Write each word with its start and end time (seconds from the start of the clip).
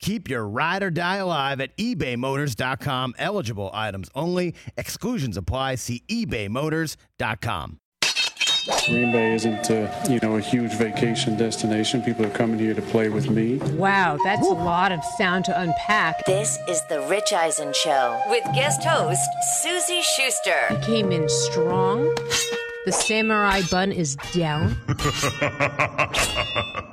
Keep 0.00 0.28
your 0.28 0.46
ride 0.46 0.82
or 0.82 0.90
die 0.90 1.16
alive 1.16 1.60
at 1.60 1.76
ebaymotors.com. 1.76 3.14
Eligible 3.18 3.70
items 3.72 4.10
only. 4.14 4.54
Exclusions 4.76 5.36
apply. 5.36 5.76
See 5.76 6.02
ebaymotors.com. 6.08 7.80
Green 8.86 9.12
Bay 9.12 9.34
isn't, 9.34 9.70
uh, 9.70 9.92
you 10.08 10.18
know, 10.20 10.36
a 10.36 10.40
huge 10.40 10.72
vacation 10.74 11.36
destination. 11.36 12.02
People 12.02 12.26
are 12.26 12.30
coming 12.30 12.58
here 12.58 12.74
to 12.74 12.82
play 12.82 13.08
with 13.08 13.30
me. 13.30 13.56
Wow, 13.74 14.18
that's 14.24 14.46
a 14.46 14.52
lot 14.52 14.90
of 14.90 15.04
sound 15.16 15.44
to 15.46 15.60
unpack. 15.60 16.24
This 16.26 16.58
is 16.68 16.80
the 16.88 17.00
Rich 17.02 17.32
Eisen 17.32 17.72
Show 17.72 18.20
with 18.28 18.44
guest 18.54 18.84
host 18.84 19.28
Suzy 19.62 20.02
Shuster. 20.02 20.80
Came 20.82 21.12
in 21.12 21.28
strong. 21.28 22.12
The 22.86 22.92
samurai 22.92 23.62
bun 23.68 23.90
is 23.90 24.14
down. 24.32 24.76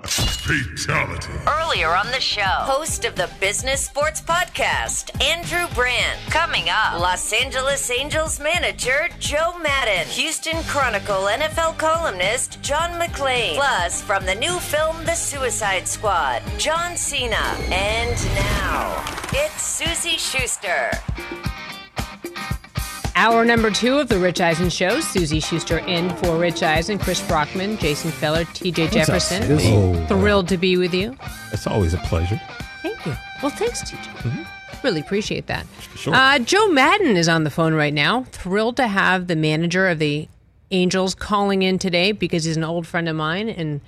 Fatality. 0.07 1.31
Earlier 1.47 1.89
on 1.95 2.07
the 2.07 2.19
show, 2.19 2.41
host 2.41 3.05
of 3.05 3.13
the 3.13 3.29
Business 3.39 3.85
Sports 3.85 4.19
Podcast, 4.19 5.11
Andrew 5.23 5.67
Brandt. 5.75 6.19
Coming 6.31 6.67
up, 6.67 6.99
Los 6.99 7.31
Angeles 7.31 7.91
Angels 7.91 8.39
manager 8.39 9.07
Joe 9.19 9.55
Maddon, 9.59 10.07
Houston 10.07 10.63
Chronicle 10.63 11.27
NFL 11.29 11.77
columnist 11.77 12.59
John 12.63 12.99
McClain, 12.99 13.53
plus 13.53 14.01
from 14.01 14.25
the 14.25 14.33
new 14.33 14.59
film 14.61 14.95
The 15.05 15.13
Suicide 15.13 15.87
Squad, 15.87 16.41
John 16.57 16.97
Cena. 16.97 17.35
And 17.69 18.15
now, 18.33 19.05
it's 19.31 19.61
Suzy 19.61 20.17
Shuster. 20.17 20.89
Hour 23.15 23.45
number 23.45 23.69
two 23.69 23.99
of 23.99 24.09
the 24.09 24.17
Rich 24.17 24.41
Eisen 24.41 24.69
Show. 24.69 24.99
Suzy 24.99 25.39
Shuster 25.39 25.77
in 25.79 26.09
for 26.17 26.35
Rich 26.37 26.63
Eisen, 26.63 26.97
Chris 26.97 27.25
Brockman, 27.27 27.77
Jason 27.77 28.09
Feller, 28.11 28.43
TJ 28.45 28.91
Jefferson. 28.91 29.43
Oh, 29.51 30.05
Thrilled 30.07 30.47
to 30.49 30.57
be 30.57 30.77
with 30.77 30.93
you. 30.93 31.15
it's 31.51 31.67
always 31.67 31.93
a 31.93 31.97
pleasure. 31.99 32.41
Thank 32.81 33.05
you. 33.05 33.13
Well, 33.41 33.51
thanks, 33.51 33.83
TJ. 33.83 34.47
Really 34.83 34.99
appreciate 34.99 35.45
that. 35.47 35.65
Sure. 35.95 36.13
Uh, 36.13 36.39
Joe 36.39 36.67
Maddon 36.69 37.15
is 37.15 37.29
on 37.29 37.43
the 37.43 37.51
phone 37.51 37.73
right 37.75 37.93
now. 37.93 38.23
Thrilled 38.31 38.77
to 38.77 38.87
have 38.87 39.27
the 39.27 39.35
manager 39.35 39.87
of 39.87 39.99
the 39.99 40.27
Angels 40.71 41.13
calling 41.13 41.61
in 41.61 41.77
today 41.77 42.11
because 42.11 42.43
he's 42.45 42.57
an 42.57 42.63
old 42.63 42.87
friend 42.87 43.07
of 43.07 43.15
mine. 43.15 43.47
And 43.47 43.79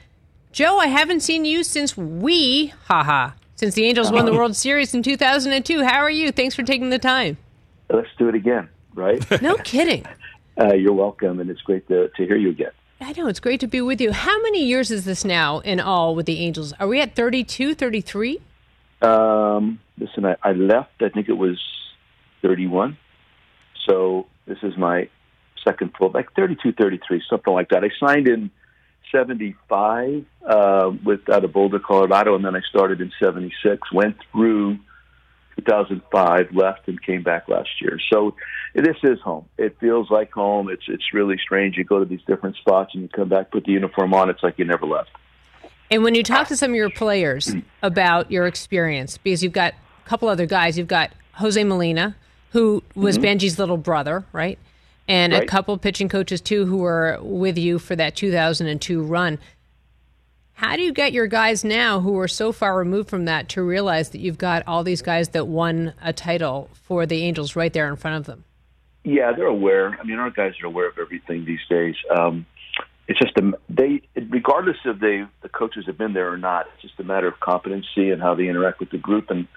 Joe, 0.51 0.77
I 0.77 0.85
haven't 0.87 1.21
seen 1.21 1.43
you 1.45 1.63
since 1.63 1.97
we, 1.97 2.67
haha, 2.85 3.31
since 3.55 3.73
the 3.73 3.85
Angels 3.87 4.11
won 4.11 4.25
the 4.25 4.33
World 4.33 4.55
Series 4.55 4.93
in 4.93 5.01
2002. 5.01 5.83
How 5.83 5.97
are 5.99 6.09
you? 6.11 6.31
Thanks 6.31 6.53
for 6.55 6.61
taking 6.63 6.91
the 6.91 6.99
time. 6.99 7.37
let's 7.89 8.07
do 8.17 8.29
it 8.29 8.35
again, 8.35 8.69
right? 8.95 9.23
No 9.41 9.55
kidding. 9.57 10.05
uh, 10.59 10.73
you're 10.73 10.93
welcome, 10.93 11.39
and 11.39 11.49
it's 11.49 11.61
great 11.61 11.87
to, 11.89 12.09
to 12.09 12.25
hear 12.25 12.37
you 12.37 12.49
again. 12.49 12.71
I 13.01 13.11
know 13.11 13.27
it's 13.27 13.41
great 13.41 13.59
to 13.59 13.67
be 13.67 13.81
with 13.81 13.99
you. 13.99 14.11
How 14.13 14.41
many 14.41 14.65
years 14.65 14.89
is 14.89 15.05
this 15.05 15.25
now 15.25 15.59
in 15.59 15.79
all 15.79 16.15
with 16.15 16.25
the 16.25 16.39
Angels? 16.39 16.73
Are 16.79 16.87
we 16.87 17.01
at 17.01 17.15
32, 17.15 17.75
33? 17.75 18.41
Um, 19.01 19.79
listen, 19.97 20.25
I, 20.25 20.35
I 20.41 20.53
left, 20.53 21.01
I 21.01 21.09
think 21.09 21.27
it 21.27 21.37
was 21.37 21.61
31. 22.41 22.97
So 23.85 24.27
this 24.47 24.57
is 24.63 24.77
my 24.77 25.09
second 25.63 25.91
full, 25.97 26.11
like 26.11 26.33
32, 26.33 26.71
33, 26.73 27.21
something 27.29 27.53
like 27.53 27.69
that. 27.69 27.83
I 27.83 27.89
signed 27.99 28.27
in 28.27 28.49
75 29.11 30.25
uh, 30.47 30.91
with 31.03 31.29
out 31.29 31.43
of 31.43 31.53
Boulder, 31.53 31.79
Colorado, 31.79 32.35
and 32.35 32.45
then 32.45 32.55
I 32.55 32.61
started 32.61 33.01
in 33.01 33.11
76, 33.21 33.91
went 33.91 34.17
through 34.31 34.77
2005, 35.57 36.53
left, 36.53 36.87
and 36.87 37.01
came 37.01 37.23
back 37.23 37.47
last 37.47 37.69
year. 37.81 37.99
So 38.11 38.35
this 38.73 38.97
is 39.03 39.19
home. 39.21 39.45
It 39.57 39.77
feels 39.79 40.09
like 40.09 40.31
home. 40.31 40.69
It's 40.69 40.83
it's 40.87 41.13
really 41.13 41.37
strange. 41.37 41.77
You 41.77 41.83
go 41.83 41.99
to 41.99 42.05
these 42.05 42.21
different 42.27 42.55
spots 42.57 42.93
and 42.93 43.03
you 43.03 43.09
come 43.09 43.29
back, 43.29 43.51
put 43.51 43.65
the 43.65 43.71
uniform 43.71 44.13
on. 44.13 44.29
It's 44.29 44.43
like 44.43 44.59
you 44.59 44.65
never 44.65 44.85
left. 44.85 45.09
And 45.91 46.03
when 46.03 46.15
you 46.15 46.23
talk 46.23 46.47
to 46.47 46.57
some 46.57 46.71
of 46.71 46.75
your 46.75 46.89
players 46.89 47.53
about 47.83 48.31
your 48.31 48.47
experience, 48.47 49.17
because 49.17 49.43
you've 49.43 49.53
got 49.53 49.73
a 49.73 50.09
couple 50.09 50.27
other 50.27 50.45
guys, 50.47 50.77
you've 50.77 50.87
got 50.87 51.11
Jose 51.33 51.63
Molina, 51.63 52.15
who 52.51 52.81
was 52.95 53.17
Bengie's 53.17 53.59
little 53.59 53.77
brother, 53.77 54.25
right? 54.33 54.57
And 55.07 55.33
a 55.33 55.37
Mm-hmm. 55.41 55.45
Couple 55.47 55.77
pitching 55.77 56.09
coaches 56.09 56.41
too 56.41 56.65
who 56.65 56.77
were 56.77 57.19
with 57.21 57.57
you 57.57 57.77
for 57.77 57.95
that 57.95 58.15
2002 58.15 59.03
run. 59.03 59.37
How 60.55 60.77
do 60.77 60.81
you 60.81 60.93
get 60.93 61.11
your 61.11 61.27
guys 61.27 61.65
now 61.65 61.99
who 61.99 62.17
are 62.17 62.29
so 62.29 62.53
far 62.53 62.77
removed 62.77 63.09
from 63.09 63.25
that 63.25 63.49
to 63.49 63.61
realize 63.61 64.11
that 64.11 64.19
you've 64.19 64.37
got 64.37 64.63
all 64.65 64.85
these 64.85 65.01
guys 65.01 65.29
that 65.29 65.47
won 65.47 65.93
a 66.01 66.13
title 66.13 66.69
for 66.73 67.05
the 67.05 67.23
Angels 67.23 67.57
right 67.57 67.73
there 67.73 67.89
in 67.89 67.97
front 67.97 68.17
of 68.17 68.25
them? 68.25 68.45
Yeah, 69.03 69.33
they're 69.35 69.47
aware. 69.47 69.97
I 69.99 70.05
mean, 70.05 70.17
our 70.17 70.29
guys 70.29 70.53
are 70.63 70.67
aware 70.67 70.87
of 70.87 70.97
everything 70.97 71.43
these 71.43 71.59
days. 71.69 71.95
Um, 72.09 72.45
it's 73.09 73.19
just 73.19 73.37
a, 73.37 73.51
they, 73.69 74.01
regardless 74.15 74.77
of 74.85 75.01
they 75.01 75.25
the 75.43 75.49
coaches 75.49 75.83
have 75.87 75.97
been 75.97 76.13
there 76.13 76.31
or 76.31 76.37
not. 76.37 76.67
It's 76.73 76.83
just 76.83 76.99
a 77.01 77.03
matter 77.03 77.27
of 77.27 77.37
competency 77.41 78.11
and 78.11 78.21
how 78.21 78.33
they 78.33 78.47
interact 78.47 78.79
with 78.79 78.91
the 78.91 78.97
group. 78.97 79.29
And 79.29 79.47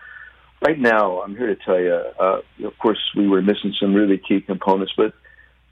right 0.66 0.78
now, 0.78 1.22
I'm 1.22 1.36
here 1.36 1.46
to 1.46 1.56
tell 1.64 1.78
you. 1.78 1.94
Uh, 1.94 2.40
of 2.64 2.76
course, 2.78 2.98
we 3.16 3.28
were 3.28 3.40
missing 3.40 3.72
some 3.78 3.94
really 3.94 4.18
key 4.18 4.40
components, 4.40 4.92
but 4.96 5.14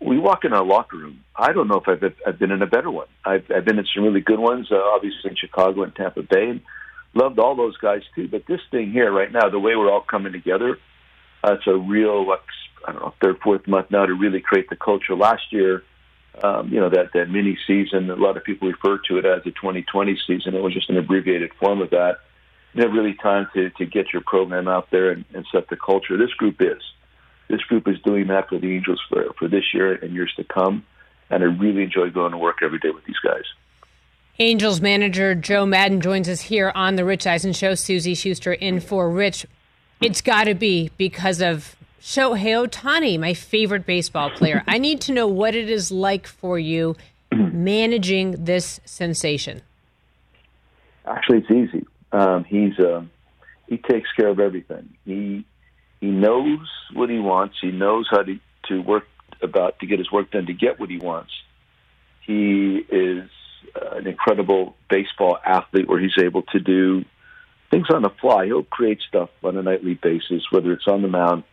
we 0.01 0.19
walk 0.19 0.45
in 0.45 0.53
our 0.53 0.65
locker 0.65 0.97
room. 0.97 1.25
I 1.34 1.53
don't 1.53 1.69
know 1.69 1.81
if 1.81 1.89
I've, 1.89 2.12
I've 2.27 2.39
been 2.39 2.51
in 2.51 2.62
a 2.62 2.67
better 2.67 2.91
one. 2.91 3.07
I've, 3.25 3.45
I've 3.55 3.65
been 3.65 3.79
in 3.79 3.87
some 3.95 4.05
really 4.05 4.21
good 4.21 4.39
ones, 4.39 4.69
uh, 4.71 4.77
obviously 4.77 5.31
in 5.31 5.37
Chicago 5.37 5.83
and 5.83 5.95
Tampa 5.95 6.23
Bay, 6.23 6.51
and 6.51 6.61
loved 7.15 7.39
all 7.39 7.57
those 7.57 7.77
guys 7.79 8.03
too. 8.15 8.29
But 8.29 8.47
this 8.47 8.61
thing 8.71 8.93
here, 8.93 9.11
right 9.11 9.33
now, 9.33 9.49
the 9.49 9.59
way 9.59 9.75
we're 9.75 9.91
all 9.91 10.03
coming 10.03 10.33
together, 10.33 10.79
uh, 11.43 11.55
it's 11.55 11.67
a 11.67 11.77
real, 11.77 12.27
I 12.87 12.93
don't 12.93 13.03
know, 13.03 13.15
third, 13.23 13.39
fourth 13.43 13.67
month 13.67 13.91
now 13.91 14.07
to 14.07 14.15
really 14.15 14.41
create 14.41 14.69
the 14.69 14.77
culture. 14.77 15.15
Last 15.15 15.51
year, 15.51 15.83
um, 16.43 16.69
you 16.69 16.78
know, 16.78 16.91
that, 16.91 17.13
that 17.15 17.31
mini 17.31 17.57
season, 17.67 18.11
a 18.11 18.17
lot 18.17 18.37
of 18.37 18.45
people 18.45 18.69
refer 18.69 19.01
to 19.09 19.19
it 19.19 19.25
as 19.25 19.43
the 19.45 19.53
2020 19.53 20.19
season. 20.27 20.55
It 20.55 20.63
was 20.63 20.75
just 20.75 20.91
an 20.91 20.99
abbreviated 20.99 21.53
form 21.59 21.81
of 21.81 21.91
that. 21.91 22.19
You 22.75 22.87
really 22.89 23.15
time 23.15 23.49
to, 23.55 23.71
to 23.71 23.87
get 23.87 24.13
your 24.13 24.21
program 24.27 24.69
out 24.69 24.91
there 24.91 25.11
and, 25.11 25.25
and 25.33 25.47
set 25.51 25.69
the 25.71 25.77
culture. 25.77 26.19
This 26.19 26.34
group 26.34 26.57
is. 26.61 26.83
This 27.49 27.61
group 27.62 27.87
is 27.89 28.01
doing 28.01 28.27
that 28.29 28.49
for 28.49 28.59
the 28.59 28.75
Angels 28.75 29.01
for, 29.09 29.33
for 29.39 29.49
this 29.49 29.73
year 29.73 29.95
and 29.95 30.12
years 30.12 30.33
to 30.37 30.45
come. 30.45 30.84
And 31.31 31.43
I 31.43 31.47
really 31.47 31.83
enjoy 31.83 32.11
going 32.11 32.33
to 32.33 32.39
work 32.39 32.59
every 32.62 32.79
day 32.79 32.91
with 32.91 33.05
these 33.05 33.19
guys. 33.25 33.45
Angels 34.39 34.81
manager 34.81 35.34
Joe 35.34 35.65
Maddon 35.65 36.01
joins 36.01 36.29
us 36.29 36.43
here 36.43 36.71
on 36.75 36.97
the 36.97 37.05
Rich 37.05 37.27
Eisen 37.27 37.53
Show. 37.53 37.75
Suzy 37.75 38.15
Shuster 38.15 38.53
in 38.53 38.81
for 38.81 39.11
Rich. 39.11 39.47
It's 40.01 40.21
got 40.21 40.45
to 40.45 40.55
be 40.55 40.91
because 40.99 41.41
of 41.41 41.75
Shohei 42.01 42.69
Ohtani, 42.69 43.19
my 43.19 43.33
favorite 43.33 43.87
baseball 43.87 44.31
player. 44.31 44.63
I 44.67 44.78
need 44.78 45.01
to 45.03 45.13
know 45.13 45.27
what 45.27 45.55
it 45.55 45.71
is 45.71 45.91
like 45.91 46.27
for 46.27 46.59
you 46.59 46.97
managing 47.33 48.45
this 48.45 48.78
sensation. 48.84 49.63
Actually, 51.07 51.39
it's 51.39 51.51
easy. 51.51 51.87
Um, 52.13 52.45
he's 52.45 52.78
uh, 52.78 53.03
he 53.69 53.78
takes 53.78 54.13
care 54.13 54.28
of 54.28 54.39
everything. 54.39 54.91
He 55.05 55.45
he 56.01 56.09
knows 56.09 56.69
what 56.93 57.11
he 57.11 57.19
wants. 57.19 57.57
He 57.61 57.71
knows 57.71 58.07
how 58.11 58.23
to 58.23 58.39
to 58.69 58.83
work 58.83 59.07
about 59.43 59.79
to 59.81 59.87
get 59.87 59.99
his 59.99 60.11
work 60.11 60.31
done 60.31 60.47
to 60.47 60.53
get 60.53 60.81
what 60.81 60.91
he 60.91 60.99
wants. 60.99 61.33
He 62.27 62.84
is 62.89 63.29
uh, 63.75 63.97
an 63.97 64.07
incredible 64.07 64.75
baseball 64.91 65.39
athlete 65.45 65.89
where 65.89 66.01
he's 66.01 66.19
able 66.19 66.43
to 66.43 66.59
do 66.59 67.05
things 67.71 67.87
on 67.91 68.03
the 68.03 68.11
fly. 68.21 68.47
He'll 68.47 68.65
create 68.65 69.01
stuff 69.07 69.31
on 69.43 69.57
a 69.57 69.62
nightly 69.62 69.95
basis, 69.95 70.43
whether 70.51 70.73
it's 70.73 70.87
on 70.87 71.03
the 71.03 71.09
mound. 71.09 71.45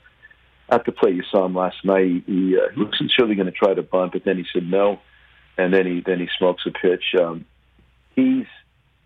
At 0.69 0.85
the 0.85 0.91
plate, 0.91 1.15
you 1.15 1.23
saw 1.29 1.45
him 1.45 1.55
last 1.55 1.83
night. 1.83 2.23
He, 2.25 2.57
uh, 2.57 2.73
he 2.73 2.83
wasn't 2.83 3.11
surely 3.11 3.35
going 3.35 3.47
to 3.47 3.51
try 3.51 3.73
to 3.73 3.83
bunt, 3.83 4.13
but 4.13 4.23
then 4.23 4.37
he 4.37 4.45
said 4.53 4.65
no, 4.65 4.99
and 5.57 5.73
then 5.73 5.85
he 5.85 6.01
then 6.05 6.19
he 6.19 6.29
smokes 6.37 6.63
a 6.65 6.71
pitch. 6.71 7.03
Um, 7.19 7.45
he's 8.15 8.45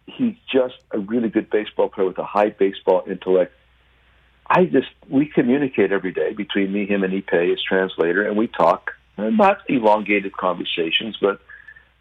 he's 0.06 0.36
just 0.52 0.76
a 0.92 1.00
really 1.00 1.30
good 1.30 1.50
baseball 1.50 1.90
player 1.90 2.08
with 2.08 2.18
a 2.20 2.24
high 2.24 2.50
baseball 2.50 3.04
intellect. 3.10 3.54
I 4.50 4.66
just 4.66 4.88
we 5.10 5.28
communicate 5.28 5.92
every 5.92 6.14
day 6.14 6.34
between 6.34 6.72
me, 6.72 6.86
him, 6.86 7.04
and 7.04 7.14
Ippei 7.14 7.52
as 7.52 7.62
translator, 7.62 8.28
and 8.28 8.38
we 8.38 8.48
talk. 8.48 8.92
Not 9.18 9.58
elongated 9.68 10.38
conversations, 10.38 11.18
but 11.20 11.42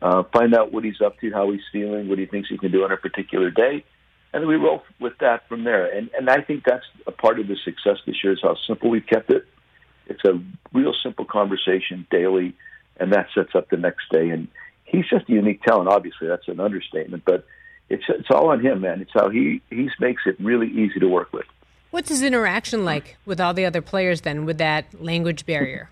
uh, 0.03 0.25
find 0.25 0.55
out 0.55 0.71
what 0.71 0.85
he's 0.85 1.01
up 1.01 1.19
to, 1.21 1.33
how 1.33 1.51
he's 1.51 1.63
feeling, 1.73 2.09
what 2.09 2.19
he 2.19 2.27
thinks 2.27 2.51
he 2.51 2.59
can 2.59 2.71
do 2.71 2.85
on 2.85 2.93
a 2.93 2.97
particular 2.99 3.51
day, 3.51 3.85
and 4.35 4.47
we 4.47 4.57
roll 4.57 4.83
with 5.01 5.15
that 5.21 5.49
from 5.49 5.65
there. 5.65 5.87
And 5.87 6.11
and 6.17 6.29
I 6.29 6.43
think 6.43 6.65
that's 6.65 6.85
a 7.07 7.13
part 7.13 7.41
of 7.41 7.49
the 7.49 7.57
success 7.65 7.97
this 8.07 8.23
year 8.23 8.35
is 8.35 8.41
how 8.43 8.57
simple 8.67 8.91
we've 8.91 9.07
kept 9.07 9.31
it. 9.31 9.47
It's 10.07 10.25
a 10.25 10.41
real 10.73 10.95
simple 11.03 11.25
conversation 11.25 12.07
daily, 12.11 12.55
and 12.99 13.13
that 13.13 13.29
sets 13.35 13.55
up 13.55 13.71
the 13.71 13.79
next 13.79 14.11
day. 14.11 14.29
And 14.29 14.49
he's 14.85 15.09
just 15.09 15.29
a 15.29 15.33
unique 15.33 15.63
talent. 15.63 15.89
Obviously, 15.89 16.29
that's 16.29 16.49
an 16.49 16.61
understatement, 16.61 17.25
but 17.25 17.47
it's 17.89 18.05
it's 18.09 18.31
all 18.31 18.51
on 18.51 18.61
him, 18.61 18.83
man. 18.83 19.01
It's 19.01 19.13
how 19.15 19.31
he 19.31 19.63
he 19.71 19.89
makes 20.01 20.23
it 20.27 20.37
really 20.39 20.69
easy 20.69 21.01
to 21.01 21.09
work 21.09 21.33
with. 21.33 21.47
What's 21.91 22.09
his 22.09 22.23
interaction 22.23 22.85
like 22.85 23.17
with 23.25 23.41
all 23.41 23.55
the 23.55 23.65
other 23.65 23.83
players 23.83 24.23
then 24.23 24.45
with 24.45 24.59
that 24.59 25.03
language 25.03 25.47
barrier? 25.47 25.91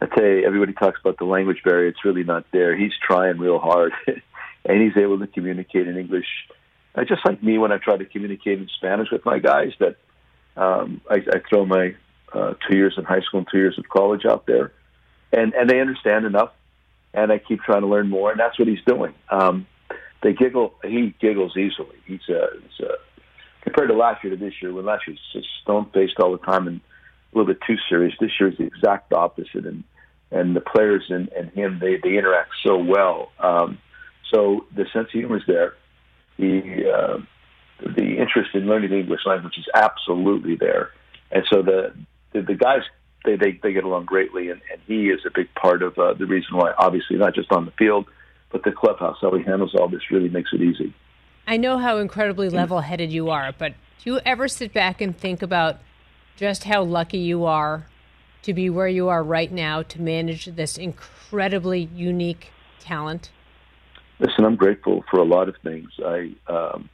I 0.00 0.06
tell 0.06 0.24
you, 0.24 0.46
everybody 0.46 0.72
talks 0.72 1.00
about 1.00 1.18
the 1.18 1.24
language 1.24 1.62
barrier. 1.64 1.88
It's 1.88 2.04
really 2.04 2.24
not 2.24 2.44
there. 2.52 2.76
He's 2.76 2.92
trying 3.04 3.38
real 3.38 3.58
hard, 3.58 3.92
and 4.06 4.82
he's 4.82 4.96
able 4.96 5.18
to 5.18 5.26
communicate 5.26 5.88
in 5.88 5.96
English, 5.96 6.26
just 7.06 7.24
like 7.24 7.42
me 7.42 7.58
when 7.58 7.72
I 7.72 7.78
try 7.78 7.96
to 7.96 8.04
communicate 8.04 8.60
in 8.60 8.68
Spanish 8.76 9.08
with 9.10 9.24
my 9.24 9.38
guys. 9.40 9.72
That 9.80 9.96
um, 10.56 11.00
I, 11.10 11.16
I 11.16 11.40
throw 11.48 11.66
my 11.66 11.96
uh, 12.32 12.54
two 12.68 12.76
years 12.76 12.94
in 12.96 13.04
high 13.04 13.20
school 13.20 13.40
and 13.40 13.48
two 13.50 13.58
years 13.58 13.78
of 13.78 13.88
college 13.88 14.24
out 14.24 14.46
there, 14.46 14.72
and 15.32 15.52
and 15.54 15.68
they 15.68 15.80
understand 15.80 16.24
enough, 16.26 16.52
and 17.12 17.32
I 17.32 17.38
keep 17.38 17.60
trying 17.62 17.80
to 17.82 17.88
learn 17.88 18.08
more, 18.08 18.30
and 18.30 18.38
that's 18.38 18.58
what 18.58 18.68
he's 18.68 18.82
doing. 18.86 19.14
Um, 19.30 19.66
they 20.22 20.32
giggle. 20.32 20.74
He 20.84 21.14
giggles 21.20 21.56
easily. 21.56 21.96
He's 22.06 22.28
a, 22.28 22.48
he's 22.62 22.86
a 22.86 22.94
compared 23.62 23.88
to 23.88 23.94
last 23.94 24.22
year 24.24 24.34
to 24.34 24.38
this 24.42 24.54
year, 24.62 24.72
when 24.72 24.84
last 24.84 25.06
year 25.06 25.14
was 25.14 25.42
just 25.42 25.48
stone 25.62 25.90
faced 25.92 26.18
all 26.20 26.32
the 26.32 26.38
time 26.38 26.66
and 26.66 26.80
a 27.32 27.38
little 27.38 27.52
bit 27.52 27.60
too 27.66 27.76
serious. 27.88 28.14
This 28.20 28.30
year 28.38 28.50
is 28.50 28.58
the 28.58 28.64
exact 28.64 29.12
opposite, 29.12 29.66
and 29.66 29.84
and 30.30 30.54
the 30.54 30.60
players 30.60 31.04
and, 31.08 31.28
and 31.30 31.50
him 31.50 31.78
they 31.80 31.96
they 32.02 32.16
interact 32.16 32.50
so 32.66 32.78
well. 32.78 33.32
Um, 33.38 33.78
so 34.32 34.66
the 34.74 34.84
sense 34.92 35.06
of 35.06 35.10
humor 35.12 35.36
is 35.36 35.42
there. 35.46 35.74
The 36.38 36.90
uh, 36.90 37.18
the 37.80 38.18
interest 38.18 38.50
in 38.54 38.66
learning 38.66 38.90
the 38.90 38.98
English 38.98 39.20
language 39.26 39.54
is 39.58 39.66
absolutely 39.74 40.56
there, 40.56 40.90
and 41.30 41.44
so 41.52 41.62
the 41.62 41.94
the, 42.32 42.42
the 42.42 42.54
guys 42.54 42.82
they, 43.24 43.36
they 43.36 43.58
they 43.62 43.72
get 43.72 43.84
along 43.84 44.06
greatly, 44.06 44.50
and, 44.50 44.60
and 44.72 44.80
he 44.86 45.08
is 45.08 45.20
a 45.26 45.30
big 45.34 45.52
part 45.54 45.82
of 45.82 45.98
uh, 45.98 46.14
the 46.14 46.26
reason 46.26 46.56
why. 46.56 46.72
Obviously, 46.78 47.16
not 47.16 47.34
just 47.34 47.52
on 47.52 47.64
the 47.64 47.72
field, 47.72 48.06
but 48.50 48.64
the 48.64 48.72
clubhouse, 48.72 49.16
how 49.20 49.34
he 49.34 49.42
handles 49.42 49.74
all 49.74 49.88
this, 49.88 50.10
really 50.10 50.28
makes 50.28 50.50
it 50.52 50.62
easy. 50.62 50.94
I 51.48 51.56
know 51.56 51.78
how 51.78 51.96
incredibly 51.96 52.50
level 52.50 52.82
headed 52.82 53.10
you 53.10 53.30
are, 53.30 53.54
but 53.56 53.72
do 54.04 54.10
you 54.10 54.20
ever 54.26 54.48
sit 54.48 54.74
back 54.74 55.00
and 55.00 55.16
think 55.16 55.40
about 55.40 55.78
just 56.36 56.64
how 56.64 56.82
lucky 56.82 57.16
you 57.16 57.46
are 57.46 57.86
to 58.42 58.52
be 58.52 58.68
where 58.68 58.86
you 58.86 59.08
are 59.08 59.24
right 59.24 59.50
now 59.50 59.82
to 59.84 60.02
manage 60.02 60.44
this 60.44 60.76
incredibly 60.76 61.88
unique 61.94 62.52
talent? 62.80 63.30
Listen, 64.18 64.44
I'm 64.44 64.56
grateful 64.56 65.06
for 65.10 65.20
a 65.20 65.24
lot 65.24 65.48
of 65.48 65.56
things. 65.62 65.88
I, 66.04 66.34
um, 66.48 66.90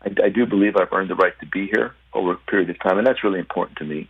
I, 0.00 0.14
I 0.24 0.28
do 0.30 0.46
believe 0.46 0.76
I've 0.76 0.90
earned 0.90 1.10
the 1.10 1.14
right 1.14 1.38
to 1.40 1.46
be 1.46 1.66
here 1.66 1.94
over 2.14 2.32
a 2.32 2.38
period 2.50 2.70
of 2.70 2.80
time, 2.80 2.96
and 2.96 3.06
that's 3.06 3.22
really 3.22 3.40
important 3.40 3.76
to 3.76 3.84
me, 3.84 4.08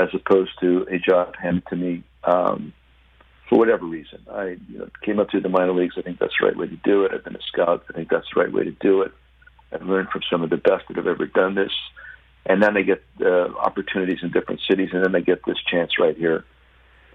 as 0.00 0.08
opposed 0.14 0.52
to 0.60 0.86
a 0.90 0.98
job 0.98 1.36
handed 1.36 1.66
to 1.66 1.76
me 1.76 2.02
um, 2.24 2.72
for 3.48 3.58
whatever 3.58 3.86
reason. 3.86 4.20
I 4.30 4.56
you 4.68 4.78
know, 4.78 4.88
came 5.02 5.18
up 5.18 5.30
through 5.30 5.42
the 5.42 5.48
minor 5.48 5.72
leagues. 5.72 5.94
I 5.96 6.02
think 6.02 6.18
that's 6.18 6.34
the 6.38 6.46
right 6.46 6.56
way 6.56 6.68
to 6.68 6.76
do 6.76 7.04
it. 7.04 7.12
I've 7.14 7.24
been 7.24 7.36
a 7.36 7.42
scout. 7.46 7.84
I 7.88 7.92
think 7.92 8.10
that's 8.10 8.26
the 8.34 8.40
right 8.40 8.52
way 8.52 8.64
to 8.64 8.72
do 8.72 9.02
it. 9.02 9.12
I've 9.72 9.82
learned 9.82 10.08
from 10.10 10.22
some 10.30 10.42
of 10.42 10.50
the 10.50 10.56
best 10.56 10.84
that 10.88 10.96
have 10.96 11.06
ever 11.06 11.26
done 11.26 11.54
this 11.54 11.72
and 12.48 12.62
then 12.62 12.74
they 12.74 12.82
get 12.82 13.02
uh, 13.20 13.48
opportunities 13.58 14.18
in 14.22 14.30
different 14.30 14.62
cities, 14.68 14.88
and 14.92 15.04
then 15.04 15.12
they 15.12 15.20
get 15.20 15.44
this 15.46 15.58
chance 15.70 15.98
right 15.98 16.16
here. 16.16 16.44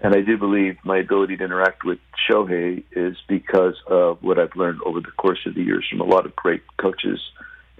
And 0.00 0.14
I 0.14 0.20
do 0.20 0.38
believe 0.38 0.76
my 0.84 0.98
ability 0.98 1.36
to 1.36 1.44
interact 1.44 1.84
with 1.84 1.98
Shohei 2.28 2.84
is 2.92 3.16
because 3.28 3.74
of 3.88 4.22
what 4.22 4.38
I've 4.38 4.54
learned 4.54 4.80
over 4.84 5.00
the 5.00 5.10
course 5.10 5.40
of 5.46 5.54
the 5.54 5.62
years 5.62 5.86
from 5.90 6.00
a 6.00 6.04
lot 6.04 6.24
of 6.24 6.36
great 6.36 6.62
coaches 6.76 7.20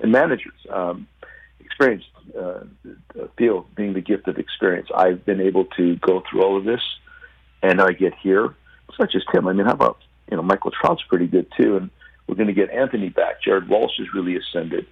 and 0.02 0.10
managers. 0.10 0.54
Um, 0.68 1.06
experience, 1.60 2.04
uh, 2.38 2.60
feel 3.36 3.66
being 3.76 3.94
the 3.94 4.00
gift 4.00 4.26
of 4.26 4.38
experience. 4.38 4.88
I've 4.94 5.24
been 5.24 5.40
able 5.40 5.66
to 5.76 5.96
go 5.96 6.22
through 6.28 6.42
all 6.42 6.56
of 6.56 6.64
this, 6.64 6.82
and 7.64 7.80
I 7.80 7.92
get 7.92 8.14
here. 8.22 8.54
It's 8.88 8.98
not 8.98 9.10
just 9.10 9.26
him. 9.32 9.48
I 9.48 9.52
mean, 9.52 9.66
how 9.66 9.72
about 9.72 9.98
you 10.30 10.36
know 10.36 10.42
Michael 10.42 10.70
Trout's 10.70 11.02
pretty 11.08 11.26
good 11.26 11.46
too, 11.58 11.76
and 11.76 11.90
we're 12.26 12.36
going 12.36 12.48
to 12.48 12.52
get 12.54 12.70
Anthony 12.70 13.08
back. 13.08 13.42
Jared 13.42 13.68
Walsh 13.68 13.98
has 13.98 14.06
really 14.14 14.36
ascended. 14.36 14.86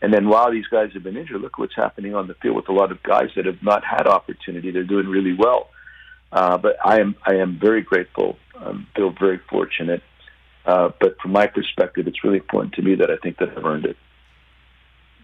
And 0.00 0.14
then 0.14 0.28
while 0.28 0.52
these 0.52 0.66
guys 0.66 0.90
have 0.92 1.02
been 1.02 1.16
injured, 1.16 1.40
look 1.40 1.58
what's 1.58 1.74
happening 1.74 2.14
on 2.14 2.28
the 2.28 2.34
field 2.34 2.54
with 2.54 2.68
a 2.68 2.72
lot 2.72 2.92
of 2.92 3.02
guys 3.02 3.30
that 3.34 3.46
have 3.46 3.62
not 3.62 3.82
had 3.84 4.06
opportunity. 4.06 4.70
They're 4.70 4.84
doing 4.84 5.08
really 5.08 5.34
well. 5.34 5.70
Uh, 6.30 6.56
but 6.58 6.76
I 6.84 7.00
am 7.00 7.16
I 7.24 7.36
am 7.36 7.58
very 7.58 7.82
grateful. 7.82 8.38
I 8.54 8.72
feel 8.94 9.10
very 9.10 9.40
fortunate. 9.50 10.02
Uh, 10.66 10.90
but 11.00 11.18
from 11.20 11.32
my 11.32 11.46
perspective, 11.46 12.06
it's 12.06 12.22
really 12.22 12.36
important 12.36 12.74
to 12.74 12.82
me 12.82 12.94
that 12.96 13.10
I 13.10 13.16
think 13.16 13.38
that 13.38 13.48
I've 13.56 13.64
earned 13.64 13.86
it. 13.86 13.96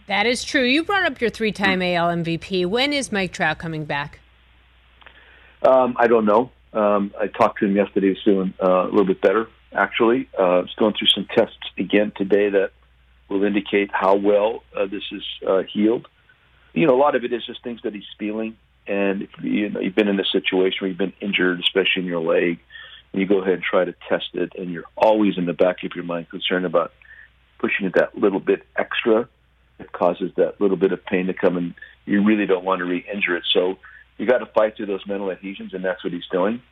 That 0.06 0.26
is 0.26 0.42
true. 0.42 0.62
You 0.62 0.84
brought 0.84 1.04
up 1.04 1.20
your 1.20 1.30
three-time 1.30 1.82
AL 1.82 2.08
MVP. 2.08 2.66
When 2.66 2.92
is 2.92 3.12
Mike 3.12 3.32
Trout 3.32 3.58
coming 3.58 3.84
back? 3.84 4.20
Um, 5.62 5.96
I 5.98 6.06
don't 6.06 6.24
know. 6.24 6.50
Um, 6.74 7.14
I 7.18 7.28
talked 7.28 7.60
to 7.60 7.66
him 7.66 7.76
yesterday. 7.76 8.14
He's 8.14 8.22
doing 8.24 8.52
uh, 8.62 8.82
a 8.82 8.90
little 8.90 9.06
bit 9.06 9.20
better, 9.20 9.48
actually. 9.72 10.28
Uh, 10.36 10.62
he's 10.62 10.74
going 10.74 10.94
through 10.98 11.08
some 11.08 11.26
tests 11.34 11.56
again 11.78 12.12
today 12.16 12.50
that 12.50 12.70
will 13.28 13.44
indicate 13.44 13.90
how 13.92 14.16
well 14.16 14.62
uh, 14.76 14.86
this 14.86 15.04
is 15.12 15.22
uh, 15.46 15.62
healed. 15.62 16.08
You 16.72 16.86
know, 16.86 16.94
a 16.94 17.00
lot 17.00 17.14
of 17.14 17.24
it 17.24 17.32
is 17.32 17.46
just 17.46 17.62
things 17.62 17.80
that 17.84 17.94
he's 17.94 18.04
feeling. 18.18 18.56
And 18.86 19.22
if 19.22 19.30
you 19.40 19.70
know 19.70 19.80
you've 19.80 19.94
been 19.94 20.08
in 20.08 20.20
a 20.20 20.24
situation 20.24 20.78
where 20.80 20.88
you've 20.88 20.98
been 20.98 21.14
injured, 21.20 21.60
especially 21.60 22.02
in 22.02 22.06
your 22.06 22.20
leg, 22.20 22.58
and 23.12 23.22
you 23.22 23.26
go 23.26 23.40
ahead 23.40 23.54
and 23.54 23.62
try 23.62 23.84
to 23.84 23.94
test 24.08 24.30
it, 24.34 24.52
and 24.58 24.70
you're 24.70 24.84
always 24.96 25.38
in 25.38 25.46
the 25.46 25.52
back 25.52 25.84
of 25.84 25.92
your 25.94 26.04
mind 26.04 26.28
concerned 26.28 26.66
about 26.66 26.92
pushing 27.58 27.86
it 27.86 27.94
that 27.94 28.18
little 28.18 28.40
bit 28.40 28.62
extra, 28.76 29.28
it 29.78 29.92
causes 29.92 30.32
that 30.36 30.60
little 30.60 30.76
bit 30.76 30.92
of 30.92 31.04
pain 31.06 31.26
to 31.26 31.34
come, 31.34 31.56
and 31.56 31.74
you 32.04 32.22
really 32.22 32.44
don't 32.44 32.64
want 32.64 32.80
to 32.80 32.84
re-injure 32.84 33.36
it. 33.36 33.44
So 33.50 33.78
you 34.18 34.26
got 34.26 34.38
to 34.38 34.46
fight 34.46 34.76
through 34.76 34.86
those 34.86 35.06
mental 35.06 35.30
adhesions, 35.30 35.74
and 35.74 35.84
that's 35.84 36.02
what 36.04 36.12
he's 36.12 36.26
doing. 36.30 36.62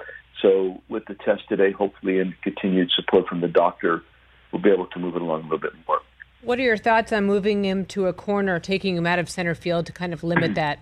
So 0.41 0.83
with 0.89 1.05
the 1.06 1.15
test 1.15 1.49
today, 1.49 1.73
hopefully, 1.73 2.19
and 2.19 2.35
continued 2.43 2.91
support 2.94 3.27
from 3.29 3.41
the 3.41 3.49
doctor, 3.49 4.03
we'll 4.50 4.62
be 4.62 4.71
able 4.71 4.87
to 4.87 4.99
move 4.99 5.17
it 5.17 5.23
along 5.23 5.41
a 5.41 5.44
little 5.44 5.59
bit 5.59 5.73
more. 5.87 6.00
What 6.43 6.59
are 6.59 6.62
your 6.62 6.77
thoughts 6.77 7.12
on 7.12 7.25
moving 7.25 7.65
him 7.65 7.87
to 7.87 8.06
a 8.09 8.12
corner, 8.12 8.59
taking 8.59 8.97
him 8.97 9.06
out 9.06 9.21
of 9.21 9.31
center 9.31 9.55
field 9.55 9.87
to 9.87 9.93
kind 9.93 10.12
of 10.12 10.25
limit 10.25 10.55
that 10.56 10.81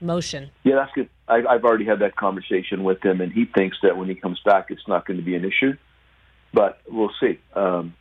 motion? 0.00 0.50
Yeah, 0.62 0.76
that's 0.76 0.92
good. 0.92 1.08
I, 1.28 1.42
I've 1.48 1.64
already 1.64 1.84
had 1.84 1.98
that 2.00 2.14
conversation 2.16 2.84
with 2.84 3.04
him, 3.04 3.20
and 3.20 3.32
he 3.32 3.44
thinks 3.44 3.78
that 3.82 3.96
when 3.96 4.08
he 4.08 4.14
comes 4.14 4.40
back, 4.44 4.66
it's 4.70 4.86
not 4.86 5.06
going 5.06 5.18
to 5.18 5.24
be 5.24 5.34
an 5.34 5.44
issue. 5.44 5.76
But 6.52 6.80
we'll 6.88 7.10
see. 7.20 7.40
Um, 7.54 7.94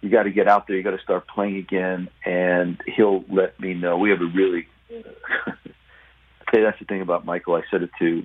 you 0.00 0.10
got 0.10 0.22
to 0.24 0.30
get 0.30 0.48
out 0.48 0.66
there. 0.66 0.76
You 0.76 0.82
got 0.82 0.96
to 0.96 1.02
start 1.02 1.26
playing 1.26 1.56
again, 1.56 2.08
and 2.24 2.80
he'll 2.86 3.24
let 3.28 3.58
me 3.58 3.74
know. 3.74 3.98
We 3.98 4.10
have 4.10 4.20
a 4.20 4.26
really. 4.26 4.68
okay, 6.52 6.62
that's 6.62 6.78
the 6.78 6.84
thing 6.84 7.02
about 7.02 7.24
Michael. 7.24 7.54
I 7.54 7.62
said 7.70 7.82
it 7.82 7.90
to, 7.98 8.24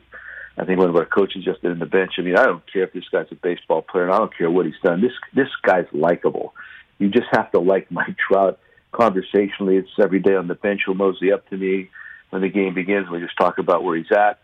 I 0.57 0.65
think 0.65 0.79
one 0.79 0.89
of 0.89 0.95
our 0.95 1.05
coaches 1.05 1.45
just 1.45 1.61
did 1.61 1.71
in 1.71 1.79
the 1.79 1.85
bench. 1.85 2.13
I 2.17 2.21
mean, 2.21 2.37
I 2.37 2.45
don't 2.45 2.63
care 2.71 2.83
if 2.83 2.93
this 2.93 3.07
guy's 3.11 3.27
a 3.31 3.35
baseball 3.35 3.81
player, 3.81 4.05
and 4.05 4.13
I 4.13 4.17
don't 4.17 4.35
care 4.35 4.49
what 4.49 4.65
he's 4.65 4.75
done. 4.83 5.01
This 5.01 5.13
this 5.33 5.49
guy's 5.63 5.85
likable 5.91 6.53
you 6.99 7.09
just 7.09 7.27
have 7.31 7.51
to 7.51 7.59
like 7.59 7.91
Mike 7.91 8.15
Trout 8.17 8.59
conversationally. 8.91 9.77
It's 9.77 9.89
every 10.01 10.19
day 10.19 10.35
on 10.35 10.47
the 10.47 10.55
bench. 10.55 10.81
He'll 10.85 10.95
mosey 10.95 11.31
up 11.31 11.47
to 11.49 11.57
me 11.57 11.89
when 12.29 12.41
the 12.41 12.49
game 12.49 12.73
begins. 12.73 13.09
We 13.09 13.19
just 13.19 13.37
talk 13.37 13.57
about 13.57 13.83
where 13.83 13.97
he's 13.97 14.11
at. 14.11 14.39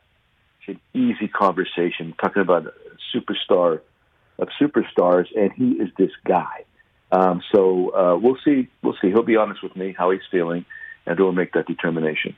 It's 0.66 0.78
an 0.78 1.00
easy 1.00 1.28
conversation, 1.28 2.14
talking 2.22 2.42
about 2.42 2.68
a 2.68 2.74
superstar 3.16 3.82
of 4.40 4.48
superstars, 4.62 5.26
and 5.36 5.52
he 5.54 5.72
is 5.84 5.90
this 5.98 6.12
guy. 6.26 6.64
Um, 7.12 7.42
so 7.54 7.90
uh, 7.90 8.18
we'll 8.18 8.38
see. 8.44 8.70
We'll 8.82 8.96
see. 9.02 9.10
He'll 9.10 9.24
be 9.24 9.36
honest 9.36 9.62
with 9.62 9.76
me 9.76 9.94
how 9.98 10.12
he's 10.12 10.22
feeling, 10.32 10.66
and 11.06 11.20
we'll 11.20 11.32
make 11.32 11.54
that 11.54 11.68
determination. 11.68 12.36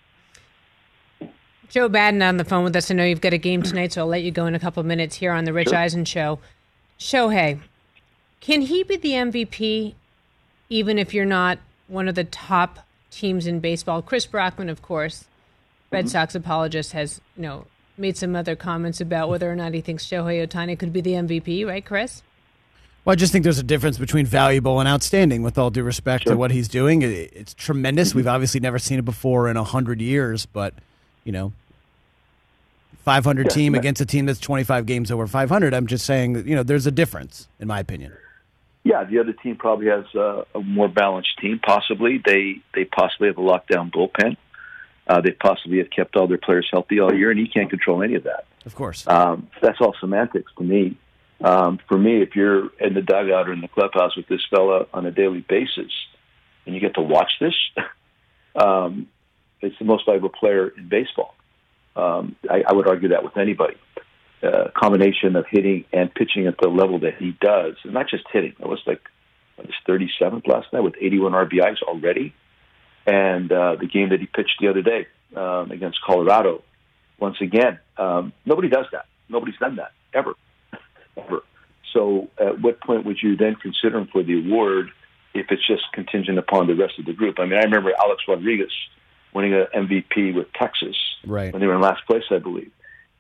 Joe 1.76 1.90
Maddon 1.90 2.22
on 2.22 2.38
the 2.38 2.46
phone 2.46 2.64
with 2.64 2.76
us. 2.76 2.90
I 2.90 2.94
know 2.94 3.04
you've 3.04 3.20
got 3.20 3.34
a 3.34 3.38
game 3.38 3.62
tonight, 3.62 3.92
so 3.92 4.02
I'll 4.02 4.08
let 4.08 4.24
you 4.24 4.32
go 4.32 4.46
in 4.46 4.56
a 4.56 4.60
couple 4.60 4.80
of 4.80 4.88
minutes 4.88 5.18
here 5.18 5.34
on 5.34 5.44
the 5.44 5.52
Rich 5.52 5.70
sure. 5.70 5.78
Eisen 5.78 6.06
Show. 6.06 6.40
Shohei, 6.98 7.60
can 8.40 8.62
he 8.62 8.84
be 8.84 8.96
the 8.96 9.12
MVP 9.12 9.94
even 10.70 10.98
if 10.98 11.14
you're 11.14 11.26
not 11.26 11.60
one 11.88 12.08
of 12.08 12.16
the 12.16 12.24
top 12.24 12.80
teams 13.12 13.48
in 13.48 13.60
baseball. 13.60 14.02
Chris 14.02 14.26
Brockman, 14.26 14.70
of 14.70 14.82
course, 14.82 15.26
Red 15.92 16.06
mm-hmm. 16.06 16.12
Sox 16.12 16.36
apologist, 16.36 16.92
has 16.92 17.22
you 17.36 17.44
know 17.44 17.66
made 17.98 18.18
some 18.18 18.36
other 18.36 18.56
comments 18.56 19.00
about 19.00 19.30
whether 19.30 19.52
or 19.52 19.56
not 19.56 19.74
he 19.74 19.82
thinks 19.82 20.06
Shohei 20.06 20.46
Ohtani 20.46 20.78
could 20.78 20.92
be 20.92 21.02
the 21.02 21.12
MVP. 21.12 21.66
Right, 21.66 21.86
Chris? 21.86 22.24
Well, 23.04 23.14
I 23.14 23.16
just 23.16 23.32
think 23.32 23.44
there's 23.44 23.60
a 23.60 23.64
difference 23.64 24.00
between 24.00 24.26
valuable 24.26 24.80
and 24.80 24.90
outstanding. 24.90 25.44
With 25.44 25.58
all 25.58 25.70
due 25.70 25.84
respect 25.84 26.24
sure. 26.24 26.34
to 26.34 26.38
what 26.38 26.52
he's 26.52 26.68
doing, 26.68 27.04
it's 27.04 27.54
tremendous. 27.54 28.16
We've 28.16 28.28
obviously 28.28 28.60
never 28.60 28.80
seen 28.80 28.98
it 28.98 29.06
before 29.06 29.48
in 29.48 29.58
a 29.58 29.64
hundred 29.64 30.02
years, 30.02 30.46
but 30.46 30.74
you 31.24 31.32
know, 31.32 31.54
500 33.06 33.46
yeah, 33.46 33.54
team 33.54 33.72
man. 33.72 33.80
against 33.80 34.02
a 34.02 34.06
team 34.06 34.26
that's 34.26 34.40
25 34.40 34.86
games 34.86 35.12
over 35.12 35.26
500. 35.28 35.74
I'm 35.74 35.88
just 35.88 36.06
saying 36.06 36.34
that 36.34 36.46
you 36.46 36.56
know 36.56 36.64
there's 36.64 36.86
a 36.86 36.92
difference, 36.92 37.48
in 37.60 37.68
my 37.68 37.80
opinion 37.80 38.12
yeah, 38.86 39.04
the 39.04 39.18
other 39.18 39.34
team 39.34 39.58
probably 39.58 39.88
has 39.88 40.06
a, 40.14 40.46
a 40.54 40.62
more 40.62 40.88
balanced 40.88 41.40
team. 41.42 41.60
Possibly 41.60 42.22
they 42.24 42.62
they 42.76 42.86
possibly 42.86 43.28
have 43.28 43.38
a 43.40 43.42
lockdown 43.42 43.92
bullpen. 43.92 44.38
Uh, 45.08 45.22
they 45.22 45.32
possibly 45.32 45.80
have 45.80 45.90
kept 45.90 46.16
all 46.16 46.28
their 46.28 46.38
players 46.38 46.68
healthy 46.72 47.00
all 47.00 47.14
year, 47.14 47.32
and 47.32 47.40
he 47.40 47.48
can't 47.48 47.70
control 47.70 48.04
any 48.04 48.14
of 48.14 48.24
that. 48.24 48.46
Of 48.64 48.76
course, 48.76 49.08
um, 49.08 49.50
that's 49.60 49.82
all 49.82 49.96
semantics 50.00 50.52
to 50.60 50.64
me. 50.64 50.98
Um, 51.44 51.80
for 51.90 51.98
me, 51.98 52.22
if 52.22 52.36
you're 52.36 52.70
in 52.80 52.94
the 52.94 53.02
dugout 53.02 53.50
or 53.50 53.54
in 53.54 53.62
the 53.62 53.68
clubhouse 53.68 54.16
with 54.16 54.28
this 54.28 54.42
fella 54.52 54.86
on 54.94 55.06
a 55.08 55.12
daily 55.12 55.42
basis, 55.42 55.92
and 56.66 56.76
you 56.76 56.80
get 56.80 56.94
to 56.94 57.02
watch 57.02 57.32
this, 57.40 57.56
um, 58.56 59.08
it's 59.62 59.78
the 59.80 59.86
most 59.86 60.06
valuable 60.06 60.30
player 60.30 60.68
in 60.68 60.88
baseball. 60.88 61.34
Um, 61.96 62.36
I, 62.50 62.64
I 62.68 62.74
would 62.74 62.88
argue 62.88 63.10
that 63.10 63.24
with 63.24 63.38
anybody 63.38 63.78
uh, 64.44 64.70
combination 64.76 65.36
of 65.36 65.46
hitting 65.50 65.86
and 65.92 66.14
pitching 66.14 66.48
at 66.48 66.56
the 66.62 66.68
level 66.68 67.00
that 67.00 67.16
he 67.18 67.36
does, 67.42 67.76
and 67.84 67.94
not 67.94 68.10
just 68.10 68.24
hitting. 68.32 68.54
It 68.60 68.68
was 68.68 68.82
like 68.86 69.02
it 69.58 69.66
was 69.66 69.76
37th 69.88 70.48
last 70.48 70.72
night 70.74 70.82
with 70.82 70.96
81 71.00 71.32
RBIs 71.32 71.82
already, 71.84 72.34
and 73.08 73.52
uh, 73.52 73.76
the 73.80 73.88
game 73.88 74.10
that 74.10 74.20
he 74.20 74.28
pitched 74.28 74.58
the 74.60 74.68
other 74.68 74.82
day 74.82 75.08
um, 75.36 75.72
against 75.72 76.00
Colorado. 76.06 76.64
Once 77.20 77.38
again, 77.42 77.80
um, 77.98 78.34
nobody 78.46 78.68
does 78.68 78.86
that. 78.92 79.06
Nobody's 79.30 79.58
done 79.58 79.78
that 79.78 79.92
ever. 80.14 80.34
Ever. 81.18 81.44
So, 81.94 82.28
at 82.38 82.60
what 82.62 82.82
point 82.82 83.06
would 83.06 83.20
you 83.24 83.38
then 83.38 83.56
consider 83.56 84.00
him 84.00 84.10
for 84.12 84.22
the 84.22 84.38
award 84.38 84.90
if 85.34 85.46
it's 85.50 85.66
just 85.66 85.84
contingent 85.94 86.38
upon 86.38 86.68
the 86.68 86.76
rest 86.76 87.00
of 87.00 87.06
the 87.06 87.14
group? 87.14 87.40
I 87.40 87.46
mean, 87.46 87.54
I 87.54 87.64
remember 87.64 87.94
Alex 87.98 88.24
Rodriguez 88.28 88.74
winning 89.36 89.54
an 89.54 89.68
MVP 89.76 90.34
with 90.34 90.48
Texas 90.54 90.96
Right. 91.28 91.52
when 91.52 91.60
they 91.60 91.68
were 91.68 91.76
in 91.76 91.82
last 91.82 92.06
place, 92.08 92.24
I 92.32 92.40
believe. 92.40 92.72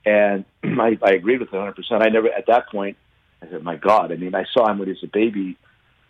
And 0.05 0.45
I, 0.63 0.97
I 1.03 1.11
agreed 1.11 1.41
with 1.41 1.49
it 1.53 1.55
100%. 1.55 1.75
I 2.01 2.09
never, 2.09 2.29
at 2.29 2.47
that 2.47 2.69
point, 2.69 2.97
I 3.43 3.49
said, 3.49 3.63
my 3.63 3.75
God. 3.75 4.11
I 4.11 4.15
mean, 4.15 4.33
I 4.33 4.45
saw 4.53 4.69
him 4.71 4.79
when 4.79 4.87
he 4.87 4.93
was 4.93 5.03
a 5.03 5.07
baby 5.07 5.57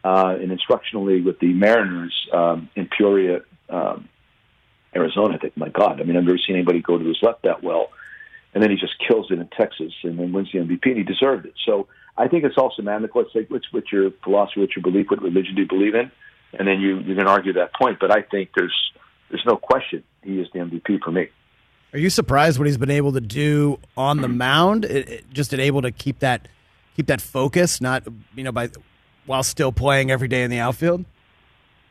uh, 0.04 0.38
in 0.42 0.52
instructional 0.52 1.06
league 1.06 1.26
with 1.26 1.40
the 1.40 1.52
Mariners 1.54 2.14
um, 2.32 2.70
in 2.76 2.88
Peoria, 2.88 3.42
um, 3.70 4.08
Arizona. 4.96 5.36
I 5.36 5.38
think, 5.40 5.58
my 5.58 5.70
God. 5.70 6.00
I 6.00 6.04
mean, 6.04 6.16
I've 6.16 6.24
never 6.24 6.38
seen 6.38 6.56
anybody 6.56 6.82
go 6.82 6.98
to 6.98 7.04
his 7.04 7.18
left 7.24 7.44
that 7.44 7.64
well. 7.64 7.90
And 8.54 8.64
then 8.64 8.70
he 8.70 8.78
just 8.78 8.94
kills 9.06 9.32
it 9.32 9.40
in 9.40 9.48
Texas 9.48 9.92
and 10.04 10.18
then 10.20 10.32
wins 10.32 10.50
the 10.54 10.60
MVP, 10.60 10.86
and 10.86 10.98
he 10.98 11.04
deserved 11.04 11.46
it. 11.46 11.56
So 11.66 11.88
I 12.18 12.28
think 12.30 12.46
it's 12.46 12.58
all 12.58 12.72
semantical. 12.80 13.26
It's 13.26 13.36
like, 13.36 13.50
what's, 13.50 13.66
what's 13.74 13.92
your 13.92 14.12
philosophy, 14.24 14.62
what's 14.62 14.76
your 14.76 14.84
belief, 14.84 15.08
what 15.10 15.22
religion 15.22 15.56
do 15.56 15.64
you 15.64 15.68
believe 15.68 15.96
in? 15.96 16.10
And 16.58 16.66
then 16.68 16.80
you, 16.80 17.00
you 17.00 17.16
can 17.16 17.28
argue 17.28 17.52
that 17.54 17.74
point. 17.74 17.98
But 18.00 18.12
I 18.12 18.22
think 18.22 18.52
there's, 18.56 18.76
there's 19.30 19.46
no 19.46 19.58
question 19.58 20.04
he 20.24 20.40
is 20.40 20.48
the 20.54 20.60
MVP 20.60 21.02
for 21.04 21.12
me. 21.12 21.30
Are 21.94 22.00
you 22.00 22.10
surprised 22.10 22.60
what 22.60 22.68
he's 22.68 22.78
been 22.78 22.92
able 22.92 23.14
to 23.14 23.22
do 23.22 23.80
on 23.96 24.22
the 24.22 24.28
mound? 24.28 24.84
It, 24.84 25.10
it, 25.10 25.30
just 25.32 25.54
able 25.54 25.82
to 25.84 25.92
keep 25.92 26.20
that 26.20 26.48
keep 26.96 27.08
that 27.08 27.22
focus, 27.22 27.80
not 27.80 28.04
you 28.36 28.44
know 28.44 28.52
by 28.52 28.70
while 29.26 29.44
still 29.44 29.72
playing 29.72 30.12
every 30.12 30.28
day 30.28 30.44
in 30.44 30.52
the 30.52 30.60
outfield. 30.60 31.06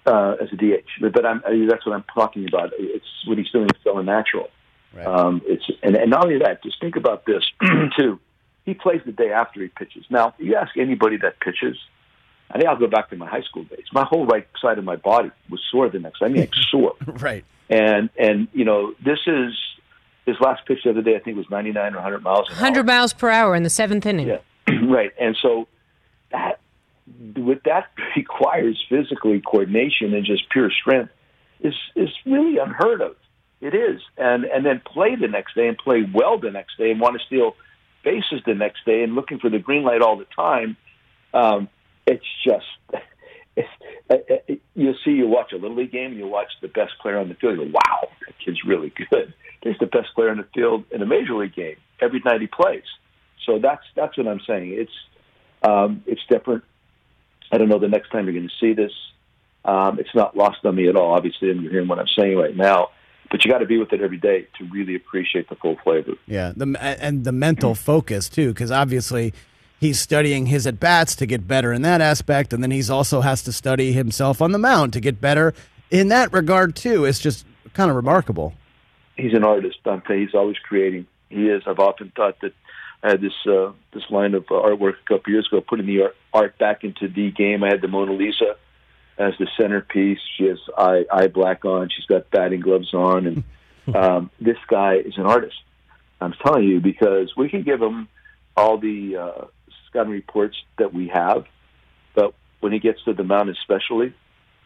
Uh, 0.06 0.36
as 0.42 0.48
a 0.52 0.56
DH, 0.56 0.84
but, 1.00 1.14
but 1.14 1.24
I'm, 1.24 1.42
I 1.46 1.52
mean, 1.52 1.66
that's 1.66 1.86
what 1.86 1.94
I'm 1.94 2.04
talking 2.14 2.46
about. 2.46 2.72
It's 2.78 3.06
what 3.26 3.38
he's 3.38 3.50
doing 3.50 3.64
is 3.64 3.80
so 3.82 3.96
unnatural. 3.96 4.50
Right. 4.92 5.06
Um, 5.06 5.40
it's 5.46 5.64
and, 5.82 5.96
and 5.96 6.10
not 6.10 6.26
only 6.26 6.38
that, 6.40 6.62
just 6.62 6.78
think 6.80 6.96
about 6.96 7.24
this 7.24 7.42
too. 7.98 8.20
He 8.66 8.74
plays 8.74 9.00
the 9.06 9.12
day 9.12 9.30
after 9.30 9.62
he 9.62 9.68
pitches. 9.68 10.04
Now, 10.10 10.34
you 10.38 10.56
ask 10.56 10.76
anybody 10.76 11.16
that 11.18 11.40
pitches, 11.40 11.78
I 12.50 12.58
think 12.58 12.68
I'll 12.68 12.78
go 12.78 12.86
back 12.86 13.10
to 13.10 13.16
my 13.16 13.28
high 13.28 13.42
school 13.42 13.64
days. 13.64 13.84
My 13.92 14.04
whole 14.04 14.26
right 14.26 14.46
side 14.60 14.78
of 14.78 14.84
my 14.84 14.96
body 14.96 15.30
was 15.50 15.60
sore 15.70 15.88
the 15.88 15.98
next. 15.98 16.22
I 16.22 16.28
mean, 16.28 16.42
like 16.42 16.54
sore. 16.70 16.94
right. 17.06 17.44
And 17.68 18.10
and 18.18 18.48
you 18.52 18.64
know, 18.64 18.94
this 19.04 19.18
is 19.26 19.54
his 20.26 20.36
last 20.40 20.66
pitch 20.66 20.80
the 20.84 20.90
other 20.90 21.02
day. 21.02 21.16
I 21.16 21.18
think 21.18 21.36
it 21.36 21.38
was 21.38 21.50
99 21.50 21.92
or 21.92 21.96
100 21.96 22.22
miles. 22.22 22.48
100 22.48 22.86
miles 22.86 23.12
per 23.12 23.30
hour 23.30 23.54
in 23.54 23.62
the 23.62 23.70
seventh 23.70 24.06
inning. 24.06 24.28
Yeah, 24.28 24.38
right. 24.88 25.12
And 25.18 25.36
so 25.40 25.66
that 26.30 26.60
what 27.36 27.62
that 27.64 27.88
requires 28.16 28.82
physically 28.88 29.40
coordination 29.40 30.14
and 30.14 30.24
just 30.24 30.48
pure 30.50 30.70
strength 30.70 31.12
is 31.60 31.74
is 31.96 32.10
really 32.26 32.58
unheard 32.58 33.00
of. 33.00 33.16
It 33.60 33.74
is, 33.74 34.02
and 34.18 34.44
and 34.44 34.66
then 34.66 34.82
play 34.84 35.16
the 35.16 35.28
next 35.28 35.54
day 35.54 35.68
and 35.68 35.78
play 35.78 36.02
well 36.12 36.38
the 36.38 36.50
next 36.50 36.76
day 36.76 36.90
and 36.90 37.00
want 37.00 37.18
to 37.18 37.24
steal 37.26 37.56
bases 38.04 38.42
the 38.44 38.54
next 38.54 38.84
day 38.84 39.02
and 39.02 39.14
looking 39.14 39.38
for 39.38 39.48
the 39.48 39.58
green 39.58 39.82
light 39.82 40.02
all 40.02 40.16
the 40.16 40.26
time. 40.36 40.76
Um, 41.32 41.68
it's 42.06 42.26
just. 42.44 42.66
It's, 43.56 43.68
uh, 44.11 44.14
uh, 44.14 44.54
you'll 44.75 44.96
see, 45.04 45.12
you 45.12 45.28
watch 45.28 45.52
a 45.52 45.54
little 45.54 45.76
league 45.76 45.92
game, 45.92 46.11
and 46.11 46.16
you 46.16 46.26
watch 46.26 46.49
the 46.61 46.66
best 46.66 46.90
player 47.00 47.18
on 47.18 47.28
the 47.28 47.37
field. 47.37 47.56
You 47.56 47.66
go, 47.66 47.70
"Wow, 47.73 48.08
that 48.26 48.34
kid's 48.44 48.64
really 48.66 48.92
good." 48.96 49.32
There's 49.62 49.78
the 49.78 49.87
best 49.87 50.08
player 50.16 50.30
on 50.30 50.38
the 50.38 50.46
field 50.52 50.87
in 50.90 51.00
a 51.02 51.06
major 51.06 51.37
league 51.37 51.54
game 51.54 51.76
every 52.00 52.20
night 52.25 52.40
he 52.40 52.49
plays. 52.49 52.82
So 53.46 53.58
that's 53.58 53.84
that's 53.94 54.16
what 54.16 54.26
I'm 54.26 54.40
saying. 54.46 54.73
It's 54.73 54.92
um, 55.62 56.02
it's 56.06 56.20
different. 56.28 56.64
I 57.52 57.58
don't 57.58 57.68
know 57.68 57.78
the 57.78 57.88
next 57.88 58.11
time 58.11 58.26
you're 58.26 58.34
going 58.34 58.49
to 58.49 58.54
see 58.61 58.75
this. 58.75 58.92
Um, 59.64 59.99
it's 59.99 60.14
not 60.14 60.37
lost 60.37 60.64
on 60.64 60.75
me 60.75 60.88
at 60.88 60.96
all. 60.96 61.12
Obviously, 61.12 61.50
and 61.50 61.62
you're 61.62 61.73
hearing 61.73 61.88
what 61.88 61.99
I'm 61.99 62.08
saying 62.18 62.37
right 62.37 62.56
now. 62.56 62.88
But 63.30 63.44
you 63.44 63.50
got 63.50 63.58
to 63.58 63.66
be 63.66 63.78
with 63.78 63.92
it 63.92 64.00
every 64.00 64.18
day 64.18 64.46
to 64.58 64.64
really 64.70 64.94
appreciate 64.94 65.49
the 65.49 65.56
full 65.56 65.76
flavor. 65.82 66.12
Yeah, 66.26 66.52
the 66.54 66.76
and 66.80 67.25
the 67.25 67.32
mental 67.32 67.75
focus 67.75 68.28
too, 68.28 68.49
because 68.49 68.70
obviously 68.70 69.32
he's 69.84 70.00
studying 70.00 70.46
his 70.46 70.66
at 70.66 70.80
bats 70.80 71.14
to 71.16 71.26
get 71.26 71.46
better 71.46 71.70
in 71.72 71.82
that 71.82 72.00
aspect, 72.00 72.54
and 72.54 72.62
then 72.62 72.70
he's 72.70 72.88
also 72.88 73.20
has 73.20 73.42
to 73.42 73.52
study 73.52 73.92
himself 73.92 74.40
on 74.40 74.52
the 74.52 74.58
mound 74.58 74.94
to 74.94 75.00
get 75.00 75.20
better 75.20 75.52
in 75.90 76.08
that 76.08 76.32
regard 76.32 76.74
too. 76.74 77.04
It's 77.04 77.18
just 77.18 77.44
kind 77.74 77.90
of 77.90 77.96
remarkable. 77.96 78.54
He's 79.16 79.34
an 79.34 79.44
artist, 79.44 79.76
Dante. 79.84 80.20
He's 80.20 80.34
always 80.34 80.56
creating. 80.58 81.06
He 81.28 81.48
is. 81.48 81.62
I've 81.66 81.78
often 81.78 82.12
thought 82.16 82.40
that 82.40 82.54
I 83.02 83.10
had 83.10 83.20
this 83.20 83.34
uh, 83.46 83.72
this 83.92 84.04
line 84.08 84.34
of 84.34 84.44
uh, 84.50 84.54
artwork 84.54 84.94
a 84.94 85.06
couple 85.06 85.32
years 85.32 85.46
ago, 85.46 85.60
putting 85.60 85.86
the 85.86 86.02
art, 86.02 86.16
art 86.32 86.58
back 86.58 86.82
into 86.82 87.06
the 87.06 87.30
game. 87.30 87.62
I 87.62 87.68
had 87.68 87.82
the 87.82 87.88
Mona 87.88 88.12
Lisa 88.12 88.56
as 89.18 89.34
the 89.38 89.46
centerpiece. 89.60 90.18
She 90.38 90.44
has 90.44 90.58
eye, 90.78 91.04
eye 91.12 91.28
black 91.28 91.66
on. 91.66 91.90
She's 91.94 92.06
got 92.06 92.30
batting 92.30 92.60
gloves 92.60 92.94
on, 92.94 93.26
and 93.26 93.44
um, 93.94 94.30
this 94.40 94.58
guy 94.66 94.94
is 94.94 95.18
an 95.18 95.26
artist. 95.26 95.56
I'm 96.22 96.32
telling 96.42 96.64
you 96.64 96.80
because 96.80 97.36
we 97.36 97.50
can 97.50 97.62
give 97.62 97.82
him 97.82 98.08
all 98.56 98.78
the 98.78 99.16
uh, 99.16 99.44
scouting 99.94 100.12
reports 100.12 100.56
that 100.78 100.92
we 100.92 101.08
have, 101.08 101.44
but 102.14 102.34
when 102.60 102.72
he 102.72 102.80
gets 102.80 103.02
to 103.04 103.12
the 103.12 103.22
mound, 103.22 103.48
especially, 103.48 104.12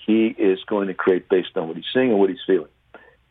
he 0.07 0.27
is 0.27 0.59
going 0.67 0.89
to 0.89 0.95
create 0.95 1.29
based 1.29 1.57
on 1.57 1.69
what 1.69 1.77
he's 1.77 1.85
seeing 1.93 2.11
and 2.11 2.19
what 2.19 2.31
he's 2.31 2.39
feeling, 2.47 2.71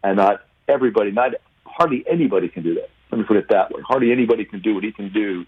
and 0.04 0.18
not 0.18 0.46
everybody, 0.68 1.12
not 1.12 1.32
hardly 1.66 2.06
anybody 2.08 2.50
can 2.50 2.64
do 2.64 2.76
that. 2.76 2.90
Let 3.12 3.18
me 3.20 3.24
put 3.24 3.38
it 3.38 3.50
that 3.50 3.72
way. 3.72 3.82
Hardly 3.82 4.12
anybody 4.12 4.46
can 4.46 4.62
do 4.62 4.76
what 4.76 4.84
he 4.84 4.92
can 4.92 5.12
do 5.12 5.46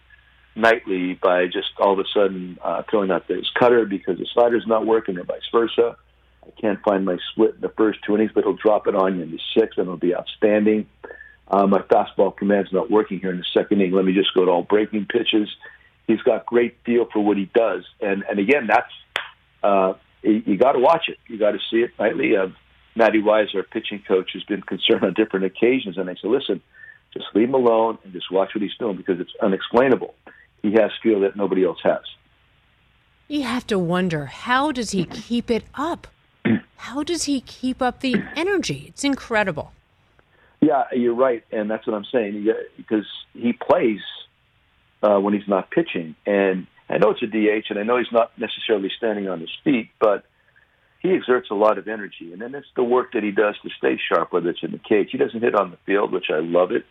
nightly 0.55 1.13
by 1.21 1.45
just 1.45 1.69
all 1.79 1.93
of 1.93 1.99
a 1.99 2.05
sudden 2.13 2.57
uh, 2.63 2.81
throwing 2.89 3.11
out 3.11 3.25
his 3.27 3.49
cutter 3.59 3.85
because 3.85 4.17
the 4.17 4.27
slider's 4.33 4.65
not 4.65 4.87
working, 4.87 5.17
or 5.17 5.23
vice 5.23 5.41
versa. 5.51 5.95
I 6.43 6.49
can't 6.59 6.81
find 6.81 7.05
my 7.05 7.17
split 7.31 7.55
in 7.55 7.61
the 7.61 7.69
first 7.77 7.99
two 8.05 8.15
innings, 8.15 8.31
but 8.33 8.43
he'll 8.43 8.53
drop 8.53 8.87
it 8.87 8.95
on 8.95 9.17
you 9.17 9.23
in 9.23 9.31
the 9.31 9.39
sixth, 9.55 9.77
and 9.77 9.85
it'll 9.85 9.97
be 9.97 10.15
outstanding. 10.15 10.87
Uh, 11.47 11.67
my 11.67 11.79
fastball 11.79 12.35
command's 12.35 12.71
not 12.71 12.89
working 12.89 13.19
here 13.19 13.31
in 13.31 13.37
the 13.37 13.45
second 13.53 13.81
inning. 13.81 13.93
Let 13.93 14.05
me 14.05 14.13
just 14.13 14.33
go 14.33 14.45
to 14.45 14.51
all 14.51 14.63
breaking 14.63 15.05
pitches. 15.05 15.49
He's 16.09 16.21
got 16.21 16.47
great 16.47 16.75
feel 16.83 17.05
for 17.13 17.23
what 17.23 17.37
he 17.37 17.45
does, 17.53 17.85
and 18.01 18.23
and 18.27 18.39
again, 18.39 18.65
that's 18.67 18.91
uh, 19.61 19.93
you, 20.23 20.41
you 20.43 20.57
got 20.57 20.71
to 20.71 20.79
watch 20.79 21.03
it. 21.07 21.19
You 21.27 21.37
got 21.37 21.51
to 21.51 21.59
see 21.69 21.77
it 21.77 21.91
nightly. 21.99 22.35
Uh, 22.35 22.47
Matty 22.95 23.21
Wise, 23.21 23.49
our 23.53 23.61
pitching 23.61 24.01
coach, 24.07 24.31
has 24.33 24.41
been 24.43 24.63
concerned 24.63 25.03
on 25.03 25.13
different 25.13 25.45
occasions, 25.45 25.99
and 25.99 26.09
I 26.09 26.15
said, 26.19 26.31
listen, 26.31 26.61
just 27.13 27.27
leave 27.35 27.49
him 27.49 27.53
alone 27.53 27.99
and 28.03 28.11
just 28.11 28.31
watch 28.31 28.55
what 28.55 28.63
he's 28.63 28.75
doing 28.79 28.97
because 28.97 29.19
it's 29.19 29.33
unexplainable. 29.39 30.15
He 30.63 30.71
has 30.71 30.89
feel 31.03 31.19
that 31.19 31.35
nobody 31.35 31.63
else 31.63 31.77
has. 31.83 32.01
You 33.27 33.43
have 33.43 33.67
to 33.67 33.77
wonder 33.77 34.25
how 34.25 34.71
does 34.71 34.89
he 34.89 35.05
keep 35.05 35.51
it 35.51 35.63
up? 35.75 36.07
How 36.77 37.03
does 37.03 37.25
he 37.25 37.41
keep 37.41 37.81
up 37.81 37.99
the 37.99 38.15
energy? 38.35 38.85
It's 38.87 39.03
incredible. 39.03 39.73
Yeah, 40.61 40.85
you're 40.93 41.13
right, 41.13 41.43
and 41.51 41.69
that's 41.69 41.85
what 41.85 41.93
I'm 41.93 42.05
saying. 42.05 42.47
Because 42.77 43.05
he 43.33 43.51
plays 43.53 43.99
uh, 45.01 45.19
when 45.19 45.33
he's 45.33 45.47
not 45.47 45.71
pitching, 45.71 46.15
and 46.25 46.67
I 46.89 46.97
know 46.97 47.11
it's 47.11 47.21
a 47.21 47.27
DH, 47.27 47.69
and 47.69 47.79
I 47.79 47.83
know 47.83 47.97
he's 47.97 48.11
not 48.11 48.31
necessarily 48.37 48.91
standing 48.97 49.29
on 49.29 49.39
his 49.39 49.51
feet, 49.63 49.89
but 49.99 50.25
he 50.99 51.11
exerts 51.11 51.49
a 51.51 51.55
lot 51.55 51.77
of 51.77 51.87
energy, 51.87 52.33
and 52.33 52.41
then 52.41 52.55
it's 52.55 52.67
the 52.75 52.83
work 52.83 53.13
that 53.13 53.23
he 53.23 53.31
does 53.31 53.55
to 53.63 53.69
stay 53.77 53.97
sharp, 53.97 54.33
whether 54.33 54.49
it's 54.49 54.63
in 54.63 54.71
the 54.71 54.79
cage. 54.79 55.09
He 55.11 55.17
doesn't 55.17 55.41
hit 55.41 55.55
on 55.55 55.71
the 55.71 55.77
field, 55.85 56.11
which 56.11 56.29
I 56.29 56.39
love 56.39 56.71
it. 56.71 56.85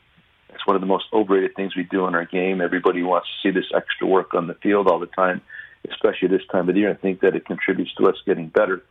It's 0.51 0.67
one 0.67 0.77
of 0.77 0.81
the 0.81 0.87
most 0.87 1.05
overrated 1.13 1.55
things 1.55 1.77
we 1.77 1.83
do 1.83 2.07
in 2.07 2.15
our 2.15 2.25
game. 2.25 2.61
Everybody 2.61 3.03
wants 3.03 3.29
to 3.29 3.49
see 3.49 3.53
this 3.53 3.71
extra 3.75 4.07
work 4.07 4.33
on 4.33 4.47
the 4.47 4.55
field 4.55 4.89
all 4.89 4.99
the 4.99 5.07
time, 5.07 5.43
especially 5.91 6.29
this 6.29 6.47
time 6.51 6.69
of 6.69 6.77
year. 6.77 6.91
I 6.91 6.95
think 6.95 7.21
that 7.21 7.37
it 7.37 7.45
contributes 7.45 7.95
to 7.97 8.09
us 8.09 8.17
getting 8.25 8.49
better. 8.49 8.83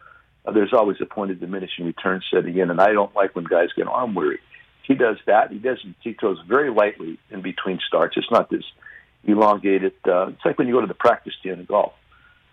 Uh, 0.46 0.52
there's 0.52 0.74
always 0.74 0.98
a 1.02 1.06
point 1.06 1.32
of 1.32 1.40
diminishing 1.40 1.86
return 1.86 2.22
setting 2.32 2.58
in, 2.58 2.70
and 2.70 2.80
I 2.80 2.94
don't 2.94 3.16
like 3.16 3.36
when 3.36 3.46
guys 3.46 3.70
get 3.76 3.88
arm 3.88 4.14
weary. 4.14 4.40
He 4.84 4.94
does 4.94 5.18
that. 5.26 5.52
He 5.52 5.58
doesn't. 5.58 5.96
He 6.02 6.14
throws 6.14 6.38
very 6.48 6.70
lightly 6.70 7.18
in 7.32 7.42
between 7.42 7.80
starts. 7.86 8.16
It's 8.18 8.32
not 8.32 8.50
this 8.50 8.64
elongated. 9.24 9.94
Uh, 10.08 10.28
it's 10.28 10.46
like 10.46 10.58
when 10.58 10.68
you 10.68 10.74
go 10.74 10.82
to 10.82 10.88
the 10.88 10.94
practice 10.94 11.34
team 11.42 11.54
in 11.54 11.66
golf. 11.66 11.94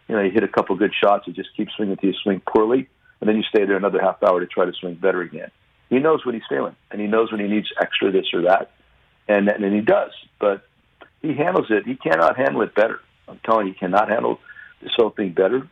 You 0.08 0.16
know, 0.16 0.22
you 0.22 0.30
hit 0.30 0.42
a 0.42 0.48
couple 0.48 0.76
good 0.76 0.92
shots, 0.94 1.26
you 1.26 1.32
just 1.32 1.48
keep 1.56 1.68
swinging 1.74 1.96
till 1.96 2.10
you 2.10 2.16
swing 2.22 2.42
poorly, 2.46 2.88
and 3.20 3.28
then 3.28 3.36
you 3.36 3.42
stay 3.42 3.64
there 3.64 3.76
another 3.76 4.00
half 4.02 4.22
hour 4.22 4.40
to 4.40 4.46
try 4.46 4.66
to 4.66 4.72
swing 4.72 4.94
better 4.94 5.22
again. 5.22 5.50
He 5.88 5.98
knows 5.98 6.26
what 6.26 6.34
he's 6.34 6.44
feeling, 6.48 6.76
and 6.90 7.00
he 7.00 7.06
knows 7.06 7.30
when 7.30 7.40
he 7.40 7.46
needs 7.46 7.68
extra 7.80 8.10
this 8.10 8.26
or 8.34 8.42
that, 8.42 8.72
and 9.28 9.48
and 9.48 9.74
he 9.74 9.80
does. 9.80 10.10
But 10.38 10.66
he 11.22 11.34
handles 11.34 11.66
it. 11.70 11.86
He 11.86 11.96
cannot 11.96 12.36
handle 12.36 12.62
it 12.62 12.74
better. 12.74 13.00
I'm 13.28 13.40
telling 13.44 13.68
you, 13.68 13.72
he 13.72 13.78
cannot 13.78 14.08
handle 14.08 14.40
this 14.82 14.92
whole 14.96 15.10
thing 15.10 15.32
better. 15.32 15.68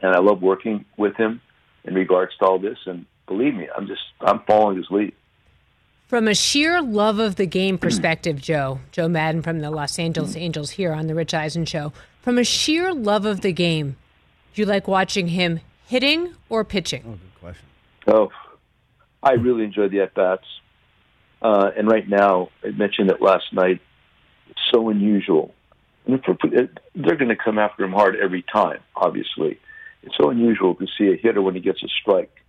And 0.00 0.14
I 0.14 0.18
love 0.18 0.42
working 0.42 0.84
with 0.96 1.16
him 1.16 1.40
in 1.84 1.94
regards 1.94 2.32
to 2.38 2.46
all 2.46 2.58
this. 2.58 2.78
And 2.86 3.06
believe 3.26 3.54
me, 3.54 3.68
I'm 3.76 3.86
just 3.86 4.02
I'm 4.20 4.40
following 4.40 4.78
his 4.78 4.86
lead. 4.90 5.14
From 6.12 6.28
a 6.28 6.34
sheer 6.34 6.82
love 6.82 7.18
of 7.18 7.36
the 7.36 7.46
game 7.46 7.78
perspective, 7.78 8.38
Joe, 8.38 8.80
Joe 8.90 9.08
Maddon 9.08 9.40
from 9.40 9.60
the 9.60 9.70
Los 9.70 9.98
Angeles 9.98 10.36
Angels 10.36 10.72
here 10.72 10.92
on 10.92 11.06
the 11.06 11.14
Rich 11.14 11.32
Eisen 11.32 11.64
Show. 11.64 11.94
From 12.20 12.36
a 12.36 12.44
sheer 12.44 12.92
love 12.92 13.24
of 13.24 13.40
the 13.40 13.50
game, 13.50 13.96
do 14.52 14.60
you 14.60 14.66
like 14.66 14.86
watching 14.86 15.28
him 15.28 15.60
hitting 15.86 16.34
or 16.50 16.64
pitching? 16.64 17.02
Oh, 17.06 17.12
good 17.12 17.40
question. 17.40 17.66
Oh, 18.08 18.30
I 19.22 19.32
really 19.36 19.64
enjoy 19.64 19.88
the 19.88 20.00
at 20.02 20.12
bats. 20.12 20.44
Uh, 21.40 21.70
and 21.74 21.88
right 21.88 22.06
now, 22.06 22.50
I 22.62 22.72
mentioned 22.72 23.10
it 23.10 23.22
last 23.22 23.50
night. 23.54 23.80
It's 24.50 24.60
so 24.70 24.90
unusual. 24.90 25.54
And 26.04 26.16
if 26.16 26.26
we're- 26.28 26.68
they're 26.94 27.16
going 27.16 27.30
to 27.30 27.42
come 27.42 27.58
after 27.58 27.84
him 27.84 27.92
hard 27.92 28.16
every 28.16 28.42
time. 28.52 28.80
Obviously, 28.94 29.58
it's 30.02 30.18
so 30.18 30.28
unusual 30.28 30.74
to 30.74 30.86
see 30.98 31.08
a 31.10 31.16
hitter 31.16 31.40
when 31.40 31.54
he 31.54 31.62
gets 31.62 31.82
a 31.82 31.88
strike 31.88 32.42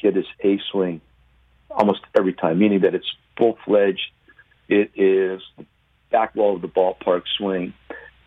get 0.00 0.16
his 0.16 0.24
A 0.42 0.58
swing 0.70 1.02
almost 1.76 2.00
every 2.16 2.32
time, 2.32 2.58
meaning 2.58 2.80
that 2.80 2.94
it's 2.94 3.10
full 3.36 3.58
fledged. 3.64 4.10
It 4.68 4.92
is 4.94 5.42
the 5.58 5.66
back 6.10 6.34
wall 6.34 6.56
of 6.56 6.62
the 6.62 6.68
ballpark 6.68 7.22
swing. 7.36 7.74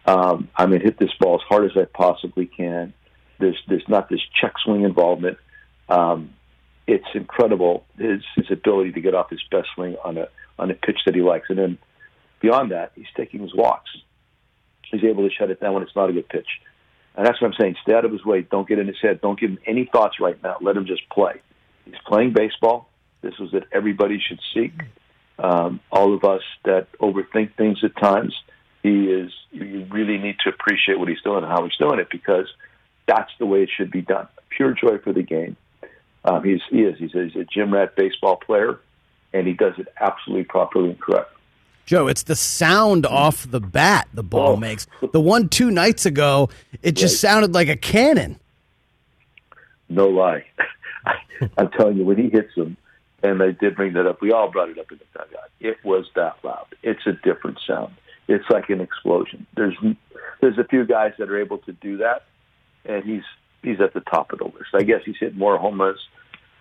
Um, 0.05 0.49
I'm 0.55 0.69
going 0.69 0.81
to 0.81 0.85
hit 0.85 0.99
this 0.99 1.13
ball 1.19 1.35
as 1.35 1.41
hard 1.47 1.65
as 1.65 1.71
I 1.75 1.85
possibly 1.85 2.45
can. 2.45 2.93
There's 3.39 3.57
there's 3.67 3.87
not 3.87 4.09
this 4.09 4.21
check 4.39 4.53
swing 4.63 4.83
involvement. 4.83 5.37
Um, 5.89 6.33
it's 6.87 7.05
incredible 7.13 7.85
his 7.97 8.21
his 8.35 8.45
ability 8.51 8.93
to 8.93 9.01
get 9.01 9.15
off 9.15 9.29
his 9.29 9.41
best 9.49 9.67
swing 9.75 9.97
on 10.03 10.17
a 10.17 10.27
on 10.57 10.71
a 10.71 10.73
pitch 10.73 10.99
that 11.05 11.15
he 11.15 11.21
likes, 11.21 11.47
and 11.49 11.57
then 11.57 11.77
beyond 12.39 12.71
that, 12.71 12.91
he's 12.95 13.07
taking 13.17 13.41
his 13.41 13.53
walks. 13.53 13.89
He's 14.91 15.03
able 15.03 15.27
to 15.27 15.33
shut 15.33 15.49
it 15.49 15.59
down 15.59 15.73
when 15.73 15.83
it's 15.83 15.95
not 15.95 16.09
a 16.09 16.13
good 16.13 16.29
pitch, 16.29 16.47
and 17.15 17.25
that's 17.25 17.41
what 17.41 17.47
I'm 17.47 17.57
saying. 17.59 17.75
Stay 17.81 17.93
out 17.93 18.05
of 18.05 18.11
his 18.11 18.23
way. 18.23 18.41
Don't 18.43 18.67
get 18.67 18.79
in 18.79 18.87
his 18.87 19.01
head. 19.01 19.19
Don't 19.21 19.39
give 19.39 19.49
him 19.49 19.59
any 19.65 19.89
thoughts 19.91 20.19
right 20.19 20.41
now. 20.43 20.57
Let 20.61 20.77
him 20.77 20.85
just 20.85 21.09
play. 21.09 21.41
He's 21.85 21.95
playing 22.07 22.33
baseball. 22.33 22.89
This 23.25 23.33
is 23.39 23.49
that 23.53 23.63
everybody 23.71 24.19
should 24.19 24.39
seek. 24.53 24.71
Um, 25.39 25.79
all 25.91 26.13
of 26.13 26.23
us 26.23 26.43
that 26.63 26.85
overthink 26.99 27.55
things 27.55 27.79
at 27.83 27.95
times, 27.99 28.35
he 28.83 29.05
is. 29.07 29.31
You 29.51 29.87
really 29.89 30.19
need 30.19 30.35
to 30.43 30.49
appreciate 30.49 30.99
what 30.99 31.07
he's 31.07 31.21
doing 31.23 31.43
and 31.43 31.47
how 31.51 31.63
he's 31.63 31.75
doing 31.77 31.99
it 31.99 32.07
because 32.11 32.45
that's 33.07 33.31
the 33.39 33.47
way 33.47 33.63
it 33.63 33.69
should 33.75 33.89
be 33.89 34.01
done. 34.01 34.27
Pure 34.55 34.73
joy 34.73 34.99
for 34.99 35.11
the 35.11 35.23
game. 35.23 35.57
Um, 36.23 36.43
he's 36.43 36.61
he 36.69 36.83
is. 36.83 36.99
He's 36.99 37.15
a, 37.15 37.23
he's 37.25 37.35
a 37.35 37.45
gym 37.45 37.73
rat 37.73 37.95
baseball 37.95 38.35
player, 38.37 38.79
and 39.33 39.47
he 39.47 39.53
does 39.53 39.73
it 39.79 39.87
absolutely 39.99 40.43
properly 40.45 40.89
and 40.91 41.01
correct. 41.01 41.31
Joe, 41.87 42.07
it's 42.07 42.23
the 42.23 42.35
sound 42.35 43.07
off 43.07 43.49
the 43.49 43.59
bat 43.59 44.07
the 44.13 44.23
ball 44.23 44.53
Oh. 44.53 44.57
makes. 44.57 44.85
The 45.11 45.19
one 45.19 45.49
two 45.49 45.71
nights 45.71 46.05
ago, 46.05 46.49
it 46.83 46.91
just 46.91 47.15
Right. 47.23 47.31
sounded 47.31 47.55
like 47.55 47.69
a 47.69 47.75
cannon. 47.75 48.39
No 49.89 50.07
lie. 50.09 50.45
I'm 51.57 51.69
telling 51.71 51.97
you, 51.97 52.05
when 52.05 52.17
he 52.17 52.29
hits 52.29 52.53
them, 52.55 52.77
and 53.31 53.41
they 53.41 53.51
did 53.51 53.75
bring 53.75 53.93
that 53.93 54.05
up, 54.05 54.21
we 54.21 54.31
all 54.31 54.51
brought 54.51 54.69
it 54.69 54.77
up 54.77 54.91
in 54.91 54.99
the 54.99 55.05
dugout. 55.19 55.49
It 55.59 55.77
was 55.83 56.05
that 56.15 56.37
loud. 56.43 56.67
It's 56.83 57.05
a 57.05 57.13
different 57.13 57.59
sound. 57.65 57.93
It's 58.27 58.45
like 58.49 58.69
an 58.69 58.81
explosion. 58.81 59.45
There's 59.55 59.75
there's 60.41 60.57
a 60.57 60.63
few 60.63 60.85
guys 60.85 61.13
that 61.19 61.29
are 61.29 61.39
able 61.39 61.59
to 61.59 61.71
do 61.73 61.97
that, 61.97 62.23
and 62.85 63.03
he's 63.03 63.23
he's 63.61 63.79
at 63.81 63.93
the 63.93 64.01
top 64.01 64.31
of 64.31 64.39
the 64.39 64.45
list. 64.45 64.73
I 64.73 64.83
guess 64.83 65.01
he's 65.05 65.17
hit 65.19 65.35
more 65.35 65.57
home 65.57 65.79
runs, 65.79 65.99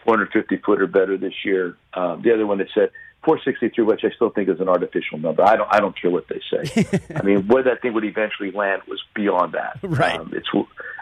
450 0.04 0.58
foot 0.58 0.80
or 0.80 0.86
better 0.86 1.16
this 1.16 1.44
year. 1.44 1.76
Um, 1.94 2.22
the 2.22 2.32
other 2.32 2.46
one 2.46 2.58
that 2.58 2.68
said 2.74 2.90
463, 3.24 3.84
which 3.84 4.04
I 4.04 4.10
still 4.14 4.30
think 4.30 4.48
is 4.48 4.60
an 4.60 4.68
artificial 4.68 5.18
number. 5.18 5.42
I 5.42 5.56
don't 5.56 5.68
I 5.72 5.80
don't 5.80 5.98
care 5.98 6.10
what 6.10 6.26
they 6.28 6.40
say. 6.50 7.00
I 7.14 7.22
mean, 7.22 7.46
where 7.46 7.62
that 7.62 7.82
thing 7.82 7.94
would 7.94 8.04
eventually 8.04 8.50
land 8.50 8.82
was 8.86 9.02
beyond 9.14 9.52
that. 9.52 9.78
Right. 9.82 10.18
Um, 10.18 10.32
it's 10.34 10.48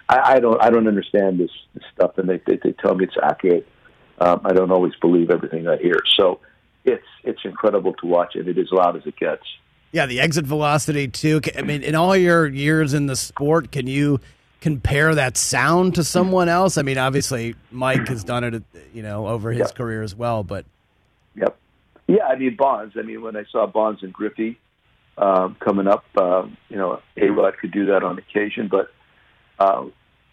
I, 0.09 0.35
I 0.35 0.40
don't 0.40 0.62
I 0.62 0.71
don't 0.71 0.87
understand 0.87 1.40
this, 1.40 1.50
this 1.75 1.85
stuff, 1.95 2.19
and 2.19 2.28
they, 2.28 2.40
they 2.47 2.57
they 2.62 2.73
tell 2.73 2.95
me 2.95 3.04
it's 3.04 3.16
accurate. 3.23 3.66
Um, 4.23 4.41
I 4.45 4.52
don't 4.52 4.71
always 4.71 4.93
believe 5.00 5.31
everything 5.31 5.67
I 5.67 5.76
hear. 5.79 5.97
So 6.17 6.38
it's 6.85 7.05
it's 7.25 7.41
incredible 7.45 7.95
to 7.95 8.07
watch, 8.07 8.35
and 8.37 8.47
it 8.47 8.57
is 8.59 8.69
loud 8.71 8.97
as 8.97 9.02
it 9.07 9.17
gets. 9.17 9.43
Yeah, 9.91 10.07
the 10.07 10.21
exit 10.21 10.47
velocity 10.47 11.09
too. 11.09 11.41
I 11.57 11.62
mean, 11.62 11.83
in 11.83 11.95
all 11.95 12.17
your 12.17 12.47
years 12.47 12.95
in 12.95 13.07
the 13.07 13.17
sport, 13.17 13.73
can 13.73 13.87
you 13.87 14.21
compare 14.61 15.14
that 15.14 15.37
sound 15.37 15.97
to 15.97 16.05
someone 16.05 16.49
else? 16.49 16.79
I 16.79 16.83
mean, 16.83 16.97
obviously 16.99 17.57
Mike 17.73 18.07
has 18.09 18.23
done 18.23 18.45
it, 18.45 18.62
you 18.95 19.02
know, 19.02 19.26
over 19.26 19.50
his 19.50 19.59
Yeah. 19.71 19.76
career 19.76 20.02
as 20.02 20.14
well. 20.14 20.45
But 20.45 20.64
Yep. 21.35 21.57
Yeah, 22.07 22.25
I 22.26 22.37
mean 22.37 22.55
Bonds. 22.57 22.95
I 22.97 23.02
mean 23.02 23.23
when 23.23 23.37
I 23.37 23.45
saw 23.50 23.67
Bonds 23.67 24.02
and 24.02 24.12
Griffey 24.12 24.59
um, 25.19 25.57
coming 25.61 25.87
up, 25.88 26.05
um, 26.17 26.57
you 26.69 26.76
know, 26.76 27.00
A 27.17 27.29
Rod 27.29 27.59
could 27.59 27.73
do 27.73 27.87
that 27.87 28.02
on 28.02 28.19
occasion, 28.19 28.69
but 28.69 28.91
uh, 29.59 29.85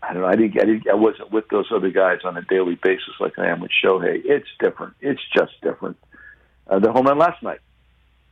I 0.01 0.13
don't 0.13 0.22
know. 0.22 0.27
I 0.27 0.36
didn't. 0.36 0.60
I 0.62 0.65
didn't. 0.65 0.89
I 0.89 0.96
wasn't 0.96 1.32
with 1.32 1.50
those 1.50 1.68
other 1.72 1.89
guys 1.89 2.20
on 2.24 2.38
a 2.38 2.41
daily 2.41 2.75
basis 2.75 3.13
like 3.20 3.38
I 3.38 3.48
am 3.48 3.60
with 3.60 3.72
Shohei. 3.84 4.22
It's 4.24 4.48
different. 4.60 4.94
It's 5.01 5.22
just 5.36 5.53
different. 5.62 5.98
Uh, 6.68 6.79
the 6.79 6.91
home 6.91 7.08
run 7.08 7.18
last 7.18 7.44
night, 7.44 7.60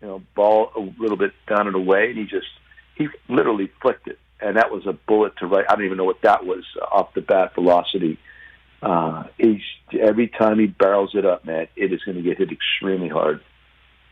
you 0.02 0.08
know, 0.08 0.22
ball 0.36 0.72
a 0.76 0.80
little 1.02 1.18
bit 1.18 1.34
down 1.48 1.68
and 1.68 1.76
away, 1.76 2.10
and 2.10 2.18
he 2.18 2.26
just 2.26 2.48
he 2.96 3.08
literally 3.28 3.70
flicked 3.82 4.08
it, 4.08 4.18
and 4.40 4.56
that 4.56 4.72
was 4.72 4.86
a 4.86 4.94
bullet 4.94 5.36
to 5.38 5.48
right. 5.48 5.66
I 5.70 5.76
don't 5.76 5.86
even 5.86 5.98
know 5.98 6.06
what 6.06 6.22
that 6.22 6.46
was 6.46 6.64
uh, 6.82 6.86
off 6.86 7.14
the 7.14 7.22
bat 7.22 7.54
velocity. 7.54 8.18
Uh, 8.82 9.24
he's 9.38 9.62
every 10.00 10.28
time 10.28 10.60
he 10.60 10.68
barrels 10.68 11.16
it 11.16 11.26
up, 11.26 11.46
man, 11.46 11.68
it 11.76 11.92
is 11.92 12.02
going 12.04 12.18
to 12.18 12.24
get 12.24 12.38
hit 12.38 12.52
extremely 12.52 13.10
hard. 13.10 13.42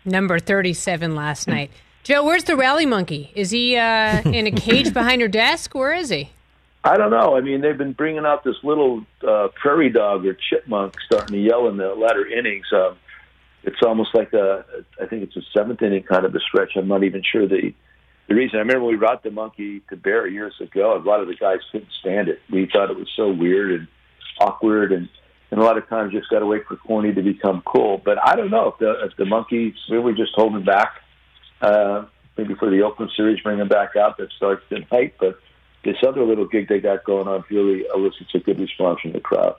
Number 0.04 0.40
37 0.40 1.16
last 1.16 1.48
night. 1.48 1.72
Joe, 2.04 2.24
where's 2.24 2.44
the 2.44 2.56
rally 2.56 2.86
monkey? 2.86 3.32
Is 3.34 3.50
he 3.50 3.76
uh, 3.76 4.22
in 4.24 4.46
a 4.46 4.52
cage 4.52 4.94
behind 4.94 5.20
your 5.20 5.30
desk? 5.30 5.74
Where 5.74 5.94
is 5.94 6.10
he? 6.10 6.30
I 6.86 6.98
don't 6.98 7.10
know. 7.10 7.36
I 7.36 7.42
mean, 7.42 7.62
they've 7.62 7.78
been 7.78 7.94
bringing 7.94 8.26
out 8.28 8.44
this 8.44 8.58
little 8.62 9.04
uh, 9.28 9.48
prairie 9.60 9.90
dog 9.90 10.24
or 10.24 10.38
chipmunk 10.50 10.94
starting 11.04 11.34
to 11.34 11.40
yell 11.40 11.68
in 11.68 11.78
the 11.78 11.96
latter 11.96 12.28
innings. 12.28 12.68
Um, 12.72 12.98
it's 13.64 13.82
almost 13.84 14.14
like 14.14 14.34
a, 14.34 14.64
I 15.02 15.08
think 15.08 15.24
it's 15.24 15.36
a 15.36 15.42
seventh 15.52 15.82
inning 15.82 16.04
kind 16.04 16.26
of 16.26 16.36
a 16.36 16.40
stretch. 16.40 16.74
I'm 16.76 16.88
not 16.88 17.04
even 17.04 17.24
sure 17.24 17.48
the 17.48 17.74
the 18.28 18.36
reason. 18.36 18.58
I 18.58 18.60
remember 18.60 18.86
we 18.86 18.98
brought 18.98 19.24
the 19.24 19.32
monkey 19.32 19.82
to 19.90 19.96
bear 19.96 20.28
years 20.28 20.54
ago. 20.60 20.96
A 20.96 21.02
lot 21.02 21.22
of 21.22 21.28
the 21.28 21.36
guys 21.36 21.58
couldn't 21.72 21.92
stand 22.00 22.28
it. 22.28 22.40
We 22.52 22.68
thought 22.72 22.92
it 22.92 22.98
was 22.98 23.10
so 23.16 23.32
weird 23.32 23.72
and 23.72 23.88
awkward, 24.40 24.92
and 24.92 25.10
and 25.50 25.60
a 25.60 25.64
lot 25.64 25.80
of 25.80 25.88
times 25.90 26.14
just 26.14 26.30
got 26.30 26.40
to 26.40 26.46
wait 26.46 26.66
for 26.68 26.76
corny 26.76 27.14
to 27.14 27.22
become 27.24 27.64
cool. 27.66 28.00
But 28.04 28.20
I 28.24 28.36
don't 28.36 28.52
know 28.52 28.68
if 28.68 28.78
the 28.78 29.06
if 29.06 29.16
the 29.18 29.26
monkey 29.26 29.74
really 29.90 30.14
just 30.14 30.34
holding 30.36 30.64
back. 30.64 31.02
Uh, 31.62 32.06
maybe 32.38 32.54
for 32.54 32.70
the 32.70 32.84
Oakland 32.84 33.12
series, 33.16 33.40
bring 33.42 33.58
him 33.58 33.70
back 33.70 33.96
out. 33.96 34.18
That 34.18 34.32
starts 34.38 34.62
tonight, 34.70 35.16
but 35.20 35.40
this 35.86 35.98
other 36.06 36.24
little 36.24 36.48
gig 36.48 36.68
they 36.68 36.80
got 36.80 37.06
going 37.06 37.28
on 37.28 37.44
really 37.50 37.86
elicits 37.94 38.34
a 38.34 38.40
good 38.40 38.60
response 38.60 39.00
from 39.02 39.14
the 39.14 39.20
crowd. 39.22 39.56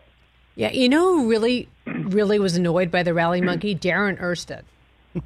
Yeah, 0.57 0.73
you 0.73 0.89
know 0.89 1.17
who 1.17 1.29
really, 1.29 1.69
really 1.87 2.39
was 2.39 2.57
annoyed 2.57 2.91
by 2.91 3.03
the 3.03 3.15
rally 3.15 3.41
monkey? 3.41 3.75
Darren 3.75 4.21
Erstad. 4.21 4.63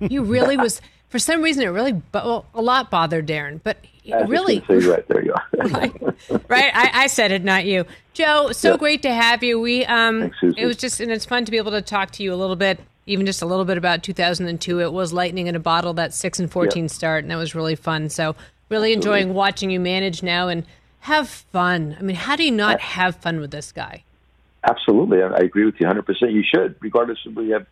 He 0.08 0.18
really 0.18 0.56
was. 0.56 0.80
For 1.08 1.18
some 1.18 1.42
reason, 1.42 1.64
it 1.64 1.68
really 1.68 2.00
well, 2.14 2.46
a 2.54 2.62
lot 2.62 2.90
bothered 2.90 3.26
Darren, 3.26 3.60
but 3.62 3.78
really, 4.26 4.62
right 4.68 5.08
there 5.08 5.24
you 5.24 5.32
are. 5.32 6.14
right? 6.48 6.72
I, 6.74 6.90
I 6.94 7.06
said 7.08 7.32
it, 7.32 7.42
not 7.42 7.64
you, 7.64 7.84
Joe. 8.12 8.52
So 8.52 8.72
Yeah. 8.72 8.76
great 8.76 9.02
to 9.02 9.12
have 9.12 9.42
you. 9.42 9.58
We 9.58 9.84
um, 9.86 10.30
Thanks, 10.40 10.58
it 10.58 10.66
was 10.66 10.76
just 10.76 11.00
and 11.00 11.10
it's 11.10 11.24
fun 11.24 11.44
to 11.44 11.50
be 11.50 11.56
able 11.56 11.72
to 11.72 11.82
talk 11.82 12.12
to 12.12 12.22
you 12.22 12.32
a 12.32 12.36
little 12.36 12.56
bit, 12.56 12.80
even 13.06 13.26
just 13.26 13.42
a 13.42 13.46
little 13.46 13.64
bit 13.64 13.78
about 13.78 14.02
2002. 14.04 14.80
It 14.80 14.92
was 14.92 15.12
lightning 15.12 15.48
in 15.48 15.56
a 15.56 15.60
bottle 15.60 15.94
that 15.94 16.14
six 16.14 16.38
and 16.38 16.50
14 16.50 16.88
start, 16.88 17.24
and 17.24 17.30
that 17.30 17.36
was 17.36 17.54
really 17.54 17.74
fun. 17.76 18.08
So 18.08 18.36
really 18.68 18.92
enjoying 18.92 19.34
watching 19.34 19.70
you 19.70 19.80
manage 19.80 20.22
now 20.22 20.48
and 20.48 20.64
have 21.00 21.28
fun. 21.28 21.96
I 21.98 22.02
mean, 22.02 22.16
how 22.16 22.36
do 22.36 22.44
you 22.44 22.50
not 22.50 22.80
have 22.80 23.16
fun 23.16 23.40
with 23.40 23.50
this 23.50 23.72
guy? 23.72 24.04
Absolutely, 24.64 25.22
I 25.22 25.28
I 25.28 25.38
agree 25.38 25.64
with 25.64 25.76
you 25.80 25.86
100. 25.86 26.02
percent 26.02 26.32
You 26.32 26.42
should, 26.42 26.76
regardless 26.80 27.18
if 27.24 27.34
we 27.34 27.50
have 27.50 27.66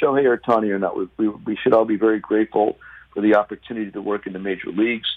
Shohei 0.00 0.24
or 0.24 0.36
Tani 0.36 0.70
or 0.70 0.78
not. 0.78 0.96
We, 0.96 1.08
we 1.18 1.28
we 1.28 1.56
should 1.56 1.72
all 1.72 1.84
be 1.84 1.96
very 1.96 2.20
grateful 2.20 2.78
for 3.12 3.20
the 3.20 3.34
opportunity 3.34 3.90
to 3.90 4.00
work 4.00 4.26
in 4.26 4.32
the 4.32 4.38
major 4.38 4.70
leagues. 4.70 5.08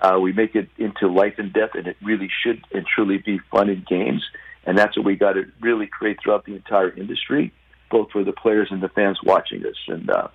Uh, 0.00 0.18
we 0.20 0.32
make 0.32 0.54
it 0.54 0.68
into 0.76 1.08
life 1.08 1.34
and 1.38 1.52
death, 1.52 1.70
and 1.74 1.86
it 1.86 1.96
really 2.02 2.30
should 2.42 2.62
and 2.72 2.86
truly 2.86 3.18
be 3.18 3.38
fun 3.50 3.70
and 3.70 3.86
games. 3.86 4.22
And 4.64 4.76
that's 4.76 4.96
what 4.96 5.06
we 5.06 5.16
got 5.16 5.34
to 5.34 5.44
really 5.60 5.86
create 5.86 6.18
throughout 6.22 6.44
the 6.44 6.54
entire 6.54 6.90
industry, 6.90 7.52
both 7.90 8.10
for 8.10 8.24
the 8.24 8.32
players 8.32 8.68
and 8.70 8.82
the 8.82 8.88
fans 8.88 9.20
watching 9.22 9.64
us. 9.64 9.76
And 9.86 10.10
uh, 10.10 10.28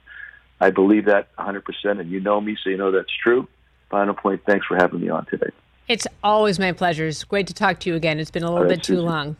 I 0.59 0.71
believe 0.71 1.05
that 1.05 1.27
100. 1.35 1.63
percent 1.63 1.99
And 1.99 2.09
you 2.09 2.19
know 2.21 2.41
me, 2.41 2.57
so 2.63 2.69
you 2.69 2.77
know 2.77 2.91
that's 2.91 3.15
true. 3.23 3.47
Final 3.89 4.13
point. 4.13 4.41
Thanks 4.45 4.65
for 4.65 4.77
having 4.77 5.01
me 5.01 5.09
on 5.09 5.25
today. 5.25 5.51
It's 5.87 6.07
always 6.23 6.59
my 6.59 6.71
pleasure. 6.71 7.07
It's 7.07 7.23
great 7.23 7.47
to 7.47 7.53
talk 7.53 7.79
to 7.81 7.89
you 7.89 7.95
again. 7.95 8.19
It's 8.19 8.31
been 8.31 8.43
a 8.43 8.47
little 8.47 8.59
All 8.59 8.63
right, 8.63 8.77
bit 8.77 8.83
too 8.83 9.01
long. 9.01 9.35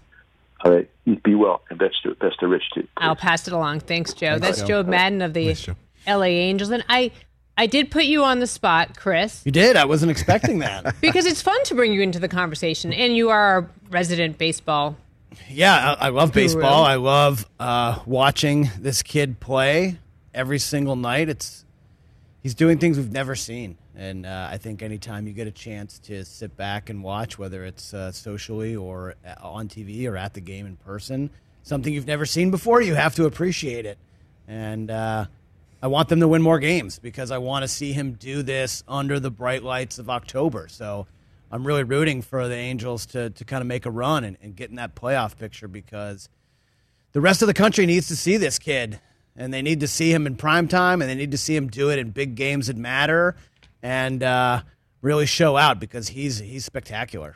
All 0.64 0.72
right, 0.72 0.90
be 1.24 1.36
well, 1.36 1.62
and 1.70 1.80
best 1.80 2.04
to 2.04 2.14
best 2.16 2.40
to 2.40 2.48
Rich 2.48 2.64
too. 2.74 2.88
I'll 2.98 3.16
pass 3.16 3.48
it 3.48 3.54
along. 3.54 3.82
Thanks, 3.82 4.14
Joe. 4.14 4.38
That's 4.38 4.60
Joe. 4.62 4.84
Joe 4.84 4.84
Maddon 4.84 5.22
of 5.22 5.34
the 5.34 5.46
Thanks, 5.46 5.62
Joe. 5.62 5.76
LA 6.08 6.26
Angels. 6.26 6.70
And 6.70 6.84
I 6.88 7.12
I 7.58 7.68
did 7.68 7.92
put 7.92 8.06
you 8.06 8.24
on 8.24 8.40
the 8.40 8.48
spot, 8.48 8.98
Chris, 8.98 9.42
you 9.46 9.52
did. 9.52 9.76
I 9.76 9.86
wasn't 9.86 10.12
expecting 10.12 10.60
that. 10.60 10.96
because 11.02 11.26
it's 11.26 11.42
fun 11.42 11.64
to 11.66 11.76
bring 11.76 11.94
you 11.94 12.02
into 12.02 12.20
the 12.20 12.28
conversation. 12.28 12.94
And 12.94 13.16
you 13.16 13.30
are 13.30 13.40
our 13.40 13.70
resident 13.90 14.38
baseball. 14.38 14.98
Yeah, 15.50 15.96
I, 16.00 16.08
I 16.08 16.10
love 16.10 16.32
Guru. 16.32 16.46
baseball. 16.46 16.84
I 16.84 16.96
love 16.96 17.46
uh, 17.60 18.00
watching 18.06 18.70
this 18.80 19.02
kid 19.02 19.40
play 19.40 19.98
every 20.34 20.60
single 20.60 20.96
night. 20.96 21.30
It's 21.30 21.66
he's 22.42 22.54
doing 22.56 22.78
things 22.78 22.98
we've 22.98 23.12
never 23.12 23.36
seen, 23.36 23.78
and 23.96 24.26
uh, 24.26 24.48
I 24.52 24.58
think 24.58 24.82
anytime 24.82 25.28
you 25.28 25.34
get 25.34 25.48
a 25.48 25.52
chance 25.52 26.00
to 26.00 26.24
sit 26.24 26.56
back 26.56 26.90
and 26.90 27.04
watch, 27.04 27.38
whether 27.38 27.66
it's 27.66 27.94
uh, 27.94 28.12
socially 28.12 28.76
or 28.76 29.16
uh, 29.26 29.36
on 29.42 29.68
TV 29.68 30.08
or 30.08 30.18
at 30.18 30.34
the 30.34 30.42
game 30.42 30.66
in 30.66 30.78
person, 30.78 31.30
something 31.64 31.94
you've 31.94 32.08
never 32.08 32.26
seen 32.26 32.52
before, 32.52 32.82
you 32.82 32.96
have 32.96 33.16
to 33.16 33.26
appreciate 33.26 33.86
it. 33.86 33.98
And 34.48 34.90
uh, 34.90 35.26
I 35.82 35.88
want 35.88 36.10
them 36.10 36.20
to 36.22 36.28
win 36.28 36.42
more 36.42 36.60
games 36.60 37.00
because 37.00 37.32
I 37.32 37.38
want 37.38 37.64
to 37.64 37.68
see 37.68 37.94
him 37.94 38.14
do 38.14 38.44
this 38.44 38.84
under 38.88 39.20
the 39.20 39.32
bright 39.32 39.64
lights 39.64 40.00
of 40.00 40.10
October. 40.10 40.68
So. 40.70 41.08
I'm 41.54 41.68
really 41.68 41.84
rooting 41.84 42.22
for 42.22 42.48
the 42.48 42.56
Angels 42.56 43.06
to, 43.08 43.30
to 43.32 43.44
kind 43.44 43.60
of 43.60 43.68
make 43.68 43.86
a 43.86 43.92
run 43.92 44.24
and, 44.24 44.38
and 44.42 44.56
get 44.56 44.70
in 44.70 44.78
that 44.78 44.96
playoff 44.96 45.38
picture 45.38 45.68
because 45.68 46.30
the 47.12 47.20
rest 47.20 47.42
of 47.42 47.48
the 47.48 47.54
country 47.54 47.86
needs 47.86 48.08
to 48.08 48.16
see 48.16 48.38
this 48.38 48.58
kid 48.58 49.02
and 49.36 49.54
they 49.54 49.62
need 49.62 49.82
to 49.82 49.88
see 49.88 50.14
him 50.14 50.26
in 50.26 50.36
prime 50.36 50.70
time 50.70 51.02
and 51.02 51.10
they 51.10 51.16
need 51.16 51.32
to 51.32 51.38
see 51.38 51.56
him 51.56 51.68
do 51.68 51.90
it 51.90 52.00
in 52.00 52.12
big 52.12 52.36
games 52.36 52.68
that 52.68 52.78
matter 52.78 53.36
and 53.84 54.22
uh, 54.24 54.62
really 55.02 55.26
show 55.26 55.58
out 55.58 55.80
because 55.80 56.10
he's 56.10 56.40
he's 56.40 56.66
spectacular. 56.66 57.36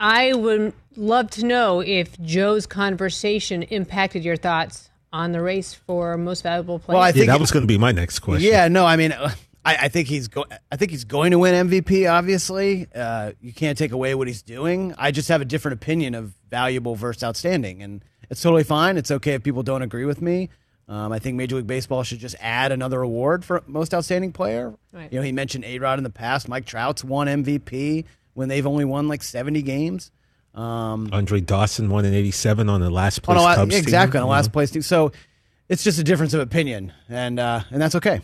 I 0.00 0.32
would 0.32 0.72
love 0.96 1.30
to 1.32 1.44
know 1.44 1.80
if 1.80 2.18
Joe's 2.20 2.66
conversation 2.66 3.64
impacted 3.64 4.24
your 4.24 4.36
thoughts 4.36 4.90
on 5.12 5.32
the 5.32 5.40
race 5.42 5.74
for 5.74 6.16
most 6.16 6.42
valuable 6.42 6.78
player. 6.78 6.94
Well, 6.96 7.02
I 7.02 7.08
Yeah, 7.08 7.12
think 7.12 7.26
that 7.28 7.40
was 7.40 7.50
going 7.50 7.62
to 7.62 7.66
be 7.66 7.78
my 7.78 7.92
next 7.92 8.20
question. 8.20 8.48
yeah, 8.48 8.68
no, 8.68 8.86
I 8.86 8.96
mean, 8.96 9.10
uh, 9.12 9.30
I, 9.64 9.76
I 9.82 9.88
think 9.88 10.06
he's 10.06 10.28
go- 10.28 10.44
I 10.70 10.76
think 10.76 10.92
he's 10.92 11.04
going 11.04 11.32
to 11.32 11.38
win 11.38 11.68
MVP. 11.68 12.08
Obviously, 12.10 12.86
uh, 12.94 13.32
you 13.40 13.52
can't 13.52 13.76
take 13.76 13.90
away 13.90 14.14
what 14.14 14.28
he's 14.28 14.42
doing. 14.42 14.94
I 14.98 15.10
just 15.10 15.28
have 15.30 15.40
a 15.40 15.44
different 15.44 15.74
opinion 15.82 16.14
of 16.14 16.32
valuable 16.48 16.94
versus 16.94 17.24
outstanding, 17.24 17.82
and 17.82 18.04
it's 18.30 18.40
totally 18.40 18.64
fine. 18.64 18.96
It's 18.98 19.10
okay 19.10 19.32
if 19.34 19.42
people 19.42 19.64
don't 19.64 19.82
agree 19.82 20.04
with 20.04 20.22
me. 20.22 20.48
Um, 20.88 21.12
I 21.12 21.18
think 21.18 21.36
Major 21.36 21.56
League 21.56 21.66
Baseball 21.66 22.02
should 22.02 22.18
just 22.18 22.34
add 22.40 22.72
another 22.72 23.02
award 23.02 23.44
for 23.44 23.62
most 23.66 23.92
outstanding 23.92 24.32
player. 24.32 24.74
Right. 24.92 25.12
You 25.12 25.18
know, 25.18 25.22
he 25.22 25.32
mentioned 25.32 25.64
A 25.66 25.78
Rod 25.78 25.98
in 25.98 26.04
the 26.04 26.10
past. 26.10 26.48
Mike 26.48 26.64
Trout's 26.64 27.04
won 27.04 27.26
MVP 27.26 28.06
when 28.32 28.48
they've 28.48 28.66
only 28.66 28.86
won 28.86 29.06
like 29.06 29.22
seventy 29.22 29.60
games. 29.62 30.10
Um, 30.54 31.10
Andre 31.12 31.40
Dawson 31.40 31.90
won 31.90 32.04
in 32.06 32.14
'87 32.14 32.68
on 32.70 32.80
the 32.80 32.88
last 32.90 33.18
on 33.18 33.22
place 33.22 33.38
a 33.38 33.40
la- 33.42 33.54
Cubs 33.56 33.70
team, 33.70 33.78
exactly 33.78 34.18
on 34.18 34.24
the 34.24 34.30
last 34.30 34.46
know? 34.46 34.52
place 34.52 34.70
team. 34.70 34.82
So 34.82 35.12
it's 35.68 35.84
just 35.84 35.98
a 35.98 36.04
difference 36.04 36.32
of 36.32 36.40
opinion, 36.40 36.92
and 37.08 37.38
uh, 37.38 37.60
and 37.70 37.82
that's 37.82 37.94
okay. 37.96 38.20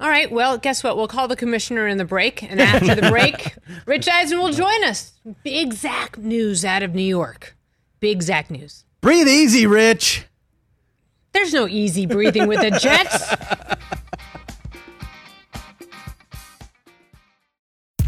All 0.00 0.08
right. 0.08 0.32
Well, 0.32 0.56
guess 0.56 0.82
what? 0.82 0.96
We'll 0.96 1.08
call 1.08 1.28
the 1.28 1.36
commissioner 1.36 1.86
in 1.86 1.98
the 1.98 2.06
break, 2.06 2.42
and 2.42 2.58
after 2.58 2.94
the 2.94 3.10
break, 3.10 3.54
Rich 3.86 4.08
Eisen 4.08 4.38
will 4.38 4.52
join 4.52 4.82
us. 4.84 5.12
Big 5.44 5.74
Zach 5.74 6.16
news 6.16 6.64
out 6.64 6.82
of 6.82 6.94
New 6.94 7.02
York. 7.02 7.54
Big 8.00 8.22
Zach 8.22 8.50
news. 8.50 8.86
Breathe 9.02 9.28
easy, 9.28 9.66
Rich. 9.66 10.24
There's 11.32 11.52
no 11.52 11.68
easy 11.68 12.06
breathing 12.06 12.48
with 12.48 12.60
the 12.60 12.70
Jets. 12.70 13.34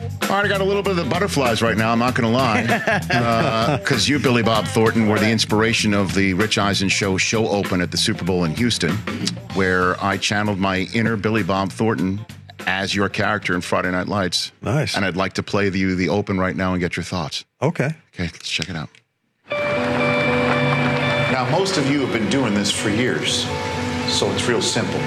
All 0.00 0.08
right, 0.36 0.44
I 0.44 0.48
got 0.48 0.60
a 0.60 0.64
little 0.64 0.82
bit 0.82 0.90
of 0.90 0.96
the 0.96 1.10
butterflies 1.10 1.60
right 1.60 1.76
now. 1.76 1.90
I'm 1.90 1.98
not 1.98 2.14
going 2.14 2.30
to 2.30 2.36
lie, 2.36 2.64
uh, 3.10 3.78
because 3.78 4.08
you, 4.08 4.20
Billy 4.20 4.42
Bob 4.44 4.66
Thornton, 4.66 5.08
were 5.08 5.18
the 5.18 5.28
inspiration 5.28 5.92
of 5.92 6.14
the 6.14 6.34
Rich 6.34 6.56
Eisen 6.56 6.88
show 6.88 7.16
show 7.16 7.48
open 7.48 7.80
at 7.80 7.90
the 7.90 7.96
Super 7.96 8.24
Bowl 8.24 8.44
in 8.44 8.54
Houston, 8.54 8.92
where 9.54 10.00
I 10.02 10.16
channeled 10.16 10.58
my 10.58 10.88
inner 10.94 11.16
Billy 11.16 11.42
Bob 11.42 11.72
Thornton 11.72 12.24
as 12.66 12.94
your 12.94 13.08
character 13.08 13.54
in 13.54 13.60
Friday 13.60 13.90
Night 13.90 14.06
Lights. 14.06 14.52
Nice. 14.62 14.94
And 14.94 15.04
I'd 15.04 15.16
like 15.16 15.32
to 15.34 15.42
play 15.42 15.68
you 15.68 15.96
the 15.96 16.10
open 16.10 16.38
right 16.38 16.54
now 16.54 16.74
and 16.74 16.80
get 16.80 16.96
your 16.96 17.04
thoughts. 17.04 17.44
Okay. 17.60 17.90
Okay, 18.14 18.24
let's 18.24 18.48
check 18.48 18.68
it 18.68 18.76
out. 18.76 18.90
Now, 21.32 21.48
most 21.50 21.76
of 21.76 21.90
you 21.90 22.00
have 22.06 22.12
been 22.12 22.30
doing 22.30 22.54
this 22.54 22.70
for 22.70 22.90
years, 22.90 23.44
so 24.06 24.30
it's 24.30 24.46
real 24.46 24.62
simple. 24.62 25.00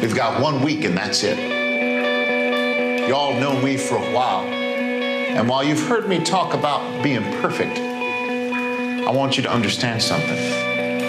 We've 0.00 0.14
got 0.16 0.40
one 0.40 0.62
week 0.62 0.84
and 0.84 0.96
that's 0.96 1.22
it. 1.22 1.59
Y'all 3.10 3.34
know 3.40 3.60
me 3.60 3.76
for 3.76 3.96
a 3.96 4.12
while. 4.12 4.44
And 4.44 5.48
while 5.48 5.64
you've 5.64 5.84
heard 5.88 6.08
me 6.08 6.20
talk 6.20 6.54
about 6.54 7.02
being 7.02 7.24
perfect, 7.42 7.76
I 7.76 9.10
want 9.10 9.36
you 9.36 9.42
to 9.42 9.50
understand 9.50 10.00
something. 10.00 10.36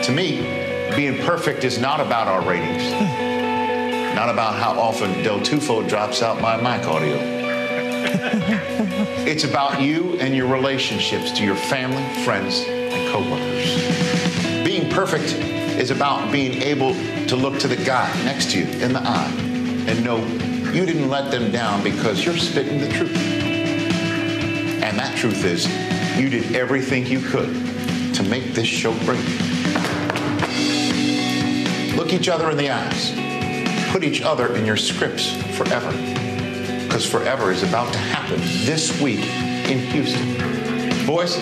To 0.02 0.12
me, 0.12 0.42
being 0.96 1.24
perfect 1.24 1.64
is 1.64 1.78
not 1.78 2.00
about 2.00 2.28
our 2.28 2.42
ratings, 2.42 2.92
not 4.16 4.30
about 4.30 4.56
how 4.56 4.80
often 4.80 5.22
Del 5.22 5.42
Tufo 5.42 5.88
drops 5.88 6.24
out 6.24 6.42
my 6.42 6.58
mic 6.58 6.88
audio. 6.88 7.18
It's 9.28 9.44
about 9.44 9.80
you 9.80 10.18
and 10.20 10.36
your 10.36 10.48
relationships 10.48 11.32
to 11.34 11.44
your 11.44 11.56
family, 11.56 12.04
friends, 12.24 12.66
and 12.68 13.12
coworkers. 13.12 13.76
Being 14.66 14.90
perfect 14.90 15.34
is 15.80 15.92
about 15.92 16.32
being 16.32 16.64
able 16.64 16.96
to 17.28 17.36
look 17.36 17.60
to 17.60 17.68
the 17.68 17.76
guy 17.76 18.12
next 18.24 18.50
to 18.54 18.58
you 18.58 18.66
in 18.82 18.92
the 18.92 19.02
eye 19.04 19.32
and 19.88 20.04
know 20.04 20.18
you 20.74 20.86
didn't 20.86 21.10
let 21.10 21.32
them 21.32 21.52
down 21.52 21.84
because 21.84 22.24
you're 22.24 22.38
spitting 22.38 22.80
the 22.80 22.88
truth. 22.90 23.16
And 24.84 24.98
that 24.98 25.18
truth 25.18 25.44
is, 25.44 25.68
you 26.18 26.30
did 26.30 26.56
everything 26.56 27.06
you 27.06 27.20
could 27.20 27.54
to 28.16 28.24
make 28.24 28.54
this 28.54 28.68
show 28.68 28.94
great. 29.00 29.26
Look 31.96 32.14
each 32.14 32.30
other 32.30 32.50
in 32.50 32.58
the 32.58 32.70
eyes. 32.70 33.12
Put 33.92 34.04
each 34.04 34.22
other 34.22 34.56
in 34.56 34.66
your 34.66 34.78
scripts 34.78 35.32
forever. 35.58 35.92
Because 36.84 37.06
forever 37.06 37.52
is 37.52 37.64
about 37.64 37.92
to 37.92 38.00
happen 38.00 38.40
this 38.66 39.02
week 39.02 39.26
in 39.70 39.80
Houston. 39.80 41.06
Boys, 41.06 41.38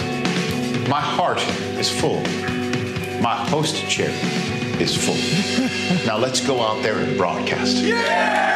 my 0.88 1.02
heart 1.02 1.42
is 1.78 1.89
full. 1.89 2.22
My 3.22 3.36
host 3.36 3.88
chair 3.88 4.10
is 4.82 4.96
full. 4.96 6.06
now 6.08 6.18
let's 6.18 6.46
go 6.46 6.62
out 6.62 6.82
there 6.82 6.98
and 6.98 7.15
broadcast. 7.15 7.84
Wow. 7.84 8.48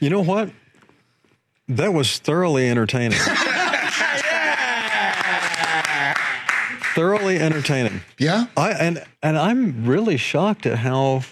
You 0.00 0.10
know 0.10 0.22
what? 0.22 0.50
That 1.68 1.92
was 1.92 2.18
thoroughly 2.18 2.68
entertaining. 2.68 3.18
thoroughly 6.94 7.38
entertaining. 7.38 8.00
Yeah. 8.18 8.46
I 8.56 8.70
and 8.72 9.04
and 9.22 9.36
I'm 9.38 9.84
really 9.84 10.16
shocked 10.16 10.66
at 10.66 10.78
how 10.78 11.22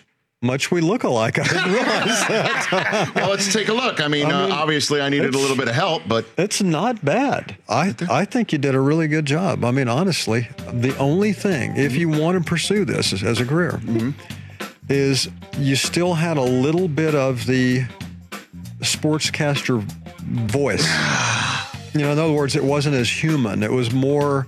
much 0.43 0.71
we 0.71 0.81
look 0.81 1.03
alike. 1.05 1.39
I 1.39 1.45
didn't 1.45 1.73
realize 1.73 2.29
that. 2.29 3.13
well, 3.15 3.31
let's 3.31 3.53
take 3.53 3.69
a 3.69 3.73
look. 3.73 4.01
I 4.01 4.09
mean, 4.09 4.27
I 4.27 4.51
uh, 4.51 4.55
obviously, 4.55 5.01
I 5.01 5.09
needed 5.09 5.35
a 5.35 5.39
little 5.39 5.57
bit 5.57 5.69
of 5.69 5.75
help, 5.75 6.03
but 6.07 6.27
It's 6.37 6.63
not 6.63 7.05
bad. 7.05 7.57
I 7.69 7.95
I 8.11 8.25
think 8.27 8.53
you 8.53 8.59
did 8.59 8.75
a 8.75 8.81
really 8.81 9.09
good 9.09 9.25
job. 9.25 9.65
I 9.65 9.71
mean, 9.71 9.89
honestly, 9.89 10.49
the 10.73 10.97
only 10.99 11.33
thing, 11.33 11.77
if 11.77 11.97
you 11.97 12.09
want 12.09 12.39
to 12.39 12.45
pursue 12.45 12.85
this 12.85 13.13
as, 13.13 13.23
as 13.23 13.41
a 13.41 13.47
career, 13.47 13.81
is 14.89 15.29
you 15.59 15.75
still 15.77 16.15
had 16.15 16.37
a 16.37 16.43
little 16.43 16.89
bit 16.89 17.15
of 17.15 17.47
the 17.47 17.87
sportscaster 18.81 19.83
voice. 20.23 20.87
You 21.95 22.03
know, 22.03 22.13
in 22.13 22.19
other 22.19 22.33
words, 22.33 22.57
it 22.57 22.65
wasn't 22.65 22.95
as 22.97 23.09
human. 23.09 23.63
It 23.63 23.73
was 23.73 23.93
more 23.93 24.47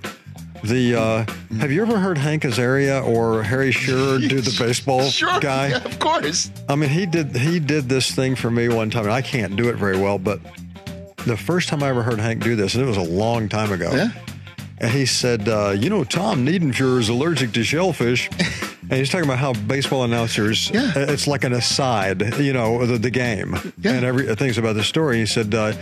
the. 0.63 0.95
Uh, 0.95 1.25
have 1.57 1.71
you 1.71 1.81
ever 1.81 1.97
heard 1.97 2.17
Hank 2.17 2.43
Azaria 2.43 3.05
or 3.05 3.43
Harry 3.43 3.71
Shearer 3.71 4.19
do 4.19 4.41
the 4.41 4.55
baseball 4.63 5.09
sure, 5.09 5.39
guy? 5.39 5.69
yeah, 5.69 5.83
of 5.83 5.99
course. 5.99 6.51
I 6.67 6.75
mean, 6.75 6.89
he 6.89 7.05
did 7.05 7.35
he 7.35 7.59
did 7.59 7.89
this 7.89 8.11
thing 8.11 8.35
for 8.35 8.51
me 8.51 8.67
one 8.69 8.89
time, 8.89 9.03
and 9.05 9.13
I 9.13 9.21
can't 9.21 9.55
do 9.55 9.69
it 9.69 9.77
very 9.77 9.97
well, 9.97 10.19
but 10.19 10.39
the 11.25 11.37
first 11.37 11.69
time 11.69 11.83
I 11.83 11.89
ever 11.89 12.03
heard 12.03 12.19
Hank 12.19 12.43
do 12.43 12.55
this, 12.55 12.75
and 12.75 12.83
it 12.83 12.87
was 12.87 12.97
a 12.97 13.01
long 13.01 13.49
time 13.49 13.71
ago. 13.71 13.91
Yeah. 13.91 14.11
And 14.77 14.91
he 14.91 15.05
said, 15.05 15.49
uh, 15.49 15.75
"You 15.77 15.89
know, 15.89 16.03
Tom 16.03 16.45
Niedenfuer 16.45 16.99
is 16.99 17.09
allergic 17.09 17.51
to 17.53 17.63
shellfish." 17.63 18.29
And 18.91 18.97
he's 18.97 19.09
talking 19.09 19.25
about 19.25 19.37
how 19.37 19.53
baseball 19.53 20.03
announcers, 20.03 20.71
Yeah. 20.71 20.91
uh, 20.95 20.99
it's 21.09 21.27
like 21.27 21.43
an 21.43 21.53
aside, 21.53 22.39
you 22.39 22.53
know, 22.53 22.85
the, 22.85 22.97
the 22.97 23.11
game 23.11 23.55
Yeah. 23.79 23.91
and 23.93 24.03
every 24.05 24.35
things 24.35 24.57
about 24.57 24.75
the 24.75 24.83
story. 24.83 25.17
He 25.19 25.25
said, 25.27 25.53
uh, 25.53 25.73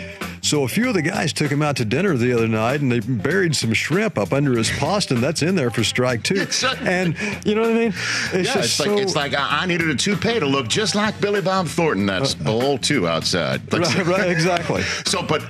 so 0.41 0.63
a 0.63 0.67
few 0.67 0.87
of 0.89 0.93
the 0.93 1.01
guys 1.01 1.31
took 1.33 1.49
him 1.51 1.61
out 1.61 1.77
to 1.77 1.85
dinner 1.85 2.15
the 2.17 2.33
other 2.33 2.47
night 2.47 2.81
and 2.81 2.91
they 2.91 2.99
buried 2.99 3.55
some 3.55 3.73
shrimp 3.73 4.17
up 4.17 4.33
under 4.33 4.57
his 4.57 4.69
post, 4.71 5.11
and 5.11 5.21
that's 5.23 5.41
in 5.41 5.55
there 5.55 5.69
for 5.69 5.83
strike 5.83 6.23
two. 6.23 6.45
And 6.81 7.15
you 7.45 7.55
know 7.55 7.61
what 7.61 7.71
I 7.71 7.73
mean? 7.73 7.93
It's 8.33 8.33
yeah, 8.33 8.41
just 8.43 8.57
it's 8.57 8.71
so, 8.73 8.93
like 8.93 9.01
it's 9.03 9.15
like 9.15 9.33
I, 9.33 9.61
I 9.61 9.65
needed 9.65 9.89
a 9.89 9.95
toupee 9.95 10.39
to 10.39 10.45
look 10.45 10.67
just 10.67 10.93
like 10.95 11.19
Billy 11.21 11.41
Bob 11.41 11.67
Thornton. 11.67 12.05
That's 12.05 12.33
bowl 12.35 12.77
two 12.77 13.07
outside. 13.07 13.61
Right, 13.73 14.05
right, 14.05 14.29
exactly. 14.29 14.81
So, 15.05 15.21
but 15.23 15.43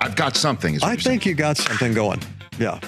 I've 0.00 0.16
got 0.16 0.36
something. 0.36 0.74
I 0.82 0.92
you're 0.92 0.98
saying. 0.98 1.20
think 1.20 1.26
you 1.26 1.34
got 1.34 1.56
something 1.56 1.92
going. 1.94 2.20
Yeah. 2.58 2.78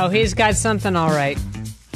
Oh, 0.00 0.08
he's 0.08 0.32
got 0.34 0.54
something 0.54 0.94
all 0.94 1.08
right. 1.10 1.38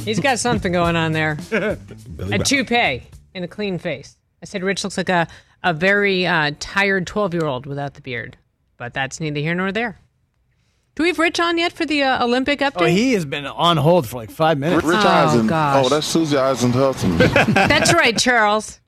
He's 0.03 0.19
got 0.19 0.37
something 0.39 0.71
going 0.73 0.95
on 0.97 1.13
there. 1.13 1.37
a 1.51 2.39
toupee 2.39 3.03
and 3.33 3.45
a 3.45 3.47
clean 3.47 3.77
face. 3.79 4.17
I 4.41 4.45
said 4.45 4.61
Rich 4.63 4.83
looks 4.83 4.97
like 4.97 5.07
a, 5.09 5.27
a 5.63 5.73
very 5.73 6.25
uh, 6.27 6.51
tired 6.59 7.07
12 7.07 7.33
year 7.33 7.45
old 7.45 7.65
without 7.65 7.93
the 7.93 8.01
beard. 8.01 8.35
but 8.77 8.93
that's 8.93 9.19
neither 9.21 9.39
here 9.39 9.55
nor 9.55 9.71
there. 9.71 9.97
Do 10.95 11.03
we 11.03 11.09
have 11.09 11.17
Rich 11.17 11.39
on 11.39 11.57
yet 11.57 11.71
for 11.71 11.85
the 11.85 12.03
uh, 12.03 12.23
Olympic 12.25 12.59
update? 12.59 12.81
Oh, 12.81 12.85
he 12.85 13.13
has 13.13 13.23
been 13.25 13.45
on 13.47 13.77
hold 13.77 14.05
for 14.07 14.17
like 14.17 14.29
five 14.29 14.57
minutes. 14.59 14.83
Rich 14.83 14.97
Oh, 14.99 15.07
Eisen. 15.07 15.47
gosh. 15.47 15.85
Oh, 15.85 15.89
that's 15.89 16.05
Susie 16.05 16.35
Eisenhusen. 16.35 17.17
That's 17.53 17.93
right, 17.93 18.17
Charles. 18.17 18.79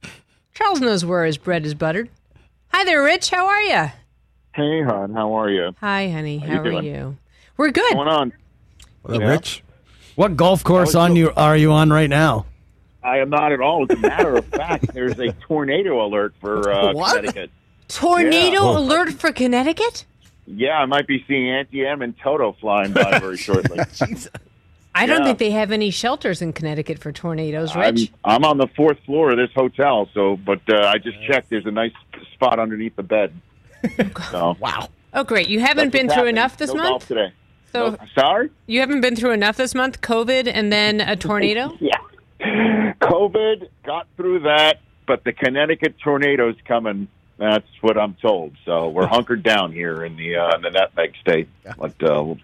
Charles 0.54 0.82
knows 0.82 1.04
where 1.06 1.26
his 1.26 1.38
bread 1.38 1.66
is 1.66 1.74
buttered. 1.74 2.10
Hi 2.74 2.84
there, 2.84 3.02
Rich. 3.02 3.30
How 3.30 3.48
are 3.48 3.62
you? 3.62 3.92
Hey, 4.54 4.84
hon. 4.84 5.14
How 5.14 5.34
are 5.34 5.50
you? 5.50 5.74
Hi, 5.80 6.10
honey. 6.10 6.38
How 6.40 6.48
How, 6.48 6.54
you 6.54 6.60
are 6.60 6.64
doing? 6.64 6.84
you? 6.86 7.18
We're 7.58 7.72
good. 7.72 7.96
What's 7.96 8.06
going 8.06 8.08
on? 8.10 8.34
What 9.06 9.18
up, 9.18 9.22
Yeah. 9.22 9.28
Rich? 9.30 9.64
What 10.16 10.36
golf 10.36 10.64
course 10.64 10.96
on 10.96 11.16
you 11.16 11.32
are 11.38 11.56
you 11.56 11.72
on 11.72 11.92
right 11.92 12.10
now? 12.10 12.46
I 13.04 13.20
am 13.20 13.30
not 13.30 13.52
at 13.52 13.62
all. 13.62 13.86
As 13.88 13.96
a 13.96 14.00
matter 14.02 14.36
of 14.36 14.46
fact, 14.46 14.92
there's 14.94 15.20
a 15.20 15.32
tornado 15.34 16.04
alert 16.04 16.34
for 16.42 16.72
uh, 16.74 16.94
What? 16.94 17.16
Connecticut. 17.18 17.52
Tornado 17.88 18.72
Yeah. 18.72 18.78
alert 18.80 19.14
for 19.14 19.32
Connecticut? 19.32 20.06
Yeah, 20.48 20.80
I 20.80 20.86
might 20.86 21.06
be 21.06 21.24
seeing 21.28 21.48
Auntie 21.52 21.86
Em 21.86 22.02
and 22.02 22.18
Toto 22.18 22.54
flying 22.60 22.94
by 22.94 23.20
very 23.20 23.38
shortly. 23.38 23.78
I 24.96 25.06
don't 25.06 25.20
Yeah. 25.20 25.26
think 25.26 25.38
they 25.38 25.52
have 25.52 25.72
any 25.72 25.92
shelters 25.92 26.42
in 26.42 26.52
Connecticut 26.54 26.98
for 26.98 27.12
tornadoes, 27.12 27.76
I'm, 27.76 27.94
Rich. 27.96 28.12
I'm 28.24 28.44
on 28.44 28.58
the 28.58 28.68
fourth 28.76 28.98
floor 29.06 29.30
of 29.32 29.38
this 29.38 29.52
hotel, 29.54 30.10
so 30.16 30.38
but 30.38 30.62
uh, 30.68 30.88
I 30.88 30.98
just 30.98 31.22
checked. 31.28 31.52
There's 31.52 31.66
a 31.68 31.72
nice 31.72 31.92
spot 32.34 32.58
underneath 32.60 32.96
the 32.96 33.04
bed. 33.04 33.34
So 34.32 34.56
wow. 34.60 34.90
Oh, 35.14 35.24
great. 35.24 35.48
You 35.48 35.60
haven't 35.60 35.92
That's 35.92 35.92
been 35.92 36.08
through 36.08 36.16
happening. 36.16 36.36
enough 36.38 36.58
this 36.58 36.70
No 36.74 36.78
month? 36.82 36.90
golf 36.90 37.08
today. 37.08 37.32
So 37.76 37.90
No- 37.92 37.98
sorry. 38.18 38.50
you 38.68 38.80
haven't 38.80 39.02
been 39.02 39.16
through 39.16 39.32
enough 39.32 39.58
this 39.58 39.76
month? 39.76 40.00
COVID 40.02 40.50
and 40.52 40.72
then 40.72 41.02
a 41.02 41.16
tornado? 41.16 41.78
Yeah. 41.82 42.94
COVID 43.02 43.70
got 43.86 44.08
through 44.18 44.42
that, 44.42 44.80
but 45.08 45.24
the 45.24 45.34
Connecticut 45.34 45.96
tornado's 46.04 46.56
coming. 46.68 47.08
That's 47.38 47.68
what 47.82 47.98
I'm 47.98 48.14
told. 48.22 48.54
So 48.66 48.90
we're 48.90 49.08
hunkered 49.08 49.42
down 49.44 49.72
here 49.72 50.04
in 50.06 50.16
the 50.16 50.36
uh, 50.38 50.56
in 50.56 50.62
the 50.62 50.70
Nutmeg 50.70 51.14
State. 51.22 51.50
But 51.78 52.02
uh, 52.04 52.36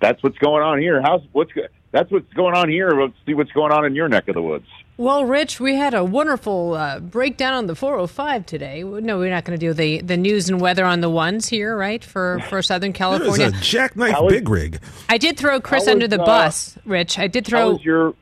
that's 0.00 0.22
what's 0.22 0.38
going 0.38 0.62
on 0.62 0.78
here. 0.80 1.00
How's 1.02 1.22
what's 1.32 1.52
go- 1.52 1.66
that's 1.94 2.10
what's 2.10 2.30
going 2.34 2.54
on 2.56 2.68
here. 2.68 2.90
Let's 2.90 3.14
see 3.24 3.34
what's 3.34 3.52
going 3.52 3.70
on 3.70 3.84
in 3.86 3.94
your 3.94 4.08
neck 4.08 4.26
of 4.26 4.34
the 4.34 4.42
woods. 4.42 4.66
Well, 4.96 5.24
Rich, 5.24 5.60
we 5.60 5.76
had 5.76 5.94
a 5.94 6.04
wonderful 6.04 6.74
uh, 6.74 6.98
breakdown 7.00 7.54
on 7.54 7.66
the 7.66 7.74
405 7.76 8.44
today. 8.46 8.82
No, 8.82 9.18
we're 9.18 9.30
not 9.30 9.44
going 9.44 9.58
to 9.58 9.66
do 9.66 9.72
the, 9.72 10.00
the 10.00 10.16
news 10.16 10.48
and 10.48 10.60
weather 10.60 10.84
on 10.84 11.00
the 11.00 11.10
ones 11.10 11.48
here, 11.48 11.76
right, 11.76 12.02
for, 12.04 12.40
for 12.48 12.62
Southern 12.62 12.90
That 12.92 12.96
is 12.96 12.98
California. 12.98 13.46
a 13.48 13.50
jackknife 13.60 14.12
How 14.12 14.26
is- 14.26 14.32
big 14.34 14.48
rig. 14.48 14.80
I 15.08 15.18
did 15.18 15.36
throw 15.36 15.60
Chris 15.60 15.86
How 15.86 15.92
under 15.92 16.08
the 16.08 16.20
uh, 16.20 16.26
bus, 16.26 16.76
Rich. 16.84 17.18
I 17.18 17.28
did 17.28 17.46
throw. 17.46 17.58
How 17.58 17.64
throw. 17.66 17.72
was 17.74 17.84
your 17.84 18.14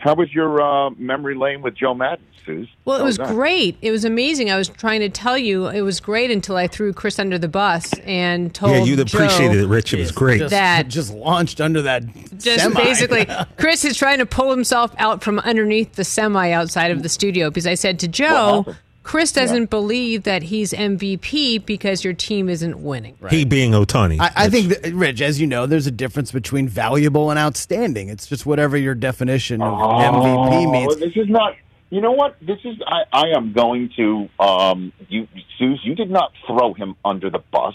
how 0.00 0.14
was 0.14 0.32
your 0.34 0.60
uh, 0.62 0.90
memory 0.98 1.34
lane 1.34 1.62
with 1.62 1.74
Joe 1.76 1.94
Maddon, 1.94 2.24
Suze? 2.44 2.68
Well, 2.84 2.96
it 2.96 3.00
How 3.00 3.04
was 3.04 3.16
that? 3.18 3.28
great. 3.28 3.76
It 3.82 3.90
was 3.90 4.04
amazing. 4.04 4.50
I 4.50 4.56
was 4.56 4.68
trying 4.68 5.00
to 5.00 5.08
tell 5.10 5.36
you 5.36 5.66
it 5.68 5.82
was 5.82 6.00
great 6.00 6.30
until 6.30 6.56
I 6.56 6.66
threw 6.66 6.92
Chris 6.92 7.18
under 7.18 7.38
the 7.38 7.48
bus 7.48 7.92
and 8.04 8.52
told 8.54 8.72
Yeah, 8.72 8.82
you'd 8.84 9.00
appreciate 9.00 9.52
Joe 9.52 9.58
it, 9.58 9.66
Rich. 9.68 9.92
It 9.94 9.98
was 10.00 10.10
great. 10.10 10.38
Just, 10.38 10.50
That- 10.50 10.88
just 10.88 11.12
launched 11.12 11.60
under 11.60 11.82
that 11.82 12.02
Just 12.38 12.60
semi. 12.64 12.74
basically, 12.82 13.26
Chris 13.58 13.84
is 13.84 13.96
trying 13.96 14.18
to 14.18 14.26
pull 14.26 14.50
himself 14.50 14.94
out 14.98 15.22
from 15.22 15.38
underneath 15.40 15.92
the 15.94 16.04
semi 16.04 16.50
outside 16.50 16.90
of 16.90 17.02
the 17.02 17.08
studio 17.10 17.50
because 17.50 17.66
I 17.66 17.74
said 17.74 17.98
to 18.00 18.08
Joe, 18.08 18.64
happened? 18.64 18.76
Chris 19.10 19.32
doesn't 19.32 19.70
believe 19.70 20.22
that 20.22 20.44
he's 20.44 20.72
MVP 20.72 21.66
because 21.66 22.04
your 22.04 22.12
team 22.12 22.48
isn't 22.48 22.80
winning. 22.80 23.16
He 23.28 23.44
being 23.44 23.72
Ohtani. 23.72 24.20
I, 24.20 24.30
I 24.36 24.48
think, 24.48 24.68
that, 24.68 24.94
Rich, 24.94 25.20
as 25.20 25.40
you 25.40 25.48
know, 25.48 25.66
there's 25.66 25.88
a 25.88 25.90
difference 25.90 26.30
between 26.30 26.68
valuable 26.68 27.28
and 27.28 27.36
outstanding. 27.36 28.08
It's 28.08 28.28
just 28.28 28.46
whatever 28.46 28.76
your 28.76 28.94
definition 28.94 29.62
of 29.62 29.72
MVP 29.72 30.64
Oh, 30.64 30.70
means. 30.70 30.96
This 30.98 31.16
is 31.16 31.28
not. 31.28 31.56
You 31.90 32.00
know 32.00 32.12
what? 32.12 32.36
This 32.40 32.60
is. 32.64 32.76
I, 32.86 33.02
I 33.12 33.24
am 33.36 33.52
going 33.52 33.90
to. 33.96 34.28
Um, 34.38 34.92
you, 35.08 35.26
Suze, 35.58 35.80
you 35.82 35.96
did 35.96 36.08
not 36.08 36.30
throw 36.46 36.72
him 36.72 36.94
under 37.04 37.30
the 37.30 37.40
bus. 37.50 37.74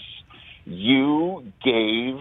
You 0.64 1.52
gave 1.62 2.16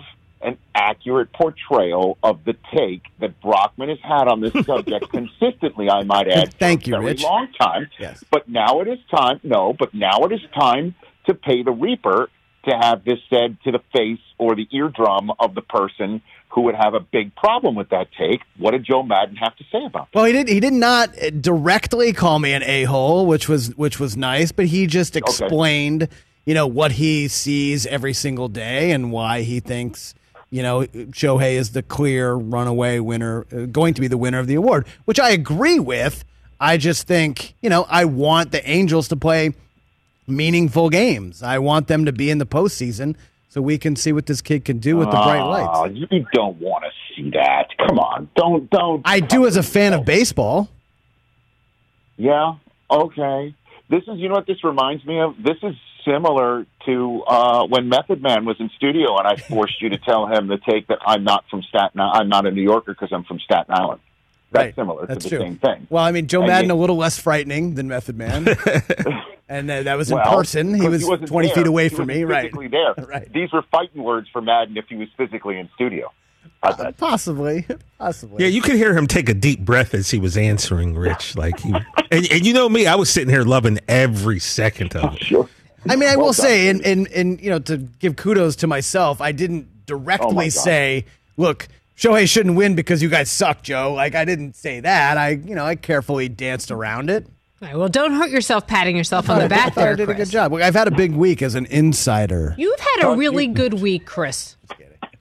an 0.45 0.58
accurate 0.75 1.34
portrayal 1.34 2.17
of 2.23 2.43
the 2.45 2.55
take 2.75 3.03
that 3.19 3.39
Brockman 3.41 3.89
has 3.89 3.99
had 4.01 4.27
on 4.27 4.41
this 4.41 4.53
subject 4.65 5.10
consistently. 5.12 5.89
I 5.89 6.03
might 6.03 6.27
add. 6.27 6.51
for 6.53 6.58
Thank 6.60 6.84
a 6.84 6.89
you, 6.89 6.93
very 6.93 7.05
Rich. 7.05 7.23
long 7.23 7.47
time. 7.60 7.89
Yes. 7.99 8.23
But 8.29 8.47
now 8.47 8.81
it 8.81 8.88
is 8.88 8.99
time. 9.13 9.39
No, 9.43 9.73
but 9.77 9.93
now 9.93 10.23
it 10.25 10.31
is 10.31 10.41
time 10.53 10.95
to 11.25 11.34
pay 11.34 11.63
the 11.63 11.71
reaper 11.71 12.29
to 12.69 12.75
have 12.75 13.03
this 13.03 13.19
said 13.29 13.58
to 13.63 13.71
the 13.71 13.81
face 13.93 14.19
or 14.38 14.55
the 14.55 14.67
eardrum 14.71 15.31
of 15.39 15.55
the 15.55 15.62
person 15.62 16.21
who 16.49 16.62
would 16.62 16.75
have 16.75 16.93
a 16.93 16.99
big 16.99 17.36
problem 17.36 17.75
with 17.75 17.89
that 17.89 18.08
take. 18.17 18.41
What 18.58 18.71
did 18.71 18.84
Joe 18.86 19.03
Maddon 19.03 19.36
have 19.36 19.55
to 19.58 19.63
say 19.71 19.84
about 19.86 20.08
it? 20.12 20.15
Well, 20.15 20.25
he 20.25 20.31
did. 20.31 20.47
He 20.47 20.60
did 20.60 20.73
not 20.73 21.13
directly 21.41 22.13
call 22.13 22.39
me 22.39 22.53
an 22.53 22.63
a 22.63 22.84
hole, 22.86 23.25
which 23.25 23.49
was 23.49 23.75
which 23.75 23.99
was 23.99 24.15
nice. 24.15 24.51
But 24.51 24.67
he 24.67 24.88
just 24.88 25.15
explained, 25.15 26.08
you 26.45 26.53
know, 26.53 26.65
what 26.65 26.93
he 26.93 27.27
sees 27.27 27.86
every 27.88 28.13
single 28.13 28.47
day 28.47 28.91
and 28.91 29.12
why 29.12 29.41
he 29.41 29.60
thinks, 29.60 30.15
you 30.49 30.63
know, 30.63 30.81
Shohei 30.84 31.53
is 31.53 31.71
the 31.71 31.84
clear 31.84 32.34
runaway 32.34 32.99
winner, 32.99 33.45
uh, 33.51 33.65
going 33.65 33.93
to 33.93 34.01
be 34.01 34.08
the 34.08 34.17
winner 34.17 34.39
of 34.39 34.47
the 34.47 34.55
award, 34.55 34.88
which 35.05 35.19
I 35.19 35.29
agree 35.31 35.79
with. 35.79 36.23
I 36.60 36.77
just 36.77 37.08
think, 37.08 37.55
you 37.62 37.69
know, 37.69 37.86
I 37.89 38.05
want 38.05 38.51
the 38.51 38.67
Angels 38.69 39.08
to 39.10 39.15
play 39.15 39.53
meaningful 40.27 40.89
games. 40.89 41.43
I 41.43 41.60
want 41.60 41.88
them 41.88 42.05
to 42.05 42.12
be 42.12 42.29
in 42.29 42.38
the 42.38 42.45
postseason 42.45 43.15
so 43.49 43.62
we 43.62 43.77
can 43.77 43.95
see 43.95 44.12
what 44.12 44.25
this 44.25 44.41
kid 44.41 44.65
can 44.65 44.79
do 44.79 44.97
with 44.97 45.08
the 45.08 45.12
bright 45.12 45.41
lights. 45.41 45.69
Oh, 45.73 45.86
you 45.86 46.25
don't 46.34 46.60
want 46.60 46.84
to 46.84 46.91
see 47.15 47.29
that. 47.31 47.69
Come 47.77 47.99
on, 47.99 48.29
don't 48.36 48.69
don't. 48.69 49.01
I 49.05 49.21
do 49.21 49.47
as 49.47 49.55
a 49.55 49.63
fan 49.63 49.93
of 49.93 50.03
baseball. 50.03 50.69
Yeah. 52.17 52.55
Okay. 52.91 53.55
This 53.89 54.03
is. 54.03 54.17
You 54.17 54.27
know 54.29 54.36
what 54.36 54.47
this 54.47 54.63
reminds 54.63 55.05
me 55.05 55.21
of? 55.21 55.36
This 55.41 55.58
is 55.63 55.75
similar 56.06 56.65
to 56.86 57.24
uh, 57.28 57.65
when 57.68 57.89
Method 57.89 58.22
Man 58.22 58.46
was 58.46 58.58
in 58.60 58.70
studio, 58.78 59.18
and 59.18 59.28
I 59.28 59.36
forced 59.50 59.82
you 59.82 59.89
to 59.89 59.98
tell 59.98 60.28
him 60.28 60.48
the 60.48 60.58
take 60.58 60.88
that 60.88 61.00
I'm 61.06 61.24
not 61.24 61.46
from 61.50 61.62
Staten. 61.63 62.00
I'm 62.00 62.30
not 62.30 62.46
a 62.46 62.52
New 62.52 62.62
Yorker 62.63 62.94
because 62.94 63.12
I'm 63.12 63.24
from 63.24 63.39
Staten 63.39 63.74
Island. 63.74 64.02
That's 64.52 64.65
Right. 64.68 64.76
similar 64.76 65.06
That's 65.06 65.26
to 65.26 65.30
the 65.32 65.36
true. 65.38 65.46
same 65.46 65.56
thing. 65.58 65.88
Well, 65.89 66.04
I 66.04 66.12
mean, 66.12 66.28
Joe 66.28 66.41
And 66.41 66.48
Maddon 66.48 66.70
you- 66.70 66.76
a 66.76 66.80
little 66.80 66.96
less 66.96 67.18
frightening 67.20 67.74
than 67.76 67.88
Method 67.89 68.15
Man, 68.18 68.48
and 69.50 69.70
uh, 69.70 69.84
that 69.84 69.98
was 69.98 70.12
in 70.12 70.18
Well, 70.18 70.38
person. 70.38 70.74
He 70.74 70.88
was 70.88 71.04
wasn't 71.06 71.28
twenty 71.28 71.48
there. 71.50 71.56
feet 71.58 71.68
away 71.68 71.89
He 71.89 71.96
from 71.96 72.08
me, 72.08 72.24
right? 72.24 72.44
Physically 72.44 72.68
there. 72.70 72.94
Right. 73.08 73.32
These 73.34 73.52
were 73.52 73.63
fighting 73.72 74.04
words 74.04 74.30
for 74.32 74.41
Maddon 74.41 74.78
if 74.78 74.86
he 74.88 74.96
was 74.96 75.10
physically 75.18 75.58
in 75.60 75.70
studio. 75.76 76.12
I 76.63 76.72
bet. 76.72 76.98
Possibly, 76.98 77.65
possibly. 78.00 78.44
Yeah, 78.44 78.50
you 78.50 78.62
could 78.62 78.76
hear 78.76 78.96
him 78.98 79.06
take 79.08 79.30
a 79.30 79.34
deep 79.36 79.60
breath 79.60 79.94
as 79.94 80.10
he 80.10 80.18
was 80.20 80.36
answering 80.38 80.96
Rich. 80.96 81.36
Like 81.36 81.60
he, 81.60 81.74
and, 82.12 82.32
and 82.32 82.46
you 82.46 82.54
know 82.54 82.70
me, 82.70 82.88
I 82.88 82.96
was 82.96 83.10
sitting 83.10 83.30
here 83.30 83.44
loving 83.44 83.80
every 83.88 84.39
second 84.39 84.96
of 84.96 85.15
it. 85.15 85.24
Sure. 85.24 85.50
I 85.89 85.95
mean, 85.95 86.10
I 86.10 86.15
Well 86.15 86.28
will 86.28 86.34
done. 86.34 86.45
say, 86.45 86.67
and, 86.69 86.82
and 86.86 87.08
and 87.10 87.41
you 87.41 87.50
know, 87.50 87.60
to 87.60 87.78
give 87.78 88.15
kudos 88.15 88.56
to 88.58 88.67
myself, 88.67 89.21
I 89.21 89.32
didn't 89.32 89.67
Oh, 89.67 89.82
directly 89.86 90.34
my 90.34 90.45
God. 90.45 90.52
say, 90.54 91.06
"Look, 91.38 91.67
Shohei 91.95 92.28
shouldn't 92.28 92.56
win 92.56 92.74
because 92.76 93.04
you 93.04 93.10
guys 93.10 93.30
suck, 93.30 93.62
Joe." 93.62 93.93
Like 93.93 94.15
I 94.15 94.26
didn't 94.26 94.56
say 94.56 94.80
that. 94.80 95.17
I, 95.17 95.30
you 95.32 95.54
know, 95.54 95.63
I 95.65 95.76
carefully 95.76 96.28
danced 96.28 96.71
around 96.71 97.10
it. 97.12 97.26
All 97.62 97.67
right, 97.69 97.78
well, 97.78 97.88
don't 97.89 98.13
hurt 98.13 98.32
yourself 98.32 98.65
patting 98.67 98.98
yourself 98.98 99.30
on 99.30 99.39
the 99.39 99.48
back 99.48 99.74
thought 99.76 99.82
I 99.84 99.86
there, 99.88 99.95
did 99.95 100.10
a 100.10 100.13
good 100.15 100.30
job. 100.30 100.54
I've 100.56 100.74
had 100.74 100.88
a 100.88 100.91
big 100.91 101.13
week 101.13 101.41
as 101.41 101.54
an 101.56 101.65
insider. 101.67 102.56
You've 102.58 102.80
had 102.80 103.04
a 103.12 103.15
really 103.15 103.48
good 103.48 103.76
week, 103.76 104.06
Chris. 104.06 104.56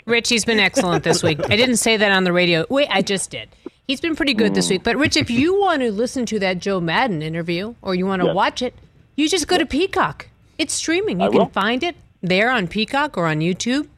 Rich, 0.06 0.28
he's 0.30 0.44
been 0.44 0.58
excellent 0.58 1.04
this 1.04 1.22
week. 1.22 1.38
I 1.48 1.56
didn't 1.56 1.76
say 1.76 1.96
that 1.96 2.10
on 2.12 2.24
the 2.24 2.32
radio. 2.32 2.66
Wait, 2.68 2.88
I 2.90 3.02
just 3.02 3.30
did. 3.30 3.48
He's 3.86 4.00
been 4.00 4.16
pretty 4.16 4.34
good 4.34 4.54
this 4.54 4.68
week. 4.68 4.82
But 4.82 4.96
Rich, 4.96 5.16
if 5.16 5.30
you 5.30 5.58
want 5.60 5.80
to 5.82 5.92
listen 5.92 6.26
to 6.26 6.38
that 6.40 6.58
Joe 6.58 6.80
Maddon 6.80 7.22
interview 7.22 7.74
or 7.82 7.94
you 7.94 8.04
want 8.06 8.20
to 8.20 8.26
Yes. 8.26 8.34
watch 8.34 8.62
it, 8.62 8.74
you 9.16 9.28
just 9.28 9.46
go 9.46 9.56
to 9.58 9.64
Peacock. 9.64 10.26
It's 10.58 10.74
streaming. 10.74 11.20
You 11.20 11.26
I 11.26 11.28
can 11.30 11.38
will. 11.38 11.46
find 11.46 11.82
it 11.82 11.96
there 12.22 12.50
on 12.50 12.68
Peacock 12.68 13.16
or 13.16 13.26
on 13.26 13.40
YouTube. 13.40 13.88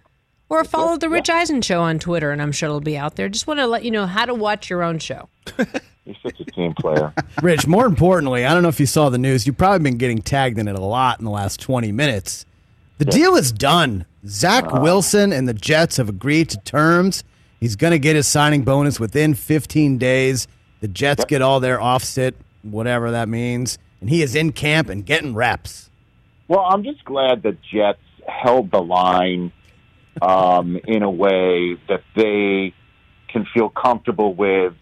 Or 0.49 0.63
follow 0.63 0.97
the 0.97 1.09
Rich 1.09 1.29
Eisen 1.29 1.61
show 1.61 1.81
on 1.81 1.99
Twitter, 1.99 2.31
and 2.31 2.41
I'm 2.41 2.53
sure 2.53 2.69
it'll 2.69 2.81
be 2.81 2.97
out 2.97 3.17
there. 3.17 3.29
Just 3.29 3.49
want 3.49 3.59
to 3.59 3.67
let 3.67 3.85
you 3.85 3.91
know 3.91 4.07
how 4.07 4.25
to 4.25 4.33
watch 4.33 4.71
your 4.71 4.85
own 4.85 5.01
show. 5.01 5.29
You're 5.59 6.15
such 6.23 6.39
a 6.39 6.45
team 6.45 6.73
player. 6.75 7.13
Rich, 7.43 7.67
more 7.67 7.85
importantly, 7.85 8.45
I 8.47 8.55
don't 8.55 8.63
know 8.63 8.69
if 8.69 8.79
you 8.79 8.87
saw 8.87 9.09
the 9.09 9.19
news. 9.19 9.45
You've 9.45 9.59
probably 9.59 9.81
been 9.81 9.99
getting 9.99 10.23
tagged 10.23 10.57
in 10.57 10.69
it 10.69 10.77
a 10.77 10.81
lot 10.81 11.19
in 11.19 11.25
the 11.25 11.33
last 11.33 11.59
20 11.59 11.91
minutes. 11.91 12.47
The 12.99 13.05
deal 13.05 13.35
is 13.35 13.51
done. 13.51 14.07
Zach 14.27 14.67
uh-huh. 14.67 14.81
Wilson 14.83 15.33
and 15.33 15.49
the 15.49 15.55
Jets 15.55 15.97
have 15.97 16.09
agreed 16.09 16.49
to 16.51 16.59
terms. 16.59 17.25
He's 17.59 17.75
going 17.75 17.91
to 17.91 17.99
get 17.99 18.15
his 18.15 18.29
signing 18.29 18.63
bonus 18.63 19.01
within 19.01 19.35
15 19.35 19.99
days. 19.99 20.47
The 20.81 20.89
Jets 20.89 21.25
get 21.25 21.43
all 21.43 21.59
their 21.59 21.81
offset, 21.81 22.35
whatever 22.63 23.11
that 23.11 23.29
means. 23.29 23.79
And 24.01 24.09
he 24.09 24.23
is 24.23 24.37
in 24.37 24.53
camp 24.53 24.89
and 24.89 25.05
getting 25.05 25.35
reps. 25.35 25.86
Well, 26.49 26.65
I'm 26.69 26.85
just 26.85 27.05
glad 27.05 27.43
the 27.43 27.57
Jets 27.73 27.99
held 28.27 28.71
the 28.71 28.81
line 28.81 29.53
um, 30.23 30.79
in 30.87 31.03
a 31.03 31.11
way 31.11 31.77
that 31.89 32.03
they 32.15 32.75
can 33.29 33.47
feel 33.53 33.69
comfortable 33.69 34.35
with 34.35 34.75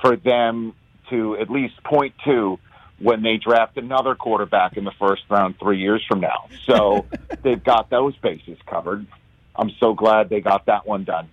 for 0.00 0.16
them 0.16 0.74
to 1.10 1.36
at 1.36 1.50
least 1.50 1.82
point 1.84 2.14
to 2.24 2.58
when 2.98 3.22
they 3.22 3.36
draft 3.36 3.76
another 3.76 4.14
quarterback 4.14 4.76
in 4.76 4.84
the 4.84 4.92
first 4.98 5.22
round 5.28 5.56
three 5.58 5.78
years 5.78 6.02
from 6.08 6.20
now. 6.20 6.48
So 6.66 7.06
they've 7.42 7.62
got 7.62 7.90
those 7.90 8.16
bases 8.16 8.58
covered. 8.66 9.06
I'm 9.54 9.70
so 9.78 9.94
glad 9.94 10.28
they 10.28 10.40
got 10.40 10.66
that 10.66 10.86
one 10.86 11.04
done. 11.04 11.28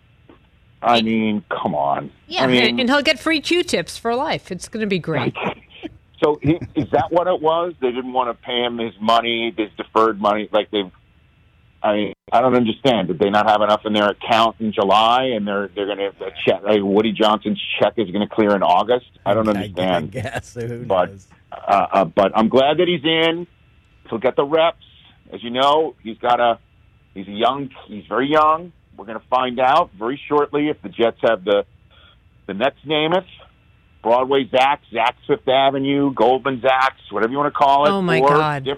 I 0.82 1.02
mean, 1.02 1.44
come 1.50 1.76
on. 1.76 2.12
Yeah, 2.28 2.44
I 2.44 2.48
mean, 2.48 2.64
and, 2.64 2.80
and 2.82 2.90
he'll 2.90 3.02
get 3.02 3.20
free 3.20 3.42
Q-tips 3.42 3.98
for 3.98 4.16
life. 4.16 4.52
It's 4.52 4.70
going 4.70 4.82
to 4.82 4.88
be 4.88 5.00
great. 5.00 5.36
So 6.24 6.40
he, 6.42 6.60
is 6.76 6.90
that 6.92 7.12
what 7.12 7.28
it 7.28 7.42
was? 7.42 7.74
They 7.82 7.92
didn't 7.92 8.14
want 8.14 8.30
to 8.30 8.46
pay 8.46 8.64
him 8.64 8.78
his 8.78 8.94
money, 9.00 9.54
his 9.56 9.70
deferred 9.78 10.20
money, 10.20 10.50
like 10.52 10.72
they. 10.72 10.92
I 11.82 11.96
mean, 11.96 12.14
I 12.30 12.42
don't 12.42 12.56
understand. 12.56 13.08
Did 13.08 13.20
they 13.20 13.30
not 13.30 13.48
have 13.48 13.62
enough 13.62 13.86
in 13.86 13.94
their 13.94 14.10
account 14.10 14.58
in 14.60 14.74
July, 14.74 15.32
and 15.36 15.48
they're 15.48 15.70
they're 15.70 15.86
going 15.86 15.98
to 15.98 16.12
check? 16.46 16.62
Like 16.64 16.82
Woody 16.82 17.14
Johnson's 17.14 17.62
check 17.80 17.94
is 17.98 18.12
going 18.12 18.28
to 18.28 18.34
clear 18.34 18.54
in 18.54 18.64
August. 18.64 19.08
I 19.26 19.34
don't 19.34 19.48
understand. 19.48 20.06
I 20.16 20.22
guess. 20.22 20.56
Who 20.56 20.84
but 20.86 21.12
knows? 21.12 21.28
uh, 21.52 21.88
uh, 21.92 22.06
but 22.06 22.34
I'm 22.36 22.50
glad 22.50 22.78
that 22.78 22.88
he's 22.88 23.04
in. 23.06 23.48
He'll 24.10 24.20
get 24.20 24.36
the 24.36 24.46
reps. 24.46 24.84
As 25.32 25.44
you 25.44 25.52
know, 25.52 25.96
he's 26.04 26.18
got 26.18 26.40
a 26.40 26.60
he's 27.14 27.28
a 27.28 27.32
young 27.32 27.70
he's 27.88 28.06
very 28.08 28.30
young. 28.30 28.74
We're 28.98 29.06
going 29.06 29.20
to 29.20 29.28
find 29.28 29.60
out 29.60 29.92
very 29.98 30.20
shortly 30.28 30.68
if 30.68 30.82
the 30.82 30.90
Jets 30.90 31.20
have 31.22 31.46
the 31.46 31.66
the 32.48 32.54
next 32.54 32.86
Namath, 32.86 33.28
Broadway 34.02 34.48
Zach, 34.50 34.82
Zach 34.94 35.16
Fifth 35.28 35.48
Avenue, 35.48 36.14
Goldman 36.14 36.62
Zachs, 36.62 37.12
whatever 37.12 37.32
you 37.32 37.38
want 37.38 37.54
to 37.54 37.58
call 37.58 37.86
it. 37.86 37.90
Oh, 37.90 38.02
my 38.02 38.20
or 38.20 38.30
God. 38.30 38.64
Stif- 38.64 38.78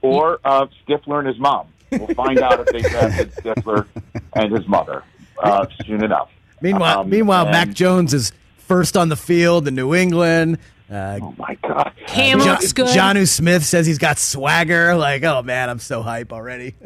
or 0.00 0.38
uh, 0.44 0.66
Stifler 0.86 1.18
and 1.18 1.28
his 1.28 1.38
mom. 1.38 1.68
We'll 1.90 2.06
find 2.08 2.38
out 2.40 2.60
if 2.60 2.66
they 2.66 2.80
drafted 2.88 3.32
Stifler 3.34 3.86
and 4.34 4.54
his 4.56 4.66
mother 4.68 5.02
uh, 5.42 5.66
soon 5.84 6.02
enough. 6.04 6.30
Meanwhile, 6.60 7.00
Um, 7.00 7.10
meanwhile, 7.10 7.42
and- 7.44 7.52
Mac 7.52 7.70
Jones 7.72 8.12
is 8.14 8.32
first 8.58 8.96
on 8.96 9.08
the 9.10 9.16
field 9.16 9.68
in 9.68 9.74
New 9.74 9.94
England. 9.94 10.58
Uh, 10.90 11.18
oh 11.22 11.34
my 11.38 11.56
God! 11.62 11.92
Cam 12.06 12.38
looks 12.38 12.72
good. 12.74 12.86
Jonnu 12.88 13.26
Smith 13.26 13.64
says 13.64 13.86
he's 13.86 13.96
got 13.98 14.18
swagger. 14.18 14.94
Like, 14.94 15.22
oh 15.24 15.42
man, 15.42 15.70
I'm 15.70 15.78
so 15.78 16.02
hype 16.02 16.32
already. 16.32 16.74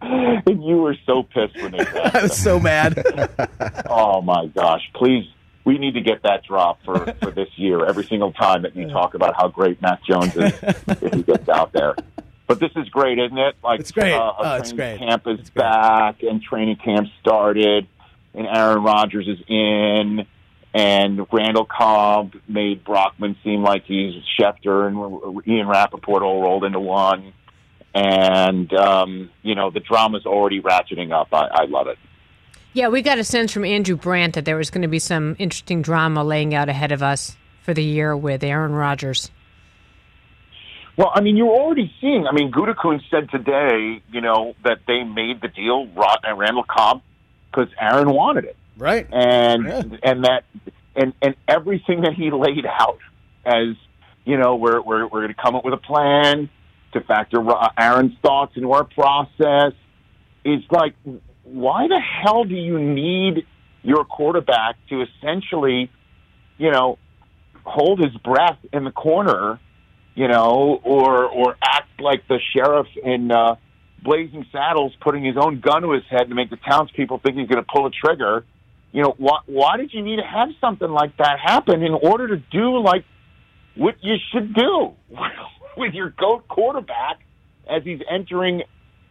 And 0.00 0.62
you 0.62 0.76
were 0.82 0.96
so 1.06 1.22
pissed 1.22 1.56
when 1.56 1.72
they 1.72 1.78
I 2.14 2.22
was 2.24 2.36
so 2.36 2.60
mad. 2.60 3.02
oh 3.88 4.20
my 4.20 4.46
gosh! 4.48 4.82
Please, 4.94 5.24
we 5.64 5.78
need 5.78 5.94
to 5.94 6.00
get 6.00 6.22
that 6.22 6.44
drop 6.44 6.82
for 6.84 6.98
for 7.22 7.30
this 7.30 7.48
year. 7.56 7.84
Every 7.84 8.04
single 8.04 8.32
time 8.32 8.62
that 8.62 8.76
you 8.76 8.88
talk 8.88 9.14
about 9.14 9.34
how 9.36 9.48
great 9.48 9.80
Mac 9.82 10.04
Jones 10.04 10.36
is, 10.36 10.52
if 10.62 11.12
he 11.14 11.22
gets 11.22 11.48
out 11.48 11.72
there. 11.72 11.94
But 12.46 12.60
this 12.60 12.72
is 12.76 12.88
great, 12.90 13.18
isn't 13.18 13.38
it? 13.38 13.56
Like 13.64 13.80
It's 13.80 13.90
great. 13.90 14.12
Uh, 14.12 14.32
Oh, 14.38 14.54
it's 14.56 14.72
training 14.72 14.98
great. 14.98 15.08
Camp 15.08 15.26
is 15.26 15.50
back, 15.50 16.22
and 16.22 16.42
training 16.42 16.76
camp 16.76 17.08
started, 17.20 17.86
and 18.34 18.46
Aaron 18.46 18.82
Rodgers 18.82 19.26
is 19.26 19.38
in, 19.48 20.26
and 20.74 21.26
Randall 21.32 21.64
Cobb 21.64 22.34
made 22.46 22.84
Brockman 22.84 23.36
seem 23.42 23.62
like 23.62 23.84
he's 23.84 24.22
Schefter, 24.38 24.86
and 24.86 25.46
Ian 25.48 25.68
Rapoport 25.68 26.22
all 26.22 26.42
rolled 26.42 26.64
into 26.64 26.80
one. 26.80 27.32
And 27.94 28.72
um, 28.74 29.30
you 29.42 29.54
know 29.54 29.70
the 29.70 29.80
drama's 29.80 30.26
already 30.26 30.60
ratcheting 30.60 31.12
up. 31.12 31.28
I, 31.32 31.46
I 31.46 31.64
love 31.66 31.86
it. 31.86 31.96
Yeah, 32.74 32.88
we 32.88 33.02
got 33.02 33.18
a 33.18 33.24
sense 33.24 33.52
from 33.52 33.64
Andrew 33.64 33.96
Brandt 33.96 34.34
that 34.34 34.44
there 34.44 34.56
was 34.56 34.70
going 34.70 34.82
to 34.82 34.88
be 34.88 34.98
some 34.98 35.36
interesting 35.38 35.80
drama 35.80 36.24
laying 36.24 36.54
out 36.54 36.68
ahead 36.68 36.90
of 36.90 37.04
us 37.04 37.36
for 37.62 37.72
the 37.72 37.84
year 37.84 38.16
with 38.16 38.42
Aaron 38.42 38.72
Rodgers. 38.72 39.30
Well, 40.96 41.12
I 41.14 41.20
mean, 41.20 41.36
you're 41.36 41.54
already 41.54 41.92
seeing. 42.00 42.26
I 42.26 42.32
mean, 42.32 42.50
Gutekunst 42.50 43.08
said 43.10 43.30
today, 43.30 44.02
you 44.10 44.20
know, 44.20 44.54
that 44.64 44.80
they 44.88 45.04
made 45.04 45.40
the 45.40 45.48
deal, 45.48 45.86
Rod 45.86 46.18
and 46.24 46.34
uh, 46.34 46.36
Randall 46.36 46.64
Cobb, 46.64 47.02
because 47.50 47.68
Aaron 47.80 48.10
wanted 48.10 48.44
it, 48.44 48.56
right? 48.76 49.06
And 49.12 49.98
and 50.02 50.24
that 50.24 50.44
and 50.96 51.12
and 51.22 51.36
everything 51.46 52.02
that 52.02 52.14
he 52.14 52.32
laid 52.32 52.66
out 52.66 52.98
as, 53.44 53.76
you 54.24 54.36
know, 54.36 54.56
we're 54.56 54.80
we're 54.80 55.06
we're 55.06 55.22
going 55.22 55.34
to 55.34 55.40
come 55.40 55.54
up 55.54 55.64
with 55.64 55.74
a 55.74 55.78
plan 55.78 56.48
to 56.92 57.00
factor 57.02 57.38
uh, 57.48 57.68
Aaron's 57.78 58.16
thoughts 58.20 58.56
into 58.56 58.72
our 58.72 58.84
process. 58.84 59.72
Is 60.44 60.62
like, 60.70 60.94
why 61.44 61.86
the 61.88 62.00
hell 62.00 62.44
do 62.44 62.54
you 62.54 62.78
need 62.78 63.46
your 63.82 64.04
quarterback 64.04 64.76
to 64.88 65.02
essentially, 65.02 65.90
you 66.58 66.70
know, 66.70 66.98
hold 67.64 68.00
his 68.00 68.14
breath 68.22 68.58
in 68.72 68.84
the 68.84 68.90
corner? 68.90 69.60
you 70.14 70.28
know, 70.28 70.80
or 70.82 71.26
or 71.26 71.56
act 71.62 72.00
like 72.00 72.26
the 72.28 72.38
sheriff 72.54 72.86
in 73.02 73.30
uh, 73.30 73.56
Blazing 74.02 74.46
Saddles, 74.52 74.92
putting 75.00 75.24
his 75.24 75.36
own 75.36 75.60
gun 75.60 75.82
to 75.82 75.92
his 75.92 76.04
head 76.08 76.28
to 76.28 76.34
make 76.34 76.50
the 76.50 76.56
townspeople 76.56 77.20
think 77.24 77.36
he's 77.36 77.48
going 77.48 77.62
to 77.62 77.68
pull 77.70 77.86
a 77.86 77.90
trigger. 77.90 78.44
You 78.92 79.02
know, 79.02 79.14
why 79.18 79.38
why 79.46 79.76
did 79.76 79.92
you 79.92 80.02
need 80.02 80.16
to 80.16 80.26
have 80.26 80.48
something 80.60 80.88
like 80.88 81.16
that 81.16 81.38
happen 81.42 81.82
in 81.82 81.92
order 81.92 82.28
to 82.28 82.36
do 82.36 82.78
like 82.78 83.04
what 83.76 83.96
you 84.02 84.14
should 84.32 84.54
do 84.54 84.92
with 85.76 85.94
your 85.94 86.10
goat 86.10 86.46
quarterback 86.46 87.18
as 87.68 87.82
he's 87.82 88.00
entering 88.08 88.62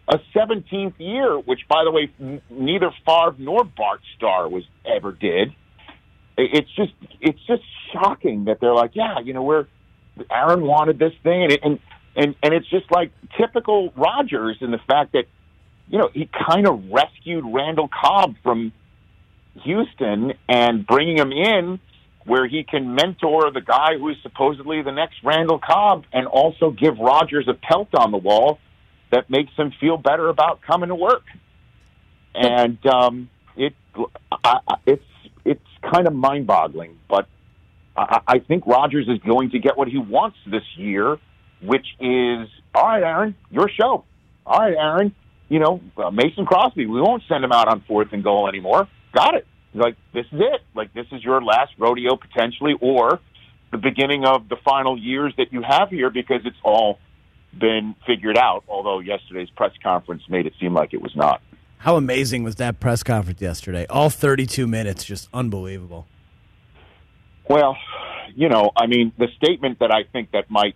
a 0.08 0.20
17th 0.36 1.00
year, 1.00 1.38
which, 1.40 1.62
by 1.70 1.84
the 1.84 1.92
way, 1.92 2.12
n- 2.20 2.42
neither 2.50 2.92
Favre 3.06 3.36
nor 3.38 3.64
Bart 3.64 4.02
Starr 4.18 4.50
was 4.50 4.64
ever 4.86 5.12
did. 5.12 5.56
It's 6.36 6.70
just 6.76 6.94
it's 7.22 7.40
just 7.46 7.62
shocking 7.94 8.46
that 8.46 8.60
they're 8.60 8.74
like, 8.74 8.96
yeah, 8.96 9.20
you 9.20 9.34
know, 9.34 9.44
we're 9.44 9.68
Aaron 10.32 10.64
wanted 10.64 10.98
this 10.98 11.14
thing, 11.22 11.44
and 11.44 11.60
and 11.64 11.80
and 12.16 12.36
and 12.42 12.54
it's 12.54 12.68
just 12.70 12.92
like 12.92 13.12
typical 13.38 13.94
Rodgers 13.96 14.58
in 14.62 14.72
the 14.72 14.80
fact 14.88 15.14
that 15.14 15.26
you 15.88 16.00
know 16.00 16.10
he 16.12 16.28
kind 16.48 16.68
of 16.68 16.90
rescued 16.92 17.44
Randall 17.46 17.88
Cobb 17.88 18.36
from 18.42 18.74
Houston 19.64 20.34
and 20.50 20.86
bringing 20.86 21.18
him 21.18 21.32
in 21.32 21.80
where 22.26 22.48
he 22.48 22.64
can 22.64 22.96
mentor 22.96 23.52
the 23.52 23.62
guy 23.62 23.98
who 23.98 24.10
is 24.10 24.18
supposedly 24.24 24.82
the 24.82 24.92
next 24.92 25.16
Randall 25.24 25.60
Cobb 25.60 26.06
and 26.14 26.26
also 26.26 26.72
give 26.72 26.98
Rodgers 26.98 27.48
a 27.48 27.54
pelt 27.54 27.90
on 27.94 28.12
the 28.12 28.18
wall 28.18 28.60
that 29.14 29.30
makes 29.30 29.56
them 29.56 29.72
feel 29.80 29.98
better 29.98 30.28
about 30.28 30.62
coming 30.62 30.90
to 30.90 30.96
work. 30.96 31.24
And 32.34 32.84
um, 32.88 33.30
it 33.56 33.74
I, 34.44 34.60
it's 34.88 35.04
it's 35.46 35.62
kind 35.84 36.08
of 36.08 36.14
mind-boggling, 36.14 36.98
but 37.08 37.28
I, 37.96 38.22
I 38.28 38.40
think 38.40 38.66
Rodgers 38.66 39.08
is 39.08 39.20
going 39.20 39.52
to 39.52 39.60
get 39.60 39.78
what 39.78 39.88
he 39.88 40.00
wants 40.00 40.38
this 40.48 40.64
year, 40.78 41.20
which 41.62 41.86
is 42.00 42.48
all 42.74 42.88
right, 42.88 43.04
Aaron, 43.04 43.36
your 43.52 43.70
show. 43.70 44.04
All 44.48 44.60
right, 44.60 44.76
Aaron, 44.76 45.14
you 45.48 45.60
know 45.60 45.80
uh, 45.96 46.10
Mason 46.10 46.48
Crosby. 46.48 46.88
We 46.88 47.00
won't 47.00 47.22
send 47.30 47.44
him 47.44 47.52
out 47.52 47.68
on 47.68 47.82
fourth 47.88 48.14
and 48.14 48.24
goal 48.24 48.48
anymore. 48.48 48.88
Got 49.14 49.36
it. 49.36 49.46
Like 49.76 49.96
this 50.12 50.26
is 50.32 50.40
it. 50.40 50.62
Like 50.74 50.92
this 50.96 51.06
is 51.12 51.24
your 51.24 51.40
last 51.44 51.74
rodeo 51.78 52.16
potentially, 52.16 52.74
or 52.82 53.20
the 53.72 53.78
beginning 53.78 54.26
of 54.26 54.50
the 54.50 54.56
final 54.66 54.98
years 54.98 55.34
that 55.38 55.54
you 55.54 55.62
have 55.62 55.90
here 55.90 56.10
because 56.10 56.42
it's 56.46 56.58
all 56.64 56.98
been 57.60 57.96
figured 58.06 58.38
out. 58.38 58.64
Although 58.68 59.00
yesterday's 59.00 59.50
press 59.50 59.72
conference 59.82 60.24
made 60.30 60.46
it 60.46 60.54
seem 60.60 60.74
like 60.74 60.94
it 60.94 61.02
was 61.02 61.16
not. 61.16 61.42
How 61.78 61.98
amazing 61.98 62.44
was 62.44 62.56
that 62.56 62.80
press 62.80 63.04
conference 63.04 63.42
yesterday? 63.42 63.86
All 63.90 64.10
32 64.10 64.68
minutes, 64.68 65.04
just 65.04 65.28
unbelievable. 65.34 66.08
Well, 67.50 67.76
you 68.36 68.48
know, 68.48 68.72
I 68.76 68.88
mean, 68.88 69.12
the 69.18 69.28
statement 69.36 69.80
that 69.80 69.92
I 69.92 70.04
think 70.04 70.32
that 70.32 70.50
might, 70.50 70.76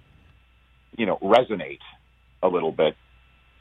you 0.97 1.05
know, 1.05 1.17
resonate 1.21 1.79
a 2.43 2.49
little 2.49 2.73
bit, 2.73 2.95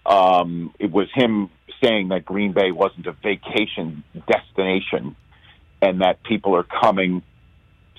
um, 0.05 0.74
it 0.81 0.90
was 0.90 1.09
him 1.14 1.50
saying 1.83 2.09
that 2.09 2.24
Green 2.24 2.52
Bay 2.52 2.72
wasn't 2.72 3.07
a 3.07 3.12
vacation 3.12 4.02
destination 4.26 5.14
and 5.81 6.00
that 6.00 6.22
people 6.24 6.57
are 6.57 6.64
coming 6.64 7.22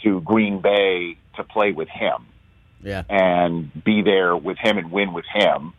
to 0.03 0.21
Green 0.21 0.61
Bay 0.61 1.17
to 1.37 1.43
play 1.43 1.71
with 1.71 1.87
him 1.87 2.25
Yeah. 2.81 3.03
and 3.09 3.71
be 3.83 4.01
there 4.01 4.35
with 4.35 4.57
him 4.57 4.77
and 4.77 4.91
win 4.91 5.13
with 5.13 5.25
him. 5.33 5.73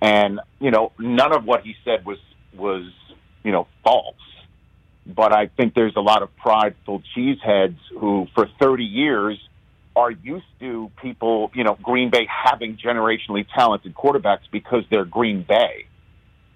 And, 0.00 0.40
you 0.60 0.70
know, 0.70 0.92
none 0.98 1.32
of 1.32 1.44
what 1.44 1.62
he 1.62 1.74
said 1.84 2.04
was, 2.04 2.18
was, 2.54 2.90
you 3.42 3.52
know, 3.52 3.66
false. 3.82 4.16
But 5.06 5.32
I 5.32 5.46
think 5.46 5.74
there's 5.74 5.96
a 5.96 6.00
lot 6.00 6.22
of 6.22 6.34
prideful 6.36 7.02
cheeseheads 7.16 7.78
who, 7.98 8.26
for 8.34 8.48
30 8.60 8.84
years, 8.84 9.38
are 9.96 10.10
used 10.10 10.46
to 10.60 10.90
people, 11.00 11.50
you 11.54 11.64
know, 11.64 11.78
Green 11.82 12.10
Bay 12.10 12.26
having 12.28 12.76
generationally 12.76 13.46
talented 13.54 13.94
quarterbacks 13.94 14.50
because 14.50 14.84
they're 14.90 15.04
Green 15.04 15.44
Bay, 15.46 15.86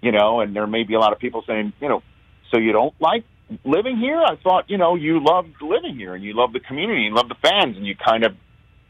you 0.01 0.13
know, 0.13 0.41
and 0.41 0.57
there 0.57 0.67
may 0.67 0.83
be 0.83 0.95
a 0.95 0.99
lot 0.99 1.13
of 1.13 1.19
people 1.19 1.45
saying, 1.47 1.73
you 1.81 1.89
know, 1.89 2.03
so 2.51 2.59
you 2.59 2.73
don't 2.73 2.95
like 3.01 3.25
living 3.65 3.97
here? 3.97 4.21
I 4.21 4.37
thought, 4.37 4.69
you 4.69 4.77
know, 4.77 4.95
you 4.97 5.23
loved 5.23 5.55
living 5.63 5.97
here 5.97 6.15
and 6.15 6.25
you 6.25 6.35
love 6.35 6.53
the 6.53 6.61
community 6.61 7.07
and 7.07 7.15
love 7.15 7.29
the 7.29 7.37
fans 7.37 7.77
and 7.77 7.87
you 7.87 7.95
kind 7.95 8.25
of 8.25 8.35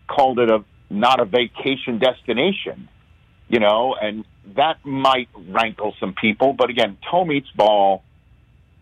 called 0.09 0.39
it 0.39 0.51
a 0.51 0.65
not 0.91 1.21
a 1.21 1.25
vacation 1.25 1.99
destination, 1.99 2.89
you 3.49 3.61
know, 3.61 3.95
and 4.01 4.25
that 4.57 4.85
might 4.85 5.29
rankle 5.49 5.95
some 6.01 6.15
people. 6.15 6.53
But 6.53 6.71
again, 6.71 6.97
toe 7.11 7.25
meets 7.25 7.51
ball. 7.51 8.03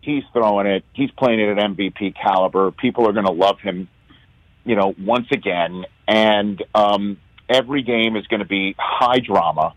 He's 0.01 0.23
throwing 0.31 0.67
it. 0.67 0.83
He's 0.93 1.11
playing 1.11 1.39
it 1.39 1.57
at 1.57 1.57
MVP 1.57 2.15
caliber. 2.15 2.71
People 2.71 3.07
are 3.07 3.13
going 3.13 3.25
to 3.25 3.31
love 3.31 3.59
him, 3.59 3.89
you 4.63 4.75
know, 4.75 4.95
once 4.97 5.27
again. 5.31 5.85
And 6.07 6.63
um, 6.73 7.17
every 7.49 7.83
game 7.83 8.15
is 8.15 8.25
going 8.27 8.39
to 8.39 8.47
be 8.47 8.75
high 8.77 9.19
drama, 9.19 9.73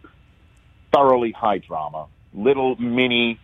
thoroughly 0.95 1.33
high 1.33 1.59
drama, 1.59 2.07
little 2.33 2.77
mini 2.77 3.41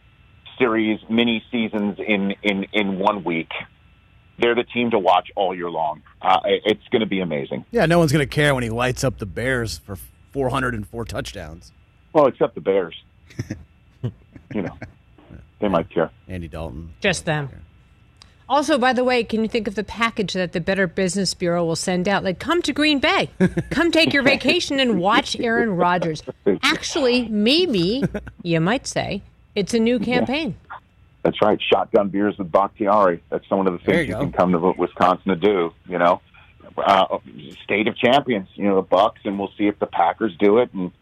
series, 0.59 1.01
mini 1.11 1.43
seasons 1.51 1.99
in 1.99 2.35
in 2.43 2.67
in 2.73 2.99
one 2.99 3.25
week. 3.25 3.51
They're 4.39 4.55
the 4.55 4.65
team 4.65 4.91
to 4.91 4.99
watch 4.99 5.31
all 5.35 5.55
year 5.55 5.71
long. 5.71 6.03
Uh, 6.21 6.41
it's 6.45 6.87
going 6.91 7.01
to 7.01 7.07
be 7.07 7.21
amazing. 7.21 7.65
Yeah, 7.71 7.87
no 7.87 7.99
one's 7.99 8.13
going 8.13 8.27
to 8.27 8.35
care 8.35 8.55
when 8.55 8.63
he 8.63 8.71
lights 8.71 9.05
up 9.05 9.19
the 9.19 9.27
Bears 9.27 9.79
for 9.79 9.97
404 10.33 11.05
touchdowns. 11.05 11.73
Well, 12.13 12.27
except 12.27 12.55
the 12.55 12.61
Bears. 12.61 12.95
you 14.03 14.63
know, 14.63 14.77
they 15.61 15.69
might 15.69 15.89
care. 15.91 16.11
Andy 16.29 16.49
Dalton. 16.49 16.93
Just 17.01 17.25
them. 17.25 17.49
Also, 18.49 18.79
by 18.79 18.93
the 18.93 19.03
way, 19.03 19.25
can 19.25 19.43
you 19.43 19.49
think 19.49 19.67
of 19.67 19.75
the 19.75 19.83
package 19.83 20.33
that 20.35 20.53
the 20.53 20.61
Better 20.61 20.87
Business 20.87 21.35
Bureau 21.35 21.65
will 21.65 21.75
send 21.75 22.07
out? 22.07 22.23
Like, 22.23 22.39
come 22.39 22.63
to 22.63 22.73
Green 22.73 23.01
Bay, 23.01 23.31
come 23.71 23.91
take 23.91 24.13
your 24.13 24.23
vacation 24.23 24.79
and 24.79 25.01
watch 25.01 25.37
Aaron 25.41 25.71
Rodgers. 25.77 26.23
actually, 26.63 27.29
maybe 27.29 28.05
you 28.43 28.61
might 28.61 28.87
say 28.87 29.23
it's 29.57 29.75
a 29.75 29.81
new 29.81 29.99
campaign. 29.99 30.57
That's 31.27 31.43
right. 31.43 31.59
Shotgun 31.61 32.11
beers 32.11 32.39
with 32.39 32.53
Bakhtiari. 32.53 33.21
That's 33.31 33.51
one 33.51 33.67
of 33.67 33.73
the 33.73 33.81
things 33.81 34.07
you 34.07 34.15
you, 34.15 34.21
can 34.21 34.31
come 34.31 34.53
to 34.53 34.75
Wisconsin 34.79 35.31
to 35.31 35.35
do. 35.35 35.75
You 35.89 35.99
know, 35.99 36.23
uh, 36.79 37.19
state 37.65 37.89
of 37.89 37.97
champions. 37.97 38.47
You 38.55 38.69
know, 38.69 38.77
the 38.77 38.83
Bucks, 38.83 39.23
and 39.25 39.37
we'll 39.37 39.51
see 39.59 39.67
if 39.67 39.77
the 39.81 39.87
Packers 39.87 40.37
do 40.39 40.59
it. 40.59 40.73
And 40.73 40.93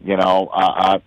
you 0.00 0.16
know, 0.16 0.48
uh, 0.54 0.72
uh, 0.76 0.98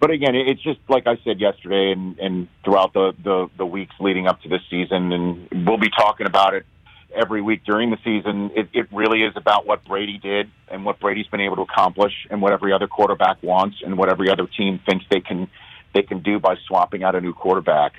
but 0.00 0.10
again, 0.10 0.34
it's 0.34 0.60
just 0.60 0.80
like 0.88 1.06
I 1.06 1.16
said 1.22 1.38
yesterday, 1.38 1.92
and, 1.92 2.18
and 2.18 2.48
throughout 2.64 2.92
the, 2.92 3.12
the 3.22 3.48
the 3.56 3.64
weeks 3.64 3.94
leading 4.00 4.26
up 4.26 4.42
to 4.42 4.48
this 4.48 4.62
season, 4.68 5.12
and 5.12 5.64
we'll 5.64 5.78
be 5.78 5.90
talking 5.96 6.26
about 6.26 6.54
it 6.54 6.66
every 7.14 7.40
week 7.40 7.62
during 7.64 7.90
the 7.90 7.98
season. 8.02 8.50
It, 8.56 8.68
it 8.72 8.88
really 8.90 9.22
is 9.22 9.34
about 9.36 9.64
what 9.64 9.84
Brady 9.84 10.18
did 10.18 10.50
and 10.66 10.84
what 10.84 10.98
Brady's 10.98 11.28
been 11.28 11.40
able 11.40 11.54
to 11.54 11.62
accomplish, 11.62 12.14
and 12.30 12.42
what 12.42 12.52
every 12.52 12.72
other 12.72 12.88
quarterback 12.88 13.40
wants, 13.44 13.76
and 13.84 13.96
what 13.96 14.10
every 14.10 14.28
other 14.28 14.48
team 14.48 14.80
thinks 14.84 15.04
they 15.08 15.20
can 15.20 15.48
they 15.96 16.02
can 16.02 16.20
do 16.20 16.38
by 16.38 16.56
swapping 16.66 17.02
out 17.02 17.14
a 17.14 17.20
new 17.20 17.32
quarterback. 17.32 17.94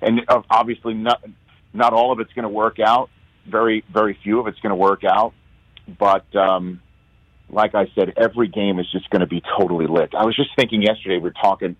And 0.00 0.22
uh, 0.28 0.42
obviously, 0.50 0.94
not 0.94 1.22
not 1.72 1.92
all 1.92 2.12
of 2.12 2.20
it's 2.20 2.32
going 2.32 2.44
to 2.44 2.48
work 2.48 2.78
out. 2.80 3.10
Very 3.46 3.84
very 3.92 4.18
few 4.22 4.40
of 4.40 4.46
it's 4.46 4.58
going 4.60 4.70
to 4.70 4.76
work 4.76 5.04
out. 5.04 5.34
But 5.98 6.34
um, 6.34 6.80
like 7.50 7.74
I 7.74 7.86
said, 7.94 8.14
every 8.16 8.48
game 8.48 8.78
is 8.80 8.90
just 8.90 9.08
going 9.10 9.20
to 9.20 9.26
be 9.26 9.42
totally 9.58 9.86
lit. 9.86 10.14
I 10.14 10.24
was 10.24 10.34
just 10.34 10.50
thinking 10.56 10.82
yesterday. 10.82 11.16
We 11.16 11.24
were 11.24 11.30
talking 11.30 11.76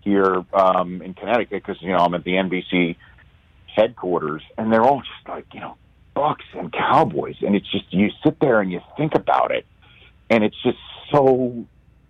here 0.00 0.44
um, 0.52 1.02
in 1.02 1.14
Connecticut 1.14 1.62
because 1.64 1.80
you 1.80 1.92
know 1.92 1.98
I'm 1.98 2.14
at 2.14 2.24
the 2.24 2.32
NBC 2.32 2.96
headquarters, 3.66 4.42
and 4.56 4.72
they're 4.72 4.82
all 4.82 5.00
just 5.00 5.28
like 5.28 5.46
you 5.52 5.60
know 5.60 5.76
Bucks 6.14 6.44
and 6.54 6.72
Cowboys, 6.72 7.36
and 7.42 7.54
it's 7.54 7.70
just 7.70 7.92
you 7.92 8.08
sit 8.24 8.40
there 8.40 8.60
and 8.60 8.72
you 8.72 8.80
think 8.96 9.14
about 9.14 9.50
it, 9.50 9.66
and 10.30 10.42
it's 10.42 10.60
just 10.62 10.78
so 11.12 11.66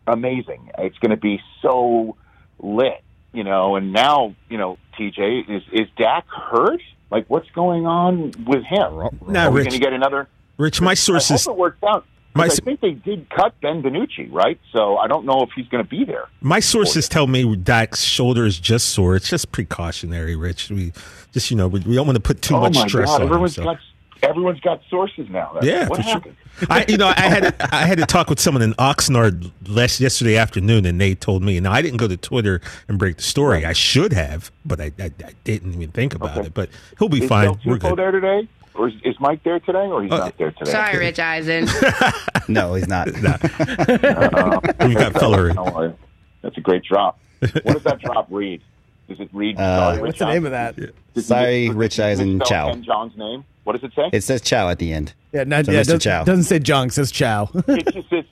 amazing. 0.06 0.70
It's 0.78 0.98
going 0.98 1.10
to 1.10 1.16
be 1.16 1.40
so 1.62 2.16
lit, 2.58 3.02
you 3.32 3.44
know. 3.44 3.76
And 3.76 3.92
now, 3.92 4.34
you 4.48 4.58
know, 4.58 4.78
TJ 4.98 5.48
is 5.48 5.62
is 5.72 5.88
Dak 5.96 6.26
hurt? 6.28 6.80
Like, 7.10 7.28
what's 7.28 7.50
going 7.50 7.86
on 7.86 8.32
with 8.46 8.64
him? 8.64 9.08
Nah, 9.28 9.44
Are 9.44 9.50
we 9.50 9.60
Rich. 9.60 9.68
going 9.68 9.70
to 9.70 9.78
get 9.78 9.92
another? 9.92 10.28
Rich, 10.56 10.80
my 10.80 10.92
I 10.92 10.94
sources, 10.94 11.44
hope 11.44 11.54
it 11.54 11.58
works 11.58 11.82
out. 11.82 12.06
My 12.36 12.46
I 12.46 12.48
think 12.48 12.80
they 12.80 12.90
did 12.90 13.30
cut 13.30 13.54
Ben 13.60 13.80
DiNucci, 13.80 14.32
right? 14.32 14.58
So 14.72 14.96
I 14.96 15.06
don't 15.06 15.24
know 15.24 15.42
if 15.42 15.50
he's 15.54 15.68
going 15.68 15.84
to 15.84 15.88
be 15.88 16.04
there. 16.04 16.26
my 16.40 16.58
sources 16.58 17.08
tell 17.08 17.28
me 17.28 17.54
Dak's 17.54 18.02
shoulder 18.02 18.44
is 18.44 18.58
just 18.58 18.88
sore. 18.88 19.14
It's 19.14 19.28
just 19.28 19.52
precautionary, 19.52 20.34
Rich. 20.34 20.70
We 20.70 20.92
just, 21.30 21.52
you 21.52 21.56
know, 21.56 21.68
we, 21.68 21.78
we 21.80 21.94
don't 21.94 22.06
want 22.06 22.16
to 22.16 22.22
put 22.22 22.42
too 22.42 22.56
oh 22.56 22.60
much 22.62 22.76
stress 22.76 23.08
God! 23.08 23.14
on 23.14 23.22
him. 23.22 23.28
Everyone's 23.28 23.54
so. 23.54 23.62
got 23.62 23.78
everyone's 24.22 24.60
got 24.60 24.80
sources 24.88 25.28
now. 25.28 25.52
That's- 25.54 25.64
Yeah, 25.70 25.88
what 25.88 25.96
for 25.98 26.02
sure. 26.02 26.12
happened? 26.14 26.36
I, 26.70 26.84
you 26.88 26.96
know, 26.96 27.08
I 27.08 27.20
had 27.20 27.56
I 27.72 27.84
had 27.86 27.98
to 27.98 28.06
talk 28.06 28.30
with 28.30 28.38
someone 28.38 28.62
in 28.62 28.74
Oxnard 28.74 29.50
last 29.66 29.98
yesterday 30.00 30.36
afternoon, 30.36 30.86
and 30.86 31.00
they 31.00 31.14
told 31.16 31.42
me. 31.42 31.58
Now 31.58 31.72
I 31.72 31.82
didn't 31.82 31.96
go 31.98 32.06
to 32.06 32.16
Twitter 32.16 32.60
and 32.88 32.96
break 32.98 33.16
the 33.16 33.22
story. 33.24 33.64
I 33.66 33.72
should 33.72 34.12
have, 34.12 34.52
but 34.64 34.80
I, 34.80 34.92
I, 35.00 35.10
I 35.24 35.32
didn't 35.42 35.74
even 35.74 35.90
think 35.90 36.14
about 36.14 36.38
Okay. 36.38 36.46
it. 36.46 36.54
But 36.54 36.68
he'll 36.98 37.08
be 37.08 37.24
Is 37.24 37.28
fine. 37.28 37.46
Del 37.46 37.58
We're 37.66 37.78
Tufo 37.78 37.90
good. 37.90 37.98
there 37.98 38.10
today, 38.12 38.48
or 38.74 38.86
is, 38.88 38.94
is 39.04 39.16
Mike 39.18 39.42
there 39.42 39.58
today, 39.58 39.86
or 39.86 40.02
he's 40.04 40.12
Oh, 40.12 40.16
not 40.18 40.38
there 40.38 40.52
today? 40.52 40.70
Sorry, 40.70 40.96
Rich 40.98 41.18
Eisen. 41.18 41.66
no, 42.48 42.74
he's 42.74 42.86
not. 42.88 43.08
Uh, 43.14 44.60
We 44.86 44.94
got 44.94 45.12
Fellery. 45.14 45.96
That's 46.42 46.56
a 46.56 46.60
great 46.60 46.84
drop. 46.84 47.18
What 47.40 47.64
does 47.64 47.82
that 47.82 48.00
drop 48.00 48.26
read? 48.30 48.60
Does 49.08 49.18
it 49.20 49.28
read? 49.32 49.58
Uh, 49.58 49.60
sorry, 49.60 50.00
what's 50.00 50.10
Rich 50.12 50.18
the 50.20 50.26
name 50.26 50.44
of 50.46 50.52
that? 50.52 50.76
Did 50.76 50.94
Sorry, 51.24 51.68
mis- 51.68 51.76
Rich 51.76 51.96
did 51.96 52.02
you 52.02 52.08
Eisen 52.08 52.40
Chow. 52.46 52.68
Ken 52.70 52.82
John's 52.84 53.16
name. 53.16 53.44
What 53.64 53.72
does 53.80 53.82
it 53.90 53.94
say? 53.96 54.10
It 54.12 54.22
says 54.22 54.40
Chow 54.42 54.68
at 54.68 54.78
the 54.78 54.92
end. 54.92 55.14
Yeah, 55.32 55.44
not, 55.44 55.66
So 55.66 55.72
yeah, 55.72 55.80
Mr. 55.80 55.86
does, 55.86 56.02
Chow. 56.04 56.24
doesn't 56.24 56.44
say 56.44 56.58
junk, 56.58 56.92
says 56.92 57.10
chow. 57.10 57.50
it 57.68 57.92
just 57.92 58.08
says. 58.10 58.24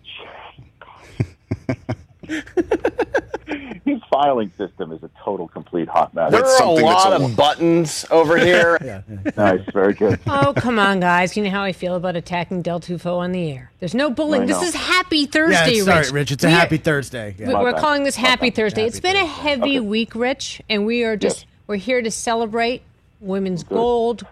His 3.84 4.00
filing 4.10 4.50
system 4.56 4.92
is 4.92 5.02
a 5.02 5.10
total 5.24 5.48
complete 5.48 5.88
hot 5.88 6.14
mess. 6.14 6.30
There 6.30 6.44
are 6.44 6.62
a 6.62 6.70
lot 6.70 7.12
of 7.20 7.34
buttons 7.36 8.06
over 8.10 8.38
here. 8.44 8.78
yeah 8.82 9.02
Nice, 9.36 9.60
very 9.72 9.92
good. 9.94 10.20
Oh, 10.26 10.52
come 10.56 10.78
on, 10.78 11.00
guys. 11.00 11.36
You 11.36 11.42
know 11.42 11.50
how 11.50 11.62
I 11.64 11.72
feel 11.72 11.96
about 11.96 12.14
attacking 12.14 12.62
Del 12.62 12.78
Tufo 12.80 13.16
on 13.18 13.32
the 13.32 13.50
air. 13.50 13.72
There's 13.80 13.94
no 13.94 14.08
bullying. 14.10 14.44
I 14.44 14.46
This 14.46 14.62
is 14.62 14.74
Happy 14.74 15.26
Thursday, 15.26 15.78
yeah, 15.78 15.82
sorry, 15.84 15.98
Rich. 16.02 16.12
Rich. 16.12 16.30
It's 16.32 16.44
a 16.44 16.46
We 16.46 16.52
are- 16.52 16.56
happy 16.56 16.76
Thursday. 16.76 17.34
Yeah. 17.38 17.48
we- 17.48 17.52
My 17.54 17.62
We're 17.62 17.72
bad. 17.72 17.80
calling 17.80 18.04
this 18.04 18.16
My 18.16 18.28
Happy 18.28 18.50
bad. 18.50 18.56
Thursday. 18.56 18.84
It's 18.86 19.00
been 19.00 19.16
a 19.16 19.26
heavy 19.26 19.78
Okay. 19.78 19.80
week, 19.80 20.14
Rich, 20.14 20.62
and 20.70 20.86
we 20.86 21.02
are 21.02 21.16
just 21.16 21.44
we're 21.66 21.76
here 21.76 22.00
to 22.02 22.10
celebrate 22.10 22.82
women's 23.20 23.64
gold, 23.64 24.24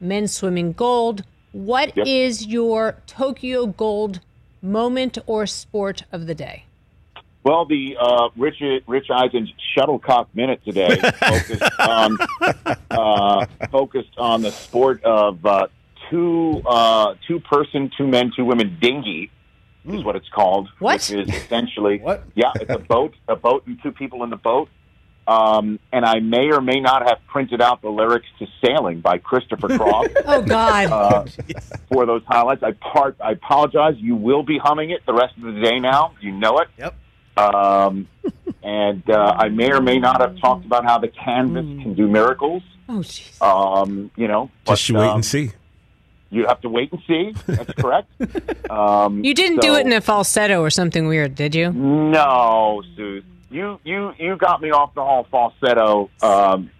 men's 0.00 0.32
swimming 0.32 0.72
gold. 0.72 1.24
What 1.52 1.96
is 1.96 2.42
Yep. 2.42 2.50
your 2.52 2.96
Tokyo 3.06 3.66
Gold 3.66 4.20
moment 4.62 5.18
or 5.26 5.46
sport 5.46 6.04
of 6.12 6.26
the 6.26 6.34
day? 6.34 6.64
Well, 7.42 7.64
the 7.64 7.96
uh, 7.98 8.28
Rich 8.36 8.62
Rich 8.86 9.06
Eisen's 9.10 9.50
shuttlecock 9.74 10.28
minute 10.34 10.60
today 10.64 10.96
focused 11.20 11.80
on 11.80 12.18
uh, 12.90 13.46
focused 13.70 14.16
on 14.18 14.42
the 14.42 14.50
sport 14.50 15.02
of 15.04 15.44
uh, 15.46 15.68
two 16.10 16.60
uh, 16.66 17.14
two 17.26 17.40
person, 17.40 17.90
two 17.96 18.06
men, 18.06 18.30
two 18.36 18.44
women 18.44 18.76
dinghy 18.80 19.30
is 19.86 20.04
what 20.04 20.16
it's 20.16 20.28
called. 20.28 20.68
What? 20.80 20.96
Which 20.96 21.12
is 21.12 21.34
essentially 21.34 21.98
what? 22.02 22.24
yeah, 22.34 22.52
it's 22.56 22.70
a 22.70 22.78
boat, 22.78 23.14
a 23.26 23.36
boat, 23.36 23.66
and 23.66 23.82
two 23.82 23.92
people 23.92 24.22
in 24.22 24.28
the 24.30 24.36
boat. 24.36 24.68
Um, 25.30 25.78
and 25.92 26.04
I 26.04 26.18
may 26.18 26.50
or 26.50 26.60
may 26.60 26.80
not 26.80 27.06
have 27.08 27.18
printed 27.28 27.60
out 27.62 27.82
the 27.82 27.88
lyrics 27.88 28.26
to 28.40 28.48
"Sailing" 28.64 29.00
by 29.00 29.18
Christopher 29.18 29.68
Cross. 29.78 30.08
Oh 30.26 30.42
God! 30.42 30.90
uh, 30.90 31.24
for 31.92 32.04
those 32.04 32.22
highlights. 32.26 32.64
I 32.64 32.72
part. 32.72 33.16
I 33.20 33.32
apologize. 33.32 33.94
You 33.98 34.16
will 34.16 34.42
be 34.42 34.58
humming 34.58 34.90
it 34.90 35.06
the 35.06 35.12
rest 35.14 35.36
of 35.36 35.42
the 35.44 35.60
day. 35.60 35.78
Now 35.78 36.14
you 36.20 36.32
know 36.32 36.58
it. 36.58 36.68
Yep. 36.78 36.94
Um, 37.36 38.08
and 38.64 39.08
uh, 39.08 39.36
I 39.38 39.50
may 39.50 39.70
or 39.70 39.80
may 39.80 39.98
not 40.00 40.20
have 40.20 40.38
talked 40.40 40.66
about 40.66 40.84
how 40.84 40.98
the 40.98 41.08
canvas 41.08 41.64
can 41.82 41.94
do 41.94 42.08
miracles. 42.08 42.62
Oh 42.88 42.94
jeez. 42.94 43.40
Um, 43.40 44.10
you 44.16 44.26
know, 44.26 44.50
Just 44.66 44.88
you 44.88 44.96
wait 44.96 45.06
um, 45.06 45.14
and 45.16 45.24
see. 45.24 45.52
You 46.30 46.46
have 46.46 46.60
to 46.62 46.68
wait 46.68 46.92
and 46.92 47.00
see. 47.06 47.34
That's 47.46 47.72
correct. 47.74 48.08
Um, 48.70 49.24
You 49.24 49.34
didn't 49.34 49.62
do 49.62 49.74
it 49.74 49.84
in 49.84 49.92
a 49.92 50.00
falsetto 50.00 50.60
or 50.62 50.70
something 50.70 51.08
weird, 51.08 51.34
did 51.34 51.56
you? 51.56 51.72
No, 51.72 52.80
Suze. 52.94 53.24
You 53.50 53.80
you 53.84 54.12
you 54.18 54.36
got 54.36 54.62
me 54.62 54.70
off 54.70 54.94
the 54.94 55.02
hall 55.02 55.26
falsetto 55.30 56.08
um, 56.22 56.70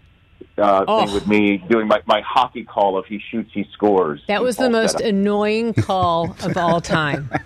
uh, 0.56 0.84
Oh. 0.86 1.04
thing 1.06 1.14
with 1.14 1.26
me 1.26 1.58
doing 1.68 1.88
my, 1.88 2.00
my 2.06 2.20
hockey 2.20 2.64
call 2.64 2.96
of 2.96 3.06
he 3.06 3.18
shoots 3.30 3.50
he 3.52 3.66
scores. 3.72 4.22
That 4.28 4.38
in 4.38 4.42
was 4.44 4.56
the 4.56 4.70
most 4.70 5.00
annoying 5.00 5.74
call 5.74 6.36
of 6.42 6.56
all 6.56 6.80
time. 6.80 7.28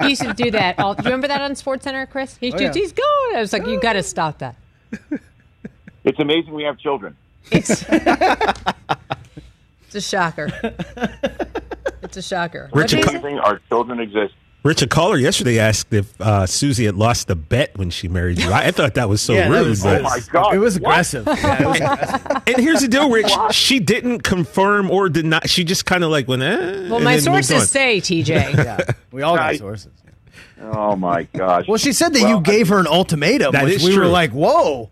He 0.00 0.10
used 0.10 0.22
to 0.22 0.34
do 0.34 0.50
that. 0.50 0.80
All, 0.80 0.94
do 0.94 1.02
you 1.02 1.10
remember 1.10 1.28
that 1.28 1.40
on 1.40 1.54
Sports 1.54 1.84
Center, 1.84 2.06
Chris? 2.06 2.36
He 2.36 2.52
Oh, 2.52 2.58
shoots, 2.58 2.76
yeah. 2.76 2.82
he's 2.82 2.92
going. 2.92 3.36
I 3.36 3.40
was 3.40 3.52
like, 3.52 3.64
you 3.66 3.80
got 3.80 3.92
to 3.92 4.02
stop 4.02 4.38
that. 4.38 4.56
It's 6.02 6.18
amazing 6.18 6.52
we 6.54 6.64
have 6.64 6.76
children. 6.78 7.16
It's 7.52 7.84
it's 7.88 9.94
a 9.94 10.00
shocker. 10.00 10.48
It's 12.02 12.16
a 12.16 12.22
shocker. 12.22 12.68
Richard 12.72 13.00
What 13.00 13.08
Co- 13.08 13.14
it? 13.14 13.18
Amazing 13.20 13.38
our 13.40 13.60
children 13.68 14.00
exist. 14.00 14.34
Rich, 14.64 14.80
a 14.82 14.86
caller 14.86 15.16
yesterday 15.16 15.58
asked 15.58 15.92
if 15.92 16.20
uh, 16.20 16.46
Suzy 16.46 16.84
had 16.84 16.94
lost 16.94 17.26
the 17.26 17.34
bet 17.34 17.76
when 17.76 17.90
she 17.90 18.06
married 18.06 18.38
you. 18.40 18.52
I, 18.52 18.66
I 18.66 18.70
thought 18.70 18.94
that 18.94 19.08
was 19.08 19.20
so 19.20 19.32
Yeah, 19.34 19.48
rude. 19.48 19.68
was- 19.68 19.82
but- 19.82 20.00
Oh 20.00 20.04
my 20.04 20.20
God! 20.30 20.54
It 20.54 20.58
was 20.58 20.76
aggressive. 20.76 21.26
Yeah, 21.26 21.62
it 21.62 21.66
was 21.66 21.76
aggressive. 21.80 22.42
and 22.46 22.56
here's 22.58 22.80
the 22.80 22.86
deal, 22.88 23.10
Rich. 23.10 23.32
She 23.50 23.80
didn't 23.80 24.20
confirm 24.20 24.88
or 24.90 25.08
did 25.08 25.24
not. 25.24 25.48
She 25.50 25.64
just 25.64 25.84
kind 25.84 26.04
of 26.04 26.10
like 26.10 26.28
went. 26.28 26.42
Eh, 26.42 26.88
Well, 26.88 27.00
my 27.00 27.16
then 27.16 27.24
moved 27.24 27.28
on. 27.28 27.42
sources 27.42 27.70
say, 27.70 28.00
TJ. 28.00 28.54
Yeah, 28.64 28.78
we 29.10 29.22
all 29.22 29.34
got 29.36 29.42
Right. 29.46 29.58
sources. 29.58 29.90
Oh 30.60 30.94
my 30.94 31.24
gosh! 31.24 31.66
Well, 31.66 31.76
she 31.78 31.92
said 31.92 32.12
that 32.12 32.22
Well, 32.22 32.36
you 32.36 32.40
gave 32.40 32.68
her 32.68 32.78
an 32.78 32.86
ultimatum, 32.86 33.50
That 33.52 33.64
which 33.64 33.76
is 33.76 33.84
we 33.84 33.98
were 33.98 34.06
like, 34.06 34.30
"Whoa!" 34.30 34.90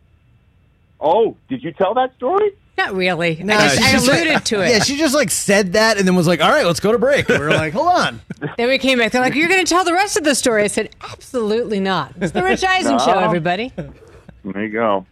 Oh, 1.00 1.36
did 1.48 1.62
you 1.62 1.70
tell 1.70 1.94
that 1.94 2.12
story? 2.16 2.50
Not 2.80 2.94
really. 2.94 3.36
No, 3.42 3.54
I, 3.56 3.68
just, 3.68 3.78
she 3.78 3.84
I 3.84 3.92
just, 3.92 4.08
like- 4.08 4.22
alluded 4.22 4.44
to 4.46 4.62
it. 4.62 4.70
Yeah, 4.70 4.78
she 4.82 4.96
just 4.96 5.14
like 5.14 5.30
said 5.30 5.74
that 5.74 5.98
and 5.98 6.08
then 6.08 6.14
was 6.14 6.26
like, 6.26 6.40
"All 6.40 6.50
right, 6.50 6.64
let's 6.64 6.80
go 6.80 6.92
to 6.92 6.98
break." 6.98 7.28
And 7.28 7.38
we 7.38 7.44
were 7.44 7.52
like, 7.52 7.74
"Hold 7.74 7.88
on." 7.88 8.20
then 8.56 8.68
we 8.68 8.78
came 8.78 8.98
back. 8.98 9.12
They're 9.12 9.20
like, 9.20 9.34
you're 9.34 9.48
going 9.48 9.64
to 9.64 9.68
tell 9.68 9.84
the 9.84 9.92
rest 9.92 10.16
of 10.16 10.24
the 10.24 10.34
story. 10.34 10.64
I 10.64 10.68
said, 10.68 10.88
absolutely 11.02 11.78
not. 11.78 12.14
It's 12.20 12.32
the 12.32 12.42
Rich 12.42 12.64
Eisen 12.64 12.92
No. 12.92 12.98
show, 12.98 13.18
everybody. 13.18 13.70
There 13.76 14.64
you 14.64 14.70
go. 14.70 15.04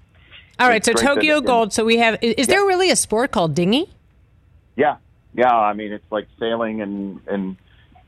All 0.58 0.68
right, 0.68 0.82
so 0.82 0.92
It's 0.92 1.02
great 1.02 1.14
that 1.14 1.14
Tokyo 1.16 1.40
Gold. 1.42 1.72
So 1.74 1.84
we 1.84 1.98
have. 1.98 2.18
Is, 2.22 2.34
is 2.38 2.46
there 2.46 2.64
really 2.64 2.90
a 2.90 2.96
sport 2.96 3.30
called 3.32 3.54
dinghy? 3.54 3.90
Yeah, 4.76 4.96
yeah. 5.34 5.54
I 5.54 5.74
mean, 5.74 5.92
it's 5.92 6.10
like 6.10 6.26
sailing, 6.40 6.80
and 6.80 7.20
and 7.26 7.56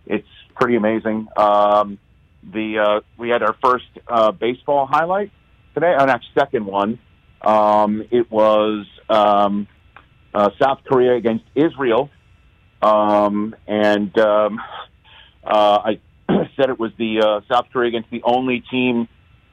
it's 0.06 0.26
pretty 0.56 0.76
amazing. 0.76 1.28
Um, 1.36 1.98
the 2.42 2.78
uh, 2.78 3.00
we 3.18 3.28
had 3.28 3.42
our 3.42 3.54
first 3.62 3.86
uh, 4.08 4.32
baseball 4.32 4.86
highlight 4.86 5.30
today. 5.74 5.92
Our 5.92 6.06
next 6.06 6.28
second 6.34 6.64
one. 6.64 6.98
Um, 7.42 8.04
it 8.10 8.30
was 8.30 8.86
um, 9.10 9.66
uh, 10.32 10.50
South 10.62 10.78
Korea 10.86 11.16
against 11.16 11.44
Israel, 11.54 12.10
um, 12.80 13.54
and 13.66 14.16
um, 14.18 14.60
uh, 15.44 15.78
I 15.84 16.00
said 16.56 16.70
it 16.70 16.78
was 16.78 16.92
the 16.98 17.20
uh, 17.20 17.52
South 17.52 17.66
Korea 17.72 17.88
against 17.88 18.10
the 18.10 18.22
only 18.24 18.62
team 18.70 19.08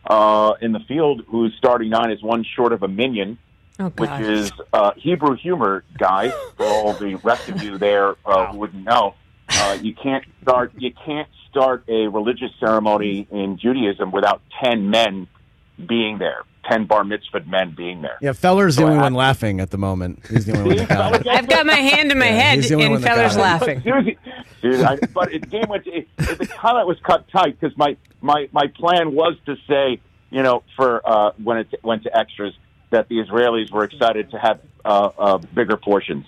uh, 0.06 0.54
in 0.62 0.72
the 0.72 0.82
field 0.88 1.24
whose 1.28 1.54
starting 1.58 1.90
nine 1.90 2.12
is 2.12 2.22
one 2.22 2.46
short 2.56 2.74
of 2.74 2.84
a 2.84 2.88
minyan 2.88 3.40
Oh 3.80 3.90
which 3.90 4.10
is 4.20 4.52
uh, 4.74 4.92
Hebrew 4.98 5.36
humor, 5.36 5.84
guys. 6.00 6.34
For 6.56 6.66
all 6.66 6.94
the 6.96 7.16
rest 7.24 7.48
of 7.48 7.62
you 7.62 7.78
there 7.78 8.16
uh, 8.26 8.48
who 8.48 8.58
wouldn't 8.58 8.84
know, 8.84 9.14
uh, 9.56 9.78
you 9.80 9.94
can't 9.94 10.26
start. 10.42 10.72
You 10.78 10.92
can't 11.06 11.30
start 11.50 11.84
a 11.88 12.08
religious 12.08 12.50
ceremony 12.60 13.28
in 13.30 13.60
Judaism 13.60 14.12
without 14.12 14.42
ten 14.64 14.90
men 14.90 15.28
being 15.78 16.18
there, 16.18 16.44
ten 16.70 16.86
bar 16.86 17.04
mitzvah 17.04 17.42
men 17.48 17.74
being 17.76 18.02
there. 18.02 18.18
Yeah, 18.22 18.32
Feller's 18.34 18.76
the 18.76 18.84
only 18.84 18.98
I- 18.98 19.02
one 19.04 19.14
laughing 19.14 19.60
at 19.60 19.70
the 19.72 19.78
moment. 19.78 20.26
He's 20.30 20.46
the 20.46 20.58
only 20.58 20.78
one 20.78 20.88
that 20.88 20.90
got. 21.24 21.28
I've 21.28 21.48
got 21.48 21.66
my 21.66 21.76
hand 21.76 22.12
in 22.12 22.18
my 22.20 22.26
Yeah, 22.26 22.32
head, 22.42 22.56
he's 22.60 22.72
and 22.72 22.82
one 22.82 23.02
that 23.02 23.08
Feller's 23.16 23.36
got 23.36 23.40
it. 23.40 23.42
laughing. 23.44 23.82
Seriously, 23.82 24.18
dude, 24.62 24.82
I, 24.82 24.98
but 25.14 25.34
it, 25.34 25.50
game 25.50 25.66
went. 25.70 25.88
It, 25.88 26.08
it, 26.18 26.38
the 26.40 26.48
comment 26.48 26.88
was 26.88 26.98
cut 27.04 27.28
tight 27.30 27.60
because 27.60 27.78
my, 27.78 27.96
my 28.22 28.50
my 28.52 28.68
plan 28.76 29.14
was 29.14 29.36
to 29.46 29.56
say, 29.68 30.00
you 30.30 30.44
know, 30.44 30.64
for 30.76 31.02
uh, 31.08 31.32
when 31.44 31.58
it 31.58 31.68
went 31.84 32.04
to 32.04 32.18
extras, 32.18 32.54
that 32.90 33.08
the 33.10 33.16
Israelis 33.16 33.72
were 33.72 33.84
excited 33.84 34.32
to 34.32 34.38
have 34.40 34.60
uh, 34.86 35.10
uh, 35.18 35.38
bigger 35.38 35.78
portions 35.78 36.26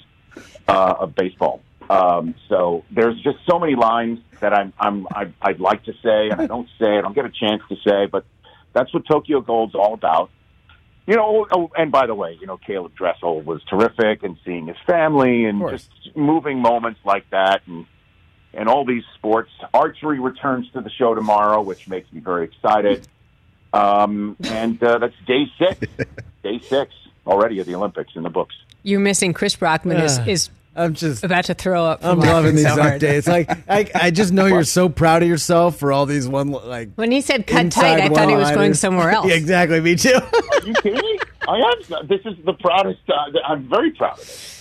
uh, 0.67 0.95
of 0.99 1.15
baseball. 1.15 1.61
Um, 1.89 2.35
so 2.47 2.83
there's 2.91 3.19
just 3.21 3.37
so 3.49 3.57
many 3.57 3.75
lines 3.75 4.19
that 4.41 4.53
I'm 4.53 4.73
I'm 4.79 5.07
I, 5.13 5.31
I'd 5.41 5.59
like 5.59 5.83
to 5.85 5.93
say, 6.03 6.29
and 6.29 6.39
I 6.39 6.45
don't 6.47 6.69
say. 6.79 6.97
I 6.97 7.01
don't 7.01 7.15
get 7.15 7.25
a 7.25 7.31
chance 7.31 7.61
to 7.69 7.75
say, 7.77 8.05
but 8.05 8.25
that's 8.73 8.93
what 8.93 9.05
Tokyo 9.07 9.41
Gold's 9.41 9.75
all 9.75 9.93
about. 9.93 10.29
You 11.07 11.15
know, 11.15 11.47
oh, 11.51 11.71
and 11.75 11.91
by 11.91 12.05
the 12.05 12.13
way, 12.13 12.37
you 12.39 12.45
know, 12.45 12.57
Caeleb 12.57 12.93
Dressel 12.93 13.41
was 13.41 13.63
terrific, 13.63 14.21
and 14.23 14.37
seeing 14.45 14.67
his 14.67 14.77
family, 14.85 15.45
and 15.45 15.67
just 15.69 15.89
moving 16.15 16.59
moments 16.59 16.99
like 17.03 17.27
that, 17.31 17.61
and 17.65 17.85
and 18.53 18.69
all 18.69 18.85
these 18.85 19.03
sports. 19.15 19.49
Archery 19.73 20.19
returns 20.19 20.69
to 20.73 20.81
the 20.81 20.89
show 20.89 21.15
tomorrow, 21.15 21.61
which 21.61 21.87
makes 21.87 22.11
me 22.11 22.19
very 22.19 22.45
excited. 22.45 23.07
Um, 23.73 24.35
and 24.45 24.81
uh, 24.83 24.97
that's 24.99 25.15
day 25.27 25.45
six, 25.57 25.79
day 26.43 26.59
six 26.59 26.93
already 27.25 27.59
of 27.59 27.67
the 27.67 27.75
Olympics 27.75 28.11
in 28.15 28.23
the 28.23 28.29
books. 28.29 28.55
You're 28.83 28.99
missing 28.99 29.33
Chris 29.33 29.55
Brockman 29.55 29.97
is, 29.97 30.17
Ah, 30.19 30.25
is 30.25 30.49
I'm 30.79 30.93
just 30.93 31.23
about 31.23 31.45
to 31.45 31.53
throw 31.53 31.83
up. 31.85 31.99
I'm 32.03 32.19
loving 32.19 32.55
these 32.55 32.65
so 32.65 32.81
hard. 32.81 33.01
updates. 33.01 33.27
Like 33.27 33.49
I, 33.69 33.89
I 34.07 34.11
just 34.11 34.31
know 34.31 34.45
you're 34.45 34.63
so 34.63 34.89
proud 34.89 35.21
of 35.21 35.27
yourself 35.29 35.77
for 35.77 35.91
all 35.91 36.05
these 36.05 36.27
one 36.27 36.51
like. 36.51 36.93
When 36.95 37.11
he 37.11 37.21
said 37.21 37.45
cut 37.47 37.65
inside 37.65 37.99
tight, 37.99 38.11
I 38.11 38.13
thought 38.13 38.29
he 38.29 38.35
was 38.35 38.51
going 38.51 38.73
somewhere 38.73 39.09
else. 39.11 39.27
Yeah, 39.27 39.35
exactly. 39.35 39.81
Me 39.81 39.95
too. 39.95 40.13
Are 40.15 40.65
you 40.65 40.73
kidding 40.75 40.93
me? 41.01 41.19
I 41.47 41.57
am. 41.57 42.07
This 42.07 42.21
is 42.25 42.35
the 42.45 42.53
proudest. 42.53 43.01
Uh, 43.09 43.13
I'm 43.45 43.67
very 43.69 43.91
proud 43.91 44.13
of 44.13 44.25
this. 44.25 44.55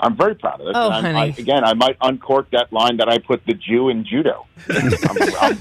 I'm 0.00 0.16
very 0.16 0.36
proud 0.36 0.60
of 0.60 0.66
this. 0.66 0.74
Oh, 0.76 0.90
And 0.92 1.06
honey. 1.06 1.18
I, 1.18 1.24
again, 1.36 1.64
I 1.64 1.74
might 1.74 1.96
uncork 2.00 2.50
that 2.52 2.72
line 2.72 2.98
that 2.98 3.08
I 3.08 3.18
put 3.18 3.44
the 3.46 3.54
Jew 3.54 3.88
in 3.88 4.04
judo. 4.04 4.46
I'm, 4.70 4.92
I'm, 5.40 5.58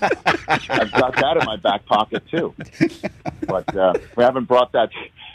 I've 0.70 0.91
got 0.91 1.16
that 1.16 1.38
in 1.39 1.45
my 1.45 1.55
back 1.55 1.86
pocket 1.88 2.24
too. 2.30 2.53
But 3.47 3.76
uh, 3.76 3.93
we 4.16 4.24
haven't 4.24 4.45
brought 4.45 4.72
that 4.74 4.89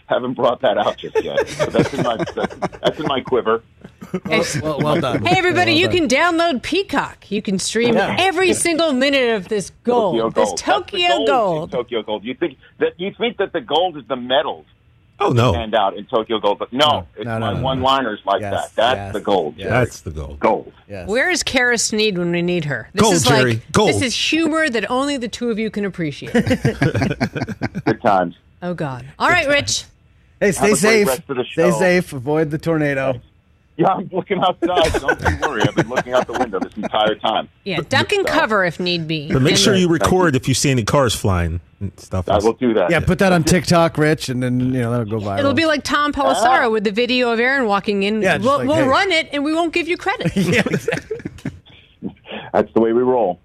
haven't 0.06 0.34
brought 0.34 0.60
that 0.60 0.78
out 0.78 0.98
just 0.98 1.22
yet. 1.22 1.48
So 1.48 1.66
that's 1.66 1.92
in 1.94 2.02
my 2.02 2.16
that's, 2.16 2.54
that's 2.80 3.00
in 3.00 3.06
my 3.06 3.20
quiver. 3.20 3.62
Well, 4.26 4.44
well, 4.62 4.78
well 4.80 5.00
done. 5.00 5.24
Hey 5.24 5.38
everybody, 5.38 5.72
Well 5.72 5.80
you 5.80 5.86
done. 5.88 6.08
can 6.08 6.08
download 6.08 6.62
Peacock. 6.62 7.30
You 7.30 7.42
can 7.42 7.58
stream 7.58 7.94
Yeah. 7.94 8.16
every 8.18 8.52
single 8.52 8.92
minute 8.92 9.34
of 9.36 9.48
this 9.48 9.70
gold. 9.84 10.14
Tokyo 10.16 10.28
This 10.30 10.34
Gold. 10.34 10.58
That's 10.58 10.62
Tokyo 10.62 11.08
gold. 11.08 11.26
gold. 11.28 11.72
Tokyo 11.72 12.02
Gold. 12.02 12.24
You 12.24 12.34
think 12.34 12.58
that 12.78 12.92
you 12.98 13.12
think 13.18 13.36
that 13.38 13.52
the 13.52 13.60
gold 13.60 13.96
is 13.96 14.04
the 14.08 14.16
medals 14.16 14.66
Oh 15.20 15.30
no, 15.30 15.52
hand 15.52 15.72
out 15.74 15.96
in 15.96 16.04
Tokyo 16.06 16.40
Gold, 16.40 16.58
but 16.58 16.72
no, 16.72 17.06
it's 17.14 17.24
no, 17.24 17.38
no, 17.38 17.46
my 17.46 17.52
no, 17.52 17.56
no. 17.58 17.62
one-liners 17.62 18.20
like 18.26 18.40
Yes, 18.40 18.70
that. 18.70 18.74
That's 18.74 18.96
yes, 18.98 19.12
the 19.12 19.20
gold. 19.20 19.54
yes. 19.56 19.68
that's 19.70 20.00
the 20.00 20.10
goal. 20.10 20.36
Gold. 20.40 20.72
Yes. 20.88 21.08
Where 21.08 21.30
is 21.30 21.44
Kara 21.44 21.78
Sneed 21.78 22.18
when 22.18 22.32
we 22.32 22.42
need 22.42 22.64
her? 22.64 22.88
This 22.92 23.02
Gold, 23.02 23.14
is 23.14 23.22
Jerry, 23.24 23.52
like 23.54 23.72
gold. 23.72 23.88
this 23.90 24.02
is 24.02 24.16
humor 24.16 24.68
that 24.68 24.90
only 24.90 25.18
the 25.18 25.28
two 25.28 25.50
of 25.50 25.60
you 25.60 25.70
can 25.70 25.84
appreciate. 25.84 26.32
Good 26.32 28.00
times. 28.02 28.34
oh 28.62 28.74
God! 28.74 29.04
All 29.18 29.28
right, 29.28 29.46
Rich. 29.46 29.84
Hey, 30.40 30.50
stay 30.52 30.74
safe. 30.74 31.06
rest 31.06 31.22
of 31.28 31.36
the 31.36 31.44
Stay 31.52 31.70
safe. 31.70 32.12
Avoid 32.12 32.50
the 32.50 32.58
tornado. 32.58 33.20
Yeah, 33.82 33.88
I'm 33.88 34.08
looking 34.12 34.38
outside. 34.38 35.00
Don't 35.00 35.20
you 35.20 35.48
worry. 35.48 35.62
I've 35.62 35.74
been 35.74 35.88
looking 35.88 36.12
out 36.12 36.26
the 36.26 36.34
window 36.34 36.60
this 36.60 36.74
entire 36.76 37.16
time. 37.16 37.48
Yeah, 37.64 37.80
duck 37.88 38.12
and 38.12 38.26
cover 38.26 38.64
if 38.64 38.78
need 38.78 39.08
be. 39.08 39.32
But 39.32 39.42
make 39.42 39.56
sure 39.56 39.74
you 39.74 39.88
record 39.88 40.36
if 40.36 40.46
you 40.46 40.54
see 40.54 40.70
any 40.70 40.84
cars 40.84 41.14
flying 41.14 41.60
and 41.80 41.98
stuff. 41.98 42.28
I 42.28 42.38
will 42.38 42.52
do 42.52 42.74
that. 42.74 42.90
Yeah, 42.90 43.00
put 43.00 43.18
that 43.18 43.32
on 43.32 43.42
TikTok, 43.44 43.98
Rich, 43.98 44.28
and 44.28 44.42
then 44.42 44.60
you 44.60 44.80
know 44.80 44.90
that'll 44.90 45.06
go 45.06 45.18
viral. 45.18 45.40
It'll 45.40 45.52
be 45.52 45.66
like 45.66 45.82
Tom 45.82 46.12
Pelissero 46.12 46.66
ah. 46.66 46.70
with 46.70 46.84
the 46.84 46.92
video 46.92 47.32
of 47.32 47.40
Aaron 47.40 47.66
walking 47.66 48.04
in. 48.04 48.22
Yeah, 48.22 48.38
we'll 48.38 48.58
like, 48.58 48.68
we'll 48.68 48.76
hey. 48.76 48.88
run 48.88 49.10
it 49.10 49.28
and 49.32 49.44
we 49.44 49.52
won't 49.52 49.72
give 49.72 49.88
you 49.88 49.96
credit. 49.96 50.32
yeah, 50.36 50.62
exactly. 50.64 51.18
That's 52.52 52.72
the 52.72 52.80
way 52.80 52.92
we 52.92 53.02
roll. 53.02 53.40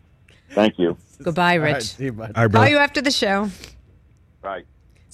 Thank 0.51 0.77
you. 0.77 0.97
Goodbye, 1.21 1.57
All 1.57 1.63
right, 1.63 1.75
Rich. 1.75 1.83
see 1.83 2.05
you, 2.05 2.13
bud. 2.13 2.31
All 2.35 2.43
right, 2.43 2.51
Call 2.51 2.67
you 2.67 2.77
after 2.77 3.01
the 3.01 3.11
show. 3.11 3.49
Right. 4.43 4.65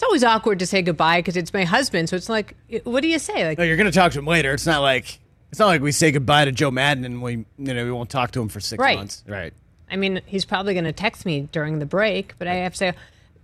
It's 0.04 0.08
always 0.10 0.24
awkward 0.24 0.60
to 0.60 0.66
say 0.66 0.82
goodbye 0.82 1.20
because 1.20 1.38
it's 1.38 1.54
my 1.54 1.64
husband. 1.64 2.10
So 2.10 2.16
it's 2.16 2.28
like, 2.30 2.56
what 2.84 3.02
do 3.02 3.08
you 3.08 3.20
say? 3.20 3.46
Like, 3.48 3.58
No, 3.58 3.64
you're 3.64 3.78
gonna 3.78 3.92
talk 3.92 4.12
to 4.14 4.20
him 4.20 4.26
later. 4.28 4.54
It's 4.54 4.66
not 4.66 4.82
like 4.82 5.20
it's 5.52 5.60
not 5.60 5.68
like 5.68 5.82
we 5.82 5.92
say 5.92 6.12
goodbye 6.12 6.46
to 6.46 6.52
Joe 6.52 6.72
Maddon 6.72 7.06
and 7.06 7.22
we 7.22 7.46
you 7.58 7.74
know 7.74 7.86
we 7.86 7.92
won't 7.92 8.10
talk 8.10 8.32
to 8.32 8.42
him 8.42 8.50
for 8.50 8.60
six 8.60 8.80
Right. 8.82 8.98
months. 8.98 9.24
Right. 9.28 9.54
I 9.90 9.96
mean, 9.96 10.22
he's 10.26 10.44
probably 10.46 10.74
going 10.74 10.86
to 10.86 10.92
text 10.94 11.24
me 11.26 11.48
during 11.52 11.78
the 11.80 11.86
break, 11.86 12.34
but 12.40 12.48
I 12.48 12.56
have 12.56 12.72
to 12.74 12.78
say, 12.78 12.94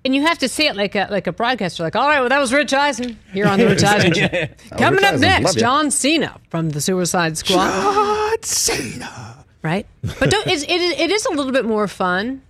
and 0.03 0.15
you 0.15 0.23
have 0.23 0.39
to 0.39 0.49
say 0.49 0.65
it 0.67 0.75
like 0.75 0.95
a 0.95 1.07
like 1.11 1.27
a 1.27 1.31
broadcaster, 1.31 1.83
like, 1.83 1.95
all 1.95 2.07
right, 2.07 2.19
well, 2.21 2.29
that 2.29 2.39
was 2.39 2.51
Rich 2.51 2.73
Eisen 2.73 3.19
here 3.31 3.45
on 3.47 3.59
the 3.59 3.67
Rich 3.67 3.83
Eisen 3.83 4.13
show. 4.15 4.27
Oh, 4.71 4.77
Coming 4.77 4.95
Rich 4.97 5.03
up 5.05 5.13
Eisen, 5.13 5.21
next. 5.21 5.55
John 5.59 5.91
Cena 5.91 6.39
from 6.49 6.71
the 6.71 6.81
Suicide 6.81 7.37
Squad. 7.37 7.67
God, 7.69 8.43
Cena. 8.45 9.45
right? 9.61 9.85
But 10.19 10.31
don't, 10.31 10.47
it's, 10.47 10.63
it, 10.63 10.69
is- 10.71 10.99
it 10.99 11.11
is 11.11 11.25
a 11.27 11.31
little 11.31 11.51
bit 11.51 11.65
more 11.65 11.87
fun 11.87 12.41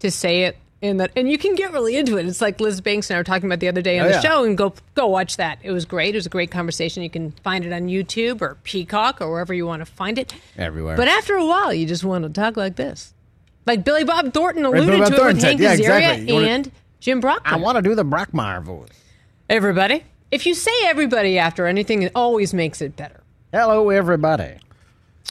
to 0.00 0.10
say 0.10 0.42
it 0.42 0.56
in 0.82 0.96
that, 0.96 1.10
and 1.14 1.30
you 1.30 1.36
can 1.36 1.54
get 1.54 1.72
really 1.72 1.96
into 1.96 2.16
it. 2.16 2.26
It's 2.26 2.40
like 2.40 2.58
Liz 2.60 2.80
Banks 2.80 3.10
and 3.10 3.16
I 3.16 3.20
were 3.20 3.24
talking 3.24 3.46
about 3.46 3.60
the 3.60 3.68
other 3.68 3.82
day 3.82 3.98
on 3.98 4.06
Oh, 4.06 4.08
the 4.08 4.14
yeah. 4.14 4.20
show, 4.20 4.44
and 4.44 4.56
go 4.56 4.72
go 4.94 5.06
watch 5.06 5.36
that. 5.36 5.58
It 5.62 5.70
was 5.72 5.84
great. 5.84 6.14
It 6.14 6.18
was 6.18 6.26
a 6.26 6.30
great 6.30 6.50
conversation. 6.50 7.02
You 7.02 7.10
can 7.10 7.32
find 7.44 7.64
it 7.64 7.72
on 7.72 7.82
YouTube 7.88 8.40
or 8.40 8.56
Peacock 8.64 9.20
or 9.20 9.30
wherever 9.30 9.52
you 9.52 9.66
want 9.66 9.80
to 9.80 9.86
find 9.86 10.18
it. 10.18 10.34
Everywhere. 10.56 10.96
But 10.96 11.08
after 11.08 11.34
a 11.34 11.44
while, 11.44 11.72
you 11.74 11.86
just 11.86 12.04
want 12.04 12.24
to 12.24 12.30
talk 12.30 12.56
like 12.56 12.76
this, 12.76 13.12
like 13.66 13.84
Billy 13.84 14.04
Bob 14.04 14.32
Thornton 14.32 14.64
alluded 14.64 14.86
Billy 14.86 14.98
Bob 15.00 15.08
to 15.08 15.14
it 15.14 15.18
Thornton 15.18 15.36
with 15.36 15.44
Hank 15.44 15.60
yeah, 15.60 15.74
Azaria 15.76 15.78
exactly. 15.98 16.28
You 16.28 16.34
wanna- 16.34 16.46
and 16.48 16.72
Jim 17.00 17.20
Brockmire. 17.22 17.40
I 17.44 17.56
want 17.56 17.76
to 17.76 17.82
do 17.82 17.94
the 17.94 18.04
Brockmire 18.04 18.62
voice. 18.62 18.88
everybody. 19.48 20.04
If 20.30 20.46
you 20.46 20.54
say 20.54 20.70
everybody 20.84 21.38
after 21.38 21.66
anything, 21.66 22.02
it 22.02 22.12
always 22.14 22.54
makes 22.54 22.80
it 22.80 22.94
better. 22.96 23.20
Hello, 23.52 23.90
everybody. 23.90 24.58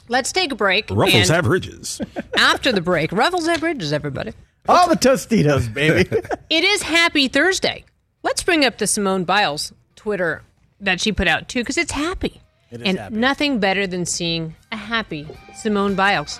Let's 0.09 0.31
take 0.33 0.51
a 0.51 0.55
break. 0.55 0.89
Ruffles 0.91 1.29
have 1.29 1.47
ridges. 1.47 2.01
after 2.37 2.71
the 2.71 2.81
break, 2.81 3.11
Ruffles 3.13 3.47
have 3.47 3.61
bridges, 3.61 3.93
everybody. 3.93 4.33
All 4.67 4.87
the 4.89 4.95
Tostitos, 4.95 5.73
baby. 5.73 6.09
It 6.49 6.63
is 6.63 6.81
Happy 6.81 7.27
Thursday. 7.27 7.85
Let's 8.23 8.41
bring 8.41 8.65
up 8.65 8.79
the 8.79 8.87
Simone 8.87 9.23
Biles 9.23 9.71
Twitter 9.95 10.41
that 10.81 10.99
she 10.99 11.11
put 11.11 11.27
out 11.27 11.47
too, 11.47 11.59
because 11.61 11.77
it's 11.77 11.91
happy. 11.91 12.41
It 12.71 12.81
is 12.81 12.87
and 12.87 12.97
happy. 12.97 13.15
nothing 13.15 13.59
better 13.59 13.85
than 13.85 14.05
seeing 14.07 14.55
a 14.71 14.75
happy 14.75 15.27
Simone 15.55 15.93
Biles. 15.95 16.39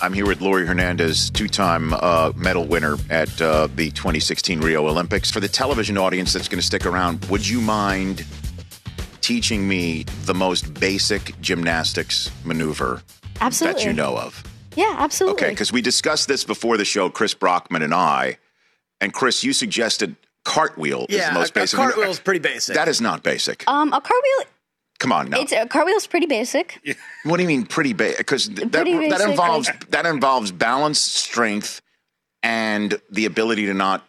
I'm 0.00 0.12
here 0.12 0.26
with 0.26 0.40
Laurie 0.40 0.66
Hernandez, 0.66 1.30
two 1.30 1.48
time 1.48 1.94
uh, 1.94 2.32
medal 2.36 2.64
winner 2.66 2.96
at 3.08 3.40
uh, 3.40 3.68
the 3.74 3.90
2016 3.90 4.60
Rio 4.60 4.86
Olympics. 4.86 5.30
For 5.30 5.40
the 5.40 5.48
television 5.48 5.96
audience 5.96 6.32
that's 6.32 6.48
going 6.48 6.60
to 6.60 6.66
stick 6.66 6.84
around, 6.84 7.24
would 7.26 7.46
you 7.46 7.60
mind 7.60 8.24
teaching 9.24 9.66
me 9.66 10.04
the 10.26 10.34
most 10.34 10.74
basic 10.74 11.40
gymnastics 11.40 12.30
maneuver 12.44 13.02
Absolutely. 13.40 13.80
that 13.82 13.86
you 13.88 13.94
know 13.94 14.16
of? 14.18 14.42
Yeah, 14.76 14.96
absolutely. 14.98 15.42
Okay, 15.42 15.50
because 15.52 15.72
we 15.72 15.80
discussed 15.80 16.28
this 16.28 16.44
before 16.44 16.76
the 16.76 16.84
show, 16.84 17.08
Chris 17.08 17.32
Brockman 17.32 17.82
and 17.82 17.94
I. 17.94 18.38
And 19.00 19.12
Chris, 19.14 19.42
you 19.42 19.52
suggested 19.54 20.16
cartwheel 20.44 21.06
is 21.08 21.24
the 21.26 21.32
most 21.32 21.50
a- 21.56 21.60
a 21.60 21.62
basic. 21.62 21.76
cartwheel 21.78 22.10
is 22.10 22.20
pretty 22.20 22.40
basic. 22.40 22.74
That 22.74 22.88
is 22.88 23.00
not 23.00 23.22
basic. 23.22 23.64
Um, 23.66 23.92
a 23.94 24.00
cartwheel. 24.00 24.50
Come 24.98 25.10
on 25.12 25.30
now. 25.30 25.40
It's 25.40 25.52
a 25.52 25.66
cartwheel's 25.66 26.06
pretty 26.06 26.26
basic. 26.26 26.80
What 27.24 27.36
do 27.38 27.42
you 27.42 27.48
mean 27.48 27.64
pretty 27.66 27.92
basic? 27.94 28.18
Because 28.18 28.48
that 28.50 28.70
Pretty 28.72 28.92
that 29.08 29.10
basic, 29.10 29.28
involves 29.30 29.68
like- 29.68 29.90
that 29.90 30.06
involves 30.06 30.52
balance, 30.52 31.00
strength, 31.00 31.80
and 32.42 33.00
the 33.10 33.24
ability 33.24 33.66
to 33.66 33.74
not 33.74 34.06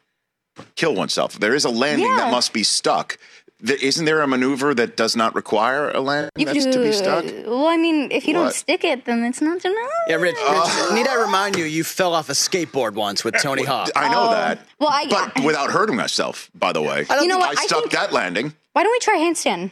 kill 0.75 0.93
oneself. 0.95 1.39
There 1.39 1.55
is 1.55 1.63
a 1.65 1.69
landing 1.69 2.15
that 2.17 2.31
must 2.31 2.53
be 2.53 2.63
stuck. 2.63 3.17
Th- 3.65 3.81
Isn't 3.81 4.05
there 4.05 4.21
a 4.21 4.27
maneuver 4.27 4.73
that 4.73 4.97
does 4.97 5.15
not 5.15 5.33
require 5.35 5.89
a 5.91 5.99
landing 6.01 6.29
You 6.35 6.45
that's 6.45 6.65
could 6.65 6.73
to 6.73 6.79
be 6.79 6.91
stuck? 6.91 7.23
Well, 7.47 7.67
I 7.67 7.77
mean, 7.77 8.11
if 8.11 8.27
you 8.27 8.33
don't 8.33 8.53
stick 8.53 8.83
it, 8.83 9.05
then 9.05 9.23
it's 9.23 9.41
not 9.41 9.63
enough. 9.63 9.89
Yeah, 10.07 10.15
Rich, 10.15 10.35
Rich 10.35 10.43
Oh. 10.45 10.91
need 10.93 11.07
I 11.07 11.21
remind 11.21 11.55
you, 11.55 11.63
you 11.63 11.83
fell 11.85 12.13
off 12.13 12.27
a 12.29 12.33
skateboard 12.33 12.93
once 12.95 13.23
with 13.23 13.35
Tony 13.41 13.63
Hawk. 13.63 13.89
I 13.95 14.09
know 14.11 14.27
Oh. 14.27 14.31
that, 14.31 14.59
Well, 14.79 14.89
I, 14.91 15.05
but 15.07 15.43
without 15.43 15.71
hurting 15.71 15.95
myself. 15.95 16.49
By 16.53 16.73
the 16.73 16.81
way, 16.81 17.05
You 17.21 17.27
know 17.27 17.37
what? 17.37 17.57
I 17.57 17.61
I 17.61 17.65
stuck 17.65 17.79
think- 17.81 17.91
that 17.93 18.11
landing. 18.11 18.53
why 18.73 18.83
don't 18.83 18.91
we 18.91 18.99
try 18.99 19.17
handstand? 19.17 19.71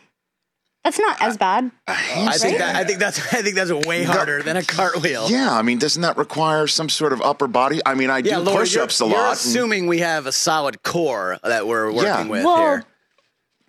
That's 0.85 0.99
not 0.99 1.21
as 1.21 1.37
bad. 1.37 1.71
I 1.87 2.37
think 2.37 2.57
that 2.57 2.75
I 2.75 2.83
think 2.83 2.99
that's 2.99 3.17
I 3.33 3.41
think 3.41 3.55
that's 3.55 3.71
way 3.71 4.03
harder 4.03 4.43
than 4.43 4.57
a 4.57 4.63
cartwheel. 4.63 5.29
Yeah, 5.29 5.53
I 5.57 5.61
mean, 5.61 5.77
doesn't 5.79 6.01
that 6.01 6.17
require 6.17 6.67
some 6.67 6.89
sort 6.89 7.13
of 7.13 7.21
upper 7.21 7.47
body? 7.47 7.79
I 7.85 7.93
mean, 7.95 8.09
I 8.09 8.19
do 8.21 8.29
Yeah, 8.31 8.37
Laura, 8.39 8.59
push-ups 8.59 8.99
you're, 8.99 9.07
a 9.07 9.11
you're 9.11 9.19
lot. 9.19 9.27
and- 9.29 9.37
assuming 9.39 9.87
we 9.87 9.99
have 9.99 10.25
a 10.25 10.33
solid 10.33 10.83
core 10.83 11.37
that 11.43 11.67
we're 11.67 11.85
working 11.89 12.03
Yeah. 12.03 12.23
with 12.25 12.43
Well, 12.43 12.57
here. 12.57 12.83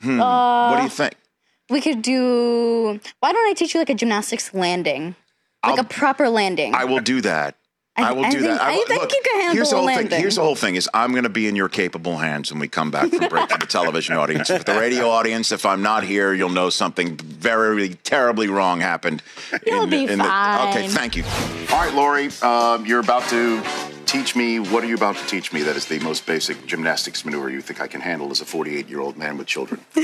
Hmm, 0.04 0.20
Uh, 0.20 0.70
what 0.70 0.76
do 0.76 0.82
you 0.84 0.88
think? 0.90 1.14
We 1.70 1.80
could 1.80 2.02
do. 2.02 3.00
Why 3.20 3.32
don't 3.32 3.48
I 3.48 3.54
teach 3.54 3.72
you 3.74 3.80
like 3.80 3.88
a 3.90 3.94
gymnastics 3.94 4.52
landing, 4.52 5.16
like 5.66 5.78
a 5.80 5.84
proper 5.84 6.28
landing? 6.28 6.74
I 6.74 6.84
will 6.84 7.00
do 7.00 7.20
that. 7.22 7.56
I, 7.96 8.12
will 8.12 8.24
do 8.24 8.30
think, 8.30 8.42
that. 8.42 8.60
I, 8.60 8.76
will- 8.76 8.86
think 8.86 9.02
look, 9.02 9.12
you 9.12 9.22
can 9.24 9.40
handle 9.40 9.54
here's 9.54 9.70
the 9.70 9.76
whole 9.76 9.84
landing. 9.86 10.08
thing. 10.08 10.20
Here's 10.20 10.36
the 10.36 10.42
whole 10.42 10.56
thing: 10.56 10.74
is 10.74 10.88
I'm 10.92 11.12
going 11.12 11.24
to 11.24 11.28
be 11.28 11.46
in 11.46 11.54
your 11.54 11.68
capable 11.68 12.16
hands 12.16 12.50
when 12.50 12.60
we 12.60 12.68
come 12.68 12.90
back 12.90 13.10
from 13.10 13.28
break 13.28 13.50
for 13.50 13.58
the 13.58 13.66
television 13.66 14.16
audience. 14.16 14.48
For 14.48 14.58
the 14.58 14.78
radio 14.78 15.08
audience, 15.08 15.52
if 15.52 15.64
I'm 15.64 15.82
not 15.82 16.02
here, 16.02 16.34
you'll 16.34 16.48
know 16.48 16.70
something 16.70 17.16
very 17.16 17.90
terribly 17.90 18.48
wrong 18.48 18.80
happened. 18.80 19.22
You'll 19.66 19.84
in, 19.84 19.90
be 19.90 20.04
in 20.04 20.18
The, 20.18 20.68
okay, 20.70 20.88
thank 20.88 21.16
you. 21.16 21.24
All 21.72 21.84
right, 21.84 21.94
Laurie, 21.94 22.30
um, 22.42 22.84
you're 22.84 23.00
about 23.00 23.28
to 23.30 23.62
teach 24.06 24.34
me. 24.34 24.58
What 24.58 24.82
are 24.84 24.86
you 24.86 24.96
about 24.96 25.16
to 25.16 25.26
teach 25.26 25.52
me? 25.52 25.62
That 25.62 25.76
is 25.76 25.86
the 25.86 25.98
most 26.00 26.26
basic 26.26 26.66
gymnastics 26.66 27.24
maneuver 27.24 27.50
you 27.50 27.60
think 27.60 27.80
I 27.80 27.86
can 27.86 28.00
handle 28.00 28.30
as 28.30 28.40
a 28.40 28.44
48 28.44 28.88
year 28.88 29.00
old 29.00 29.16
man 29.16 29.38
with 29.38 29.46
children. 29.46 29.80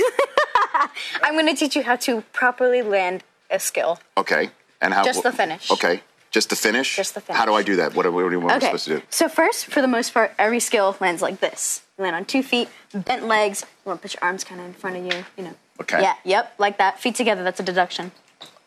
I'm 1.23 1.35
going 1.35 1.47
to 1.47 1.55
teach 1.55 1.77
you 1.77 1.83
how 1.83 1.97
to 1.97 2.23
properly 2.33 2.83
land 2.83 3.25
a 3.51 3.59
skill. 3.59 3.99
Okay, 4.17 4.51
and 4.81 4.95
how? 4.95 5.05
Just 5.05 5.23
the 5.23 5.33
finish. 5.33 5.71
Okay, 5.71 6.03
just 6.31 6.51
the 6.51 6.57
finish. 6.57 6.97
Just 6.97 7.15
the 7.15 7.21
finish. 7.21 7.39
How 7.39 7.45
do 7.47 7.55
I 7.55 7.63
do 7.63 7.77
that? 7.77 7.95
What, 7.95 8.07
are, 8.07 8.11
what 8.13 8.33
am 8.33 8.47
I 8.49 8.57
okay. 8.57 8.67
supposed 8.67 8.85
to 8.87 8.99
do? 8.99 9.03
So 9.11 9.29
first, 9.29 9.67
for 9.67 9.81
the 9.81 9.89
most 9.89 10.15
part, 10.15 10.33
every 10.39 10.61
skill 10.61 10.97
lands 11.01 11.23
like 11.23 11.41
this. 11.41 11.83
You 11.99 12.05
land 12.05 12.17
on 12.17 12.25
two 12.25 12.43
feet, 12.43 12.69
bent 12.95 13.27
legs. 13.27 13.63
You 13.85 13.89
want 13.91 14.01
to 14.01 14.09
put 14.09 14.15
your 14.15 14.23
arms 14.25 14.45
kind 14.45 14.61
of 14.61 14.67
in 14.67 14.73
front 14.75 14.97
of 14.97 15.05
you. 15.05 15.25
You 15.37 15.45
know. 15.45 15.55
Okay. 15.81 16.01
Yeah. 16.03 16.15
Yep. 16.25 16.55
Like 16.59 16.79
that. 16.79 17.01
Feet 17.01 17.15
together. 17.15 17.43
That's 17.43 17.61
a 17.61 17.63
deduction. 17.65 18.13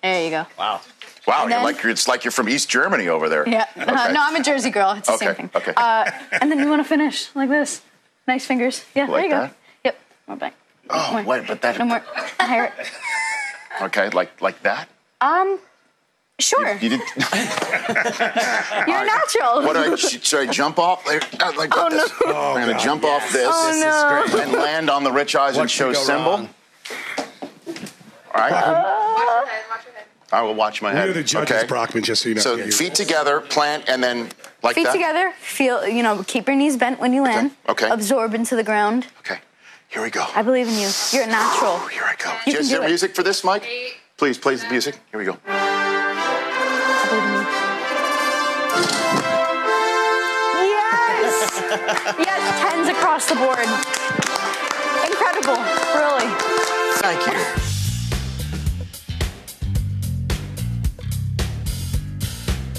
There 0.02 0.24
you 0.24 0.30
go. 0.30 0.46
Wow. 0.60 0.82
Wow, 1.26 1.44
And 1.44 1.50
you're 1.52 1.58
then- 1.60 1.64
like 1.64 1.82
you're, 1.84 1.92
it's 1.92 2.08
like 2.08 2.26
you're 2.26 2.32
from 2.34 2.50
East 2.50 2.68
Germany 2.70 3.08
over 3.08 3.30
there. 3.30 3.48
Yeah. 3.48 3.66
Uh, 3.78 4.12
no, 4.12 4.20
I'm 4.22 4.36
a 4.36 4.44
Jersey 4.44 4.70
girl. 4.70 4.92
It's 4.92 5.08
the 5.08 5.14
Okay, 5.14 5.26
same 5.28 5.36
thing. 5.36 5.50
okay. 5.56 5.74
Uh, 5.78 6.12
and 6.42 6.52
then 6.52 6.60
you 6.60 6.68
want 6.68 6.82
to 6.82 6.88
finish 6.88 7.34
like 7.34 7.48
this. 7.50 7.82
Nice 8.28 8.46
fingers. 8.46 8.84
Yeah. 8.94 9.06
there 9.06 9.14
Like 9.16 9.24
you 9.26 9.30
go. 9.30 9.40
that? 9.42 9.56
Yep. 9.86 10.00
More 10.28 10.38
back. 10.38 10.54
Oh, 10.90 11.14
More. 11.14 11.24
wait, 11.24 11.48
but 11.48 11.62
that. 11.62 11.80
No 11.80 11.86
more. 11.86 12.00
Higher. 12.40 12.74
Okay, 13.82 14.10
like 14.10 14.42
like 14.42 14.62
that. 14.64 14.90
Um. 15.22 15.60
Sure. 16.44 16.78
You 16.78 16.90
did. 16.90 17.00
You're 18.88 19.06
natural. 19.06 19.64
What 19.64 19.74
do 19.74 19.94
I 19.94 19.96
sh- 19.96 20.22
should 20.26 20.48
I 20.48 20.52
jump 20.52 20.78
off 20.80 21.06
there? 21.06 21.22
Uh, 21.40 21.54
Like 21.56 21.72
Oh, 21.76 21.90
this? 21.90 22.12
no. 22.26 22.54
I'm 22.56 22.68
gonna 22.68 22.80
jump 22.80 23.04
off 23.04 23.32
this. 23.32 23.48
Oh, 23.50 23.68
This 23.72 23.82
no. 23.82 24.26
great. 24.32 24.44
And 24.48 24.54
land 24.54 24.90
on 24.90 25.04
the 25.04 25.12
Rich 25.12 25.36
Eisen 25.36 25.62
What 25.62 25.70
show 25.70 25.94
symbol. 25.94 26.32
wrong? 26.32 26.50
All 28.36 28.42
right. 28.42 28.52
Uh, 28.52 29.46
I 30.32 30.42
will 30.42 30.56
watch 30.56 30.82
my 30.82 30.92
head. 30.92 31.08
We're 31.10 31.14
the 31.14 31.24
judges, 31.24 31.56
okay. 31.58 31.68
Brockman, 31.68 32.04
just 32.04 32.24
so 32.24 32.30
you 32.30 32.36
know. 32.36 32.42
So 32.42 32.56
Yeah, 32.56 32.70
feet 32.72 32.96
together, 32.96 33.40
plant, 33.40 33.88
and 33.88 34.04
then 34.04 34.30
like 34.64 34.76
that. 34.76 34.76
Feet 34.76 34.84
that. 34.86 34.94
together. 34.94 35.32
Feel. 35.40 35.88
You 35.88 36.02
know. 36.04 36.24
Keep 36.26 36.48
your 36.48 36.56
knees 36.58 36.76
bent 36.76 37.00
when 37.00 37.14
you 37.14 37.22
land. 37.24 37.52
okay. 37.70 37.88
Absorb 37.90 38.34
into 38.34 38.56
the 38.56 38.64
ground. 38.64 39.08
Okay. 39.20 39.40
Here 39.90 40.02
we 40.02 40.10
go. 40.10 40.26
I 40.36 40.42
believe 40.42 40.68
in 40.68 40.74
you. 40.74 40.90
You're 41.12 41.24
a 41.24 41.28
natural. 41.28 41.78
Here 41.88 42.04
I 42.04 42.16
go. 42.16 42.32
You 42.48 42.54
can 42.54 42.62
Is 42.62 42.70
do 42.70 42.76
there 42.78 42.86
it. 42.86 42.90
music 42.90 43.16
for 43.16 43.22
this, 43.22 43.44
Mike? 43.44 43.64
Please, 44.18 44.38
play 44.40 44.56
the 44.56 44.68
music. 44.70 44.98
Here 45.12 45.20
we 45.20 45.26
go. 45.26 45.38
Yes. 51.74 52.16
yes. 52.20 52.62
Tens 52.62 52.88
across 52.88 53.28
the 53.28 53.36
board. 53.36 53.68
Incredible. 55.10 55.58
Really. 55.96 56.30
Thank 57.02 57.26
you. 57.28 57.64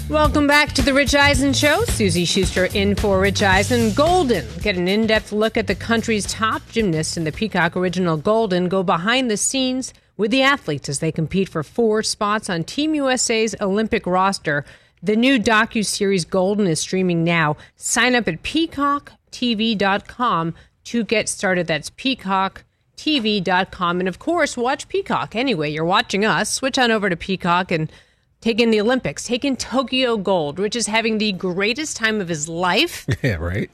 Welcome 0.09 0.47
back 0.47 0.71
to 0.73 0.81
the 0.81 0.93
Rich 0.93 1.13
Eisen 1.13 1.51
Show. 1.51 1.83
Suzy 1.85 2.23
Shuster 2.23 2.65
in 2.73 2.95
for 2.95 3.19
Rich 3.19 3.43
Eisen. 3.43 3.91
Golden. 3.93 4.45
Get 4.61 4.77
an 4.77 4.87
in 4.87 5.07
depth 5.07 5.33
look 5.33 5.57
at 5.57 5.67
the 5.67 5.75
country's 5.75 6.25
top 6.27 6.61
gymnasts 6.69 7.17
in 7.17 7.25
the 7.25 7.33
Peacock 7.33 7.75
Original 7.75 8.15
Golden. 8.15 8.69
Go 8.69 8.81
behind 8.81 9.29
the 9.29 9.35
scenes 9.35 9.93
with 10.15 10.31
the 10.31 10.41
athletes 10.41 10.87
as 10.87 10.99
they 10.99 11.11
compete 11.11 11.49
for 11.49 11.63
four 11.63 12.01
spots 12.01 12.49
on 12.49 12.63
Team 12.63 12.95
USA's 12.95 13.55
Olympic 13.59 14.05
roster. 14.05 14.63
The 15.05 15.15
new 15.15 15.37
docu-series 15.37 16.25
Golden 16.25 16.65
is 16.65 16.79
streaming 16.79 17.23
now. 17.23 17.57
Sign 17.75 18.15
up 18.15 18.27
at 18.27 18.41
peacocktv.com 18.41 20.55
to 20.85 21.03
get 21.03 21.29
started. 21.29 21.67
That's 21.67 21.91
peacocktv.com. 21.91 23.99
And 23.99 24.09
of 24.09 24.17
course, 24.17 24.57
watch 24.57 24.87
Peacock 24.87 25.35
anyway. 25.35 25.71
You're 25.71 25.85
watching 25.85 26.25
us. 26.25 26.49
Switch 26.49 26.79
on 26.79 26.89
over 26.89 27.07
to 27.07 27.15
Peacock 27.15 27.71
and 27.71 27.91
take 28.41 28.59
in 28.59 28.71
the 28.71 28.81
Olympics, 28.81 29.25
take 29.25 29.45
in 29.45 29.57
Tokyo 29.57 30.17
Gold, 30.17 30.57
which 30.57 30.75
is 30.75 30.87
having 30.87 31.19
the 31.19 31.33
greatest 31.33 31.97
time 31.97 32.19
of 32.19 32.27
his 32.27 32.49
life. 32.49 33.05
Yeah, 33.21 33.35
right. 33.35 33.69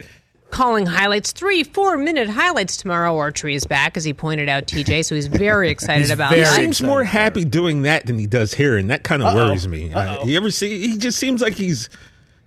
Calling 0.52 0.86
highlights, 0.86 1.32
three, 1.32 1.64
four 1.64 1.98
minute 1.98 2.30
highlights 2.30 2.78
tomorrow. 2.78 3.18
Archery 3.18 3.56
is 3.56 3.66
back, 3.66 3.96
as 3.98 4.04
he 4.04 4.14
pointed 4.14 4.50
out, 4.50 4.68
TJ. 4.68 5.06
So 5.06 5.16
he's 5.16 5.28
very 5.28 5.70
excited 5.76 6.12
about 6.12 6.34
he 6.34 6.42
that. 6.42 6.56
seems 6.56 6.82
more 6.82 7.04
happy 7.04 7.46
doing 7.46 7.84
that 7.84 8.06
than 8.06 8.20
he 8.20 8.28
does 8.28 8.54
here, 8.54 8.78
and 8.78 8.90
that 8.92 9.04
kind 9.04 9.24
of 9.24 9.34
worries 9.34 9.68
me. 9.68 9.94
Uh, 9.94 10.24
you 10.26 10.38
ever 10.38 10.52
see? 10.52 10.88
He 10.88 10.98
just 10.98 11.18
seems 11.18 11.42
like 11.42 11.54
he's, 11.54 11.90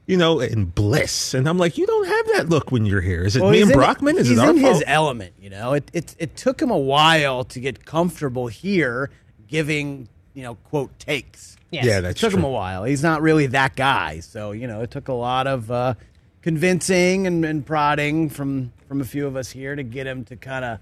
you 0.06 0.16
know, 0.16 0.40
in 0.40 0.66
bliss, 0.66 1.32
and 1.34 1.48
I'm 1.48 1.56
like, 1.58 1.78
you 1.78 1.86
don't 1.86 2.06
have 2.06 2.26
that 2.36 2.48
look 2.50 2.70
when 2.70 2.84
you're 2.84 3.00
here. 3.00 3.24
Is 3.24 3.36
it 3.36 3.42
Well, 3.42 3.50
me 3.50 3.62
and 3.62 3.70
in- 3.70 3.76
Brockman? 3.76 4.18
Is 4.18 4.28
he's 4.28 4.38
it 4.38 4.40
our 4.42 4.50
in 4.50 4.60
fault? 4.60 4.74
his 4.74 4.84
element? 4.86 5.32
You 5.40 5.50
know, 5.50 5.72
it, 5.72 5.90
it 5.94 6.14
it 6.18 6.36
took 6.36 6.60
him 6.60 6.70
a 6.70 6.78
while 6.78 7.42
to 7.44 7.58
get 7.58 7.84
comfortable 7.86 8.48
here, 8.48 9.10
giving 9.48 10.08
you 10.34 10.42
know 10.42 10.56
quote 10.56 10.96
takes. 10.98 11.56
Yes. 11.70 11.86
Yeah, 11.86 12.00
that's 12.02 12.22
it 12.22 12.26
took 12.30 12.34
him 12.38 12.44
a 12.44 12.48
while. 12.50 12.84
He's 12.84 13.02
not 13.02 13.22
really 13.22 13.46
that 13.48 13.74
guy, 13.76 14.20
so 14.20 14.52
you 14.52 14.66
know, 14.66 14.82
it 14.82 14.90
took 14.90 15.08
a 15.08 15.12
lot 15.14 15.46
of 15.46 15.70
uh, 15.70 15.94
convincing 16.44 17.26
and, 17.26 17.42
and 17.42 17.64
prodding 17.64 18.28
from 18.28 18.70
from 18.86 19.00
a 19.00 19.04
few 19.04 19.26
of 19.26 19.34
us 19.34 19.50
here 19.50 19.74
to 19.74 19.82
get 19.82 20.06
him 20.06 20.26
to 20.26 20.36
kind 20.36 20.62
of 20.62 20.78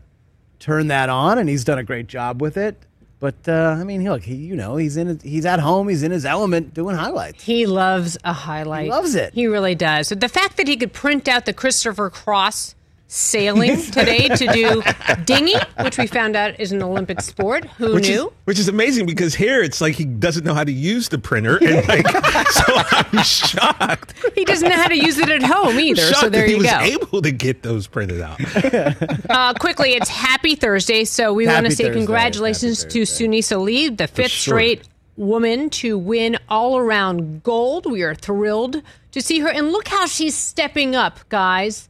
turn 0.59 0.89
that 0.89 1.09
on, 1.09 1.39
and 1.39 1.49
he's 1.49 1.63
done 1.63 1.79
a 1.79 1.85
great 1.85 2.09
job 2.09 2.43
with 2.43 2.57
it. 2.57 2.77
But 3.21 3.37
uh, 3.47 3.77
I 3.79 3.85
mean, 3.85 4.03
look, 4.03 4.25
he, 4.25 4.35
you 4.35 4.57
know, 4.57 4.75
he's 4.75 4.97
in 4.97 5.21
he's 5.21 5.47
at 5.47 5.61
home, 5.61 5.89
he's 5.89 6.03
in 6.03 6.11
his 6.11 6.27
element 6.27 6.75
doing 6.75 6.97
highlights. 6.97 7.45
He 7.45 7.67
loves 7.67 8.19
a 8.25 8.33
highlight. 8.33 8.87
He 8.87 8.91
loves 8.91 9.15
it. 9.15 9.35
He 9.35 9.47
really 9.47 9.77
does. 9.77 10.09
The 10.09 10.29
fact 10.29 10.57
that 10.57 10.67
he 10.67 10.77
could 10.77 10.93
print 10.93 11.29
out 11.29 11.47
the 11.47 11.53
Christopher 11.53 12.11
Cross 12.11 12.75
sailing 13.13 13.77
today 13.83 14.27
to 14.29 14.47
do 14.47 14.83
dinghy, 15.27 15.55
which 15.83 15.99
we 15.99 16.07
found 16.07 16.35
out 16.35 16.59
is 16.59 16.73
an 16.73 16.83
Olympic 16.83 17.21
sport. 17.21 17.67
Who 17.77 17.95
which 17.95 18.09
knew? 18.09 18.29
Is, 18.29 18.33
which 18.45 18.59
is 18.59 18.69
amazing 18.69 19.05
because 19.05 19.35
here 19.35 19.63
it's 19.63 19.83
like 19.83 19.95
he 19.97 20.07
doesn't 20.07 20.45
know 20.45 20.55
how 20.55 20.65
to 20.65 20.73
use 20.73 21.11
the 21.11 21.19
printer, 21.19 21.59
and 21.63 21.87
like, 21.87 22.09
so 22.51 22.63
I'm 22.75 23.23
shocked. 23.23 24.15
He 24.35 24.45
doesn't 24.47 24.67
know 24.69 24.77
how 24.77 24.89
to 24.89 24.97
use 24.97 25.19
it 25.19 25.29
at 25.29 25.43
home 25.43 25.79
either. 25.79 26.01
Shocked 26.03 26.21
So 26.21 26.31
there 26.31 26.43
that 26.43 26.47
he 26.47 26.53
you 26.53 26.59
was 26.59 26.71
go. 26.71 26.81
able 26.81 27.23
to 27.23 27.31
get 27.31 27.63
those 27.63 27.87
printed 27.87 28.21
out. 28.21 28.41
Uh, 29.29 29.55
quickly, 29.55 29.93
it's 29.93 30.09
Happy 30.09 30.55
Thursday, 30.55 31.05
so 31.05 31.33
we 31.33 31.47
want 31.47 31.65
to 31.67 31.71
say 31.73 31.85
Thursday. 31.85 31.99
congratulations 31.99 32.85
to 32.85 33.03
Sunisa 33.03 33.61
Lee, 33.61 33.89
the 33.89 34.07
fifth 34.07 34.31
sure. 34.31 34.55
straight 34.55 34.89
woman 35.17 35.71
to 35.71 35.97
win 35.99 36.39
all 36.49 36.77
around 36.79 37.43
gold. 37.43 37.91
We 37.91 38.03
are 38.03 38.15
thrilled 38.15 38.83
to 39.13 39.21
see 39.23 39.41
her, 39.41 39.49
and 39.49 39.73
look 39.73 39.89
how 39.89 40.07
she's 40.07 40.37
stepping 40.37 40.95
up, 40.95 41.21
guys. 41.29 41.89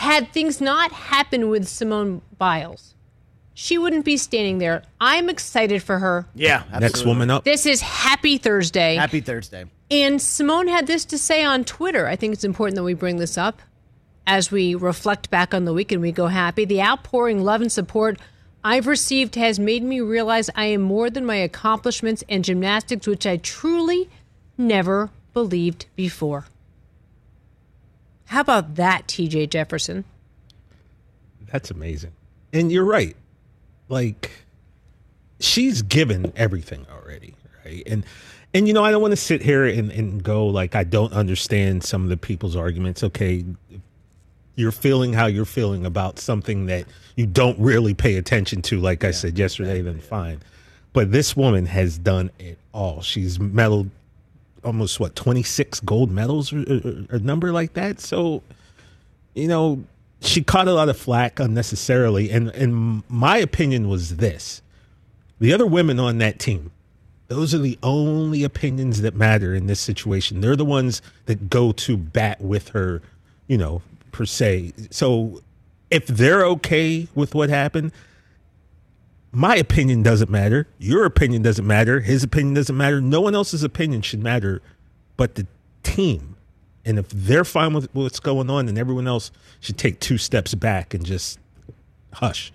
Had 0.00 0.32
things 0.32 0.62
not 0.62 0.92
happened 0.92 1.50
with 1.50 1.68
Simone 1.68 2.22
Biles, 2.38 2.94
she 3.52 3.76
wouldn't 3.76 4.06
be 4.06 4.16
standing 4.16 4.56
there. 4.56 4.82
I'm 4.98 5.28
excited 5.28 5.82
for 5.82 5.98
her. 5.98 6.24
Yeah, 6.34 6.62
Next 6.80 7.04
woman 7.04 7.28
up. 7.28 7.44
This 7.44 7.66
is 7.66 7.82
Happy 7.82 8.38
Thursday. 8.38 8.94
Happy 8.94 9.20
Thursday. 9.20 9.66
And 9.90 10.22
Simone 10.22 10.68
had 10.68 10.86
this 10.86 11.04
to 11.04 11.18
say 11.18 11.44
on 11.44 11.66
Twitter. 11.66 12.06
I 12.06 12.16
think 12.16 12.32
it's 12.32 12.44
important 12.44 12.76
that 12.76 12.82
we 12.82 12.94
bring 12.94 13.18
this 13.18 13.36
up 13.36 13.60
as 14.26 14.50
we 14.50 14.74
reflect 14.74 15.28
back 15.28 15.52
on 15.52 15.66
the 15.66 15.74
week 15.74 15.92
and 15.92 16.00
we 16.00 16.12
go 16.12 16.28
happy. 16.28 16.64
The 16.64 16.80
outpouring 16.80 17.44
love 17.44 17.60
and 17.60 17.70
support 17.70 18.18
I've 18.64 18.86
received 18.86 19.34
has 19.34 19.58
made 19.58 19.82
me 19.82 20.00
realize 20.00 20.48
I 20.54 20.64
am 20.64 20.80
more 20.80 21.10
than 21.10 21.26
my 21.26 21.36
accomplishments 21.36 22.24
and 22.26 22.42
gymnastics, 22.42 23.06
which 23.06 23.26
I 23.26 23.36
truly 23.36 24.08
never 24.56 25.10
believed 25.34 25.84
before. 25.94 26.46
How 28.30 28.42
about 28.42 28.76
that, 28.76 29.08
TJ 29.08 29.50
Jefferson? 29.50 30.04
That's 31.50 31.72
amazing. 31.72 32.12
And 32.52 32.70
you're 32.70 32.84
right. 32.84 33.16
Like 33.88 34.30
she's 35.40 35.82
given 35.82 36.32
everything 36.36 36.86
already, 36.92 37.34
right? 37.64 37.82
And 37.88 38.06
and 38.54 38.68
you 38.68 38.72
know, 38.72 38.84
I 38.84 38.92
don't 38.92 39.02
want 39.02 39.10
to 39.10 39.16
sit 39.16 39.42
here 39.42 39.64
and, 39.64 39.90
and 39.90 40.22
go 40.22 40.46
like 40.46 40.76
I 40.76 40.84
don't 40.84 41.12
understand 41.12 41.82
some 41.82 42.04
of 42.04 42.08
the 42.08 42.16
people's 42.16 42.54
arguments. 42.54 43.02
Okay, 43.02 43.44
you're 44.54 44.70
feeling 44.70 45.12
how 45.12 45.26
you're 45.26 45.44
feeling 45.44 45.84
about 45.84 46.20
something 46.20 46.66
that 46.66 46.84
you 47.16 47.26
don't 47.26 47.58
really 47.58 47.94
pay 47.94 48.14
attention 48.14 48.62
to, 48.62 48.78
like 48.78 49.02
I 49.02 49.10
said 49.10 49.40
yesterday, 49.40 49.82
then 49.82 49.98
fine. 49.98 50.38
But 50.92 51.10
this 51.10 51.36
woman 51.36 51.66
has 51.66 51.98
done 51.98 52.30
it 52.38 52.58
all. 52.72 53.02
She's 53.02 53.38
medaled 53.38 53.90
almost 54.64 55.00
what 55.00 55.16
26 55.16 55.80
gold 55.80 56.10
medals 56.10 56.52
or, 56.52 56.60
or, 56.60 56.80
or 57.10 57.16
a 57.16 57.18
number 57.18 57.52
like 57.52 57.74
that. 57.74 58.00
So, 58.00 58.42
you 59.34 59.48
know, 59.48 59.84
she 60.20 60.42
caught 60.42 60.68
a 60.68 60.74
lot 60.74 60.88
of 60.88 60.96
flack 60.96 61.40
unnecessarily. 61.40 62.30
And 62.30 62.48
and 62.50 63.02
my 63.08 63.38
opinion 63.38 63.88
was 63.88 64.16
this: 64.16 64.62
the 65.38 65.52
other 65.52 65.66
women 65.66 65.98
on 65.98 66.18
that 66.18 66.38
team, 66.38 66.70
those 67.28 67.54
are 67.54 67.58
the 67.58 67.78
only 67.82 68.44
opinions 68.44 69.00
that 69.02 69.14
matter 69.14 69.54
in 69.54 69.66
this 69.66 69.80
situation. 69.80 70.40
They're 70.40 70.56
the 70.56 70.64
ones 70.64 71.00
that 71.26 71.48
go 71.48 71.72
to 71.72 71.96
bat 71.96 72.40
with 72.40 72.68
her, 72.70 73.02
you 73.46 73.56
know, 73.56 73.82
per 74.12 74.26
se. 74.26 74.72
So 74.90 75.40
if 75.90 76.06
they're 76.06 76.44
okay 76.46 77.08
with 77.14 77.34
what 77.34 77.48
happened, 77.48 77.92
my 79.32 79.56
opinion 79.56 80.02
doesn't 80.02 80.30
matter. 80.30 80.66
Your 80.78 81.04
opinion 81.04 81.42
doesn't 81.42 81.66
matter. 81.66 82.00
His 82.00 82.24
opinion 82.24 82.54
doesn't 82.54 82.76
matter. 82.76 83.00
No 83.00 83.20
one 83.20 83.34
else's 83.34 83.62
opinion 83.62 84.02
should 84.02 84.22
matter 84.22 84.60
but 85.16 85.34
the 85.34 85.46
team. 85.82 86.36
And 86.84 86.98
if 86.98 87.08
they're 87.10 87.44
fine 87.44 87.74
with 87.74 87.88
what's 87.94 88.20
going 88.20 88.48
on, 88.50 88.66
then 88.66 88.78
everyone 88.78 89.06
else 89.06 89.30
should 89.60 89.76
take 89.76 90.00
two 90.00 90.16
steps 90.18 90.54
back 90.54 90.94
and 90.94 91.04
just 91.04 91.38
hush. 92.14 92.52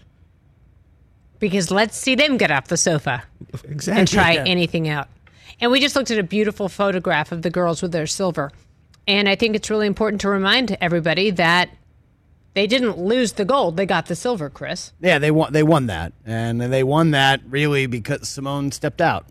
Because 1.40 1.70
let's 1.70 1.96
see 1.98 2.16
them 2.16 2.38
get 2.38 2.50
off 2.52 2.68
the 2.68 2.78
sofa 2.78 3.24
Exactly. 3.66 4.00
and 4.00 4.08
try 4.08 4.32
Yeah. 4.34 4.44
anything 4.46 4.88
out. 4.90 5.08
And 5.62 5.72
we 5.72 5.80
just 5.80 5.96
looked 5.96 6.12
at 6.12 6.18
a 6.18 6.24
beautiful 6.24 6.68
photograph 6.70 7.32
of 7.32 7.42
the 7.44 7.50
girls 7.50 7.82
with 7.82 7.92
their 7.92 8.08
silver. 8.08 8.52
And 9.08 9.30
I 9.30 9.36
think 9.36 9.56
it's 9.56 9.70
really 9.70 9.86
important 9.88 10.22
to 10.22 10.30
remind 10.30 10.76
everybody 10.82 11.30
that 11.32 11.70
they 12.56 12.68
didn't 12.68 12.98
lose 12.98 13.34
the 13.34 13.46
gold, 13.46 13.76
they 13.76 13.86
got 13.86 14.06
the 14.08 14.16
silver, 14.16 14.50
Chris. 14.50 14.94
Yeah, 15.02 15.20
they 15.20 15.30
won. 15.30 15.52
They 15.52 15.62
won 15.62 15.88
that, 15.88 16.14
and 16.26 16.60
they 16.60 16.84
won 16.84 17.12
that 17.12 17.42
really 17.48 17.86
because 17.86 18.28
Simone 18.28 18.72
stepped 18.72 19.02
out. 19.02 19.28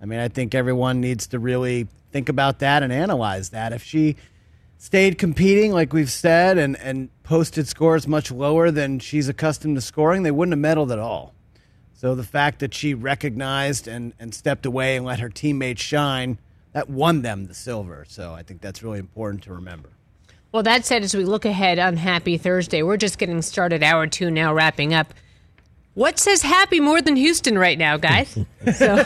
I 0.00 0.06
mean, 0.06 0.20
I 0.20 0.28
think 0.28 0.54
everyone 0.54 1.00
needs 1.00 1.26
to 1.28 1.40
really 1.40 1.88
think 2.12 2.28
about 2.28 2.60
that 2.60 2.84
and 2.84 2.92
analyze 2.92 3.50
that. 3.50 3.72
If 3.72 3.82
she 3.82 4.14
stayed 4.78 5.18
competing, 5.18 5.72
like 5.72 5.92
we've 5.92 6.10
said, 6.10 6.56
and 6.56 6.78
and 6.78 7.10
posted 7.24 7.66
scores 7.66 8.06
much 8.06 8.30
lower 8.30 8.70
than 8.70 9.00
she's 9.00 9.28
accustomed 9.28 9.76
to 9.76 9.80
scoring, 9.80 10.22
they 10.22 10.30
wouldn't 10.30 10.56
have 10.56 10.76
medaled 10.76 10.92
at 10.92 11.00
all. 11.00 11.34
So 11.94 12.14
the 12.14 12.22
fact 12.22 12.60
that 12.60 12.72
she 12.74 12.94
recognized 12.94 13.88
and 13.88 14.14
and 14.20 14.32
stepped 14.32 14.64
away 14.64 14.96
and 14.96 15.04
let 15.04 15.18
her 15.18 15.28
teammates 15.28 15.82
shine, 15.82 16.38
that 16.74 16.88
won 16.88 17.22
them 17.22 17.46
the 17.46 17.54
silver. 17.54 18.04
So 18.08 18.34
I 18.34 18.44
think 18.44 18.60
that's 18.60 18.84
really 18.84 19.00
important 19.00 19.42
to 19.42 19.52
remember. 19.52 19.90
Well, 20.58 20.64
that 20.64 20.84
said, 20.84 21.04
as 21.04 21.14
we 21.14 21.24
look 21.24 21.44
ahead 21.44 21.78
on 21.78 21.96
Happy 21.96 22.36
Thursday, 22.36 22.82
we're 22.82 22.96
just 22.96 23.16
getting 23.16 23.42
started, 23.42 23.84
hour 23.84 24.08
two 24.08 24.28
now, 24.28 24.52
wrapping 24.52 24.92
up. 24.92 25.14
What 25.94 26.18
says 26.18 26.42
happy 26.42 26.80
more 26.80 27.00
than 27.00 27.14
Houston 27.14 27.56
right 27.56 27.78
now, 27.78 27.96
guys? 27.96 28.36
so 28.74 28.96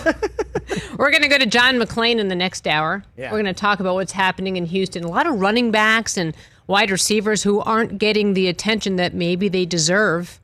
we're 0.96 1.10
going 1.10 1.20
to 1.20 1.28
go 1.28 1.36
to 1.36 1.44
John 1.44 1.74
McClain 1.74 2.16
in 2.16 2.28
the 2.28 2.34
next 2.34 2.66
hour. 2.66 3.04
Yeah. 3.18 3.30
We're 3.30 3.42
going 3.42 3.54
to 3.54 3.60
talk 3.60 3.80
about 3.80 3.96
what's 3.96 4.12
happening 4.12 4.56
in 4.56 4.64
Houston. 4.64 5.04
A 5.04 5.08
lot 5.08 5.26
of 5.26 5.42
running 5.42 5.70
backs 5.70 6.16
and 6.16 6.34
wide 6.68 6.90
receivers 6.90 7.42
who 7.42 7.60
aren't 7.60 7.98
getting 7.98 8.32
the 8.32 8.48
attention 8.48 8.96
that 8.96 9.12
maybe 9.12 9.50
they 9.50 9.66
deserve 9.66 10.40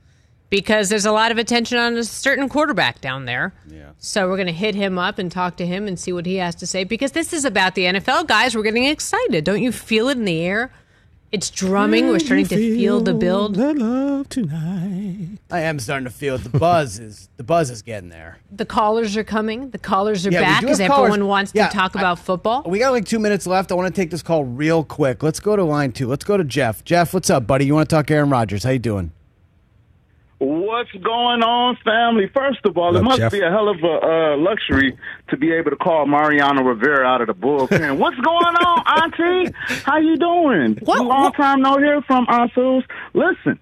because 0.50 0.90
there's 0.90 1.06
a 1.06 1.12
lot 1.12 1.32
of 1.32 1.38
attention 1.38 1.78
on 1.78 1.96
a 1.96 2.04
certain 2.04 2.50
quarterback 2.50 3.00
down 3.00 3.24
there. 3.24 3.54
Yeah. 3.66 3.92
So 3.96 4.28
we're 4.28 4.36
going 4.36 4.48
to 4.48 4.52
hit 4.52 4.74
him 4.74 4.98
up 4.98 5.18
and 5.18 5.32
talk 5.32 5.56
to 5.56 5.64
him 5.64 5.88
and 5.88 5.98
see 5.98 6.12
what 6.12 6.26
he 6.26 6.34
has 6.34 6.54
to 6.56 6.66
say 6.66 6.84
because 6.84 7.12
this 7.12 7.32
is 7.32 7.46
about 7.46 7.76
the 7.76 7.84
NFL, 7.84 8.26
guys. 8.26 8.54
We're 8.54 8.62
getting 8.62 8.84
excited. 8.84 9.44
Don't 9.44 9.62
you 9.62 9.72
feel 9.72 10.10
it 10.10 10.18
in 10.18 10.26
the 10.26 10.42
air? 10.42 10.70
It's 11.30 11.50
drumming. 11.50 12.08
We're 12.08 12.20
starting 12.20 12.46
to 12.46 12.56
feel 12.56 13.00
the 13.02 13.12
build. 13.12 13.54
The 13.56 13.74
love 13.74 14.30
tonight. 14.30 15.38
I 15.50 15.60
am 15.60 15.78
starting 15.78 16.04
to 16.06 16.10
feel 16.10 16.36
it. 16.36 16.38
The 16.44 16.58
buzz 16.58 16.98
is 16.98 17.28
the 17.36 17.42
buzz 17.44 17.70
is 17.70 17.82
getting 17.82 18.08
there. 18.08 18.38
The 18.50 18.64
callers 18.64 19.14
are 19.16 19.24
coming. 19.24 19.68
The 19.70 19.78
callers 19.78 20.26
are 20.26 20.30
Yeah, 20.30 20.40
we 20.40 20.44
back 20.46 20.60
do 20.60 20.66
because 20.68 20.78
callers. 20.78 21.10
everyone 21.10 21.28
wants 21.28 21.52
Yeah, 21.54 21.68
to 21.68 21.76
talk 21.76 21.94
I- 21.96 22.00
about 22.00 22.18
football. 22.18 22.62
We 22.66 22.78
got 22.78 22.92
like 22.92 23.04
two 23.04 23.18
minutes 23.18 23.46
left. 23.46 23.70
I 23.70 23.74
want 23.74 23.94
to 23.94 24.00
take 24.00 24.10
this 24.10 24.22
call 24.22 24.44
real 24.44 24.82
quick. 24.84 25.22
Let's 25.22 25.38
go 25.40 25.54
to 25.54 25.64
line 25.64 25.92
two. 25.92 26.08
Let's 26.08 26.24
go 26.24 26.38
to 26.38 26.44
Jeff. 26.44 26.82
Jeff, 26.84 27.12
what's 27.12 27.28
up, 27.28 27.46
buddy? 27.46 27.66
You 27.66 27.74
want 27.74 27.90
to 27.90 27.94
talk 27.94 28.10
Aaron 28.10 28.30
Rodgers? 28.30 28.64
How 28.64 28.70
you 28.70 28.78
doing? 28.78 29.12
What's 30.38 30.92
going 30.92 31.42
on, 31.42 31.76
family? 31.84 32.28
First 32.32 32.60
of 32.64 32.78
all, 32.78 32.92
What 32.92 33.00
it 33.00 33.02
must 33.02 33.18
Jeff? 33.18 33.32
be 33.32 33.40
a 33.40 33.50
hell 33.50 33.68
of 33.68 33.82
a 33.82 33.86
uh, 33.86 34.36
luxury 34.36 34.96
to 35.30 35.36
be 35.36 35.52
able 35.52 35.70
to 35.70 35.76
call 35.76 36.06
Mariano 36.06 36.62
Rivera 36.62 37.04
out 37.06 37.20
of 37.20 37.26
the 37.26 37.34
bullpen. 37.34 37.98
What's 37.98 38.16
going 38.18 38.54
on, 38.56 39.02
Auntie? 39.02 39.52
How 39.84 39.98
you 39.98 40.16
doing? 40.16 40.76
What? 40.84 41.04
Long 41.04 41.32
time 41.32 41.60
no 41.62 41.76
hear 41.78 42.02
from 42.02 42.26
Asus. 42.26 42.84
Listen, 43.14 43.58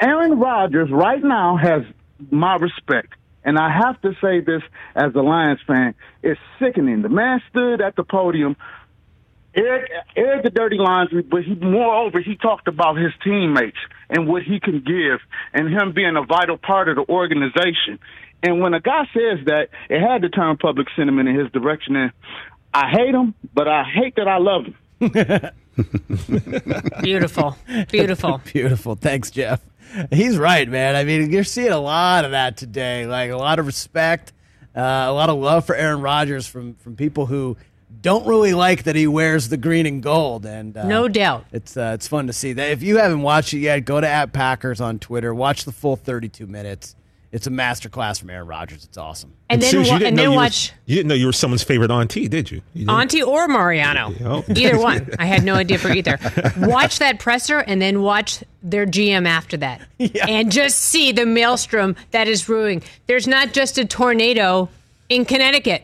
Aaron 0.00 0.38
Rodgers 0.38 0.90
right 0.90 1.22
now 1.22 1.56
has 1.58 1.82
my 2.30 2.56
respect. 2.56 3.12
And 3.44 3.58
I 3.58 3.70
have 3.70 4.00
to 4.00 4.12
say 4.20 4.40
this 4.40 4.62
as 4.96 5.14
a 5.14 5.20
Lions 5.20 5.60
fan, 5.66 5.94
it's 6.22 6.40
sickening. 6.58 7.02
The 7.02 7.08
man 7.10 7.40
stood 7.50 7.80
at 7.80 7.94
the 7.94 8.02
podium 8.02 8.56
aired, 9.56 9.90
aired 10.14 10.44
the 10.44 10.50
dirty 10.50 10.76
laundry, 10.78 11.22
but 11.22 11.42
he 11.42 11.54
moreover 11.54 12.20
he 12.20 12.36
talked 12.36 12.68
about 12.68 12.96
his 12.96 13.12
teammates 13.24 13.78
and 14.08 14.28
what 14.28 14.42
he 14.42 14.60
can 14.60 14.80
give, 14.80 15.20
and 15.52 15.68
him 15.68 15.92
being 15.92 16.16
a 16.16 16.22
vital 16.22 16.58
part 16.58 16.88
of 16.88 16.96
the 16.96 17.04
organization. 17.08 17.98
And 18.42 18.60
when 18.60 18.74
a 18.74 18.80
guy 18.80 19.04
says 19.12 19.44
that, 19.46 19.70
it 19.88 20.00
had 20.00 20.22
to 20.22 20.28
turn 20.28 20.56
public 20.58 20.88
sentiment 20.94 21.28
in 21.28 21.38
his 21.38 21.50
direction. 21.50 21.96
And 21.96 22.12
I 22.72 22.90
hate 22.90 23.14
him, 23.14 23.34
but 23.54 23.66
I 23.66 23.82
hate 23.82 24.16
that 24.16 24.28
I 24.28 24.38
love 24.38 24.66
him. 24.66 24.76
Beautiful, 27.02 27.56
beautiful. 27.90 28.40
Beautiful. 28.52 28.94
Thanks, 28.94 29.30
Jeff. 29.30 29.60
He's 30.10 30.38
right, 30.38 30.68
man. 30.68 30.96
I 30.96 31.04
mean, 31.04 31.30
you're 31.30 31.44
seeing 31.44 31.72
a 31.72 31.78
lot 31.78 32.24
of 32.24 32.30
that 32.30 32.56
today. 32.56 33.06
Like 33.06 33.30
a 33.30 33.36
lot 33.36 33.58
of 33.58 33.66
respect, 33.66 34.32
uh, 34.74 34.80
a 34.80 35.12
lot 35.12 35.28
of 35.28 35.38
love 35.38 35.66
for 35.66 35.74
Aaron 35.74 36.00
Rodgers 36.00 36.46
from 36.46 36.74
from 36.76 36.96
people 36.96 37.26
who 37.26 37.58
don't 38.02 38.26
really 38.26 38.52
like 38.54 38.84
that 38.84 38.96
he 38.96 39.06
wears 39.06 39.48
the 39.48 39.56
green 39.56 39.86
and 39.86 40.02
gold. 40.02 40.44
And 40.46 40.76
uh, 40.76 40.86
No 40.86 41.08
doubt. 41.08 41.46
it's 41.52 41.76
uh, 41.76 41.92
it's 41.94 42.08
fun 42.08 42.26
to 42.26 42.32
see 42.32 42.52
that. 42.54 42.70
If 42.70 42.82
you 42.82 42.98
haven't 42.98 43.22
watched 43.22 43.54
it 43.54 43.58
yet, 43.58 43.80
go 43.84 44.00
to 44.00 44.08
at 44.08 44.32
Packers 44.32 44.80
on 44.80 44.98
Twitter. 44.98 45.34
Watch 45.34 45.64
the 45.64 45.72
full 45.72 45.96
32 45.96 46.46
minutes. 46.46 46.94
It's 47.32 47.46
a 47.46 47.50
masterclass 47.50 48.20
from 48.20 48.30
Aaron 48.30 48.46
Rodgers. 48.46 48.84
It's 48.84 48.96
awesome. 48.96 49.34
And 49.50 49.60
then 49.60 49.70
Suze, 49.70 49.88
wa- 49.88 49.94
you 49.94 49.98
didn't 49.98 50.08
and 50.08 50.16
know 50.16 50.22
then 50.22 50.30
you 50.32 50.36
were- 50.36 50.42
watch- 50.44 50.72
you 50.86 50.94
didn't 50.96 51.08
know 51.08 51.14
you 51.16 51.26
were 51.26 51.32
someone's 51.32 51.64
favorite 51.64 51.90
auntie, 51.90 52.28
did 52.28 52.50
you? 52.50 52.62
you? 52.72 52.88
Auntie 52.88 53.22
or 53.22 53.46
Mariano. 53.48 54.14
Oh. 54.24 54.44
Either 54.48 54.78
one. 54.78 55.10
I 55.18 55.26
had 55.26 55.42
no 55.44 55.54
idea 55.54 55.76
for 55.78 55.90
either. 55.90 56.18
Watch 56.58 56.98
that 57.00 57.18
presser 57.18 57.58
and 57.58 57.82
then 57.82 58.00
watch 58.00 58.42
their 58.62 58.86
GM 58.86 59.26
after 59.26 59.56
that. 59.58 59.80
And 60.28 60.50
just 60.50 60.78
see 60.78 61.12
the 61.12 61.26
maelstrom 61.26 61.96
that 62.12 62.26
is 62.28 62.44
brewing. 62.44 62.82
There's 63.06 63.26
not 63.26 63.52
just 63.52 63.76
a 63.76 63.84
tornado 63.84 64.68
in 65.08 65.24
Connecticut. 65.24 65.82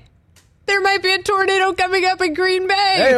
There 0.67 0.81
might 0.81 1.03
be 1.03 1.13
a 1.13 1.23
tornado 1.23 1.73
coming 1.73 2.05
up 2.05 2.21
in 2.23 2.35
Green 2.35 2.69
Bay. 2.69 2.99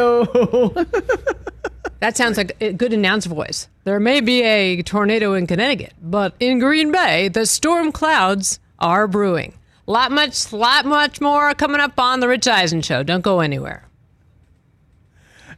that 1.99 2.17
sounds 2.17 2.37
like 2.37 2.55
a 2.61 2.73
good 2.73 2.93
announce 2.93 3.25
voice. 3.25 3.67
There 3.83 3.99
may 3.99 4.21
be 4.21 4.41
a 4.43 4.81
tornado 4.81 5.33
in 5.33 5.47
Connecticut, 5.47 5.93
but 6.01 6.33
in 6.39 6.59
Green 6.59 6.91
Bay, 6.91 7.27
the 7.27 7.45
storm 7.45 7.91
clouds 7.91 8.59
are 8.79 9.07
brewing. 9.07 9.53
Lot 9.87 10.11
much, 10.11 10.51
lot 10.51 10.85
much 10.85 11.21
more 11.21 11.53
coming 11.53 11.79
up 11.79 11.99
on 11.99 12.19
the 12.19 12.27
Rich 12.27 12.47
Eisen 12.47 12.81
Show. 12.81 13.03
Don't 13.03 13.21
go 13.21 13.39
anywhere. 13.39 13.87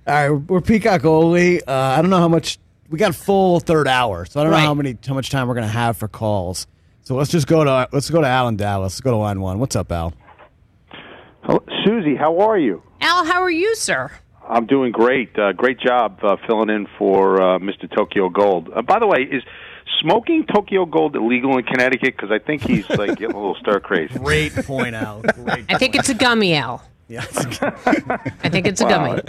All 0.05 0.13
right, 0.13 0.29
we're 0.49 0.61
Peacock 0.61 1.05
only. 1.05 1.61
Uh, 1.63 1.73
I 1.73 2.01
don't 2.01 2.09
know 2.09 2.19
how 2.19 2.27
much 2.27 2.59
we 2.89 2.97
got 2.97 3.15
full 3.15 3.59
third 3.59 3.87
hour, 3.87 4.25
so 4.25 4.39
I 4.39 4.43
don't 4.43 4.51
Right. 4.53 4.59
know 4.61 4.65
how 4.67 4.73
many 4.73 4.97
how 5.05 5.13
much 5.13 5.29
time 5.29 5.47
we're 5.47 5.55
gonna 5.55 5.67
have 5.67 5.97
for 5.97 6.07
calls. 6.07 6.67
So 7.03 7.15
let's 7.15 7.31
just 7.31 7.47
go 7.47 7.63
to 7.63 7.87
let's 7.91 8.09
go 8.09 8.21
to 8.21 8.27
Al 8.27 8.47
in 8.49 8.57
Dallas. 8.57 8.93
Let's 8.93 9.01
go 9.01 9.11
to 9.11 9.17
line 9.17 9.41
one. 9.41 9.59
What's 9.59 9.75
up, 9.75 9.91
Al? 9.91 10.13
Suzy, 11.85 12.15
how 12.15 12.39
are 12.39 12.57
you? 12.57 12.81
Al, 13.01 13.25
how 13.25 13.41
are 13.41 13.49
you, 13.51 13.75
sir? 13.75 14.11
I'm 14.47 14.65
doing 14.65 14.91
great. 14.91 15.37
Uh, 15.37 15.51
great 15.53 15.79
job 15.79 16.19
uh, 16.23 16.37
filling 16.47 16.69
in 16.69 16.87
for 16.97 17.41
uh, 17.41 17.59
Mr. 17.59 17.93
Tokyo 17.93 18.29
Gold. 18.29 18.69
Uh, 18.73 18.81
by 18.81 18.99
the 18.99 19.07
way, 19.07 19.19
is 19.23 19.43
smoking 20.01 20.45
Tokyo 20.45 20.85
Gold 20.85 21.15
illegal 21.15 21.57
in 21.57 21.63
Connecticut? 21.65 22.15
Because 22.15 22.31
I 22.31 22.39
think 22.39 22.61
he's 22.61 22.89
like 22.89 23.17
getting 23.17 23.35
a 23.35 23.39
little 23.39 23.55
stir 23.55 23.79
crazy. 23.79 24.13
Great 24.19 24.53
point, 24.55 24.95
Al. 24.95 25.21
Great. 25.35 25.65
I 25.69 25.77
think 25.77 25.95
it's 25.95 26.09
a 26.09 26.13
gummy, 26.13 26.55
Al. 26.55 26.83
Yeah. 27.07 27.25
I 28.43 28.49
think 28.49 28.65
it's 28.67 28.81
a 28.81 28.85
Wow. 28.85 29.15
gummy. 29.15 29.21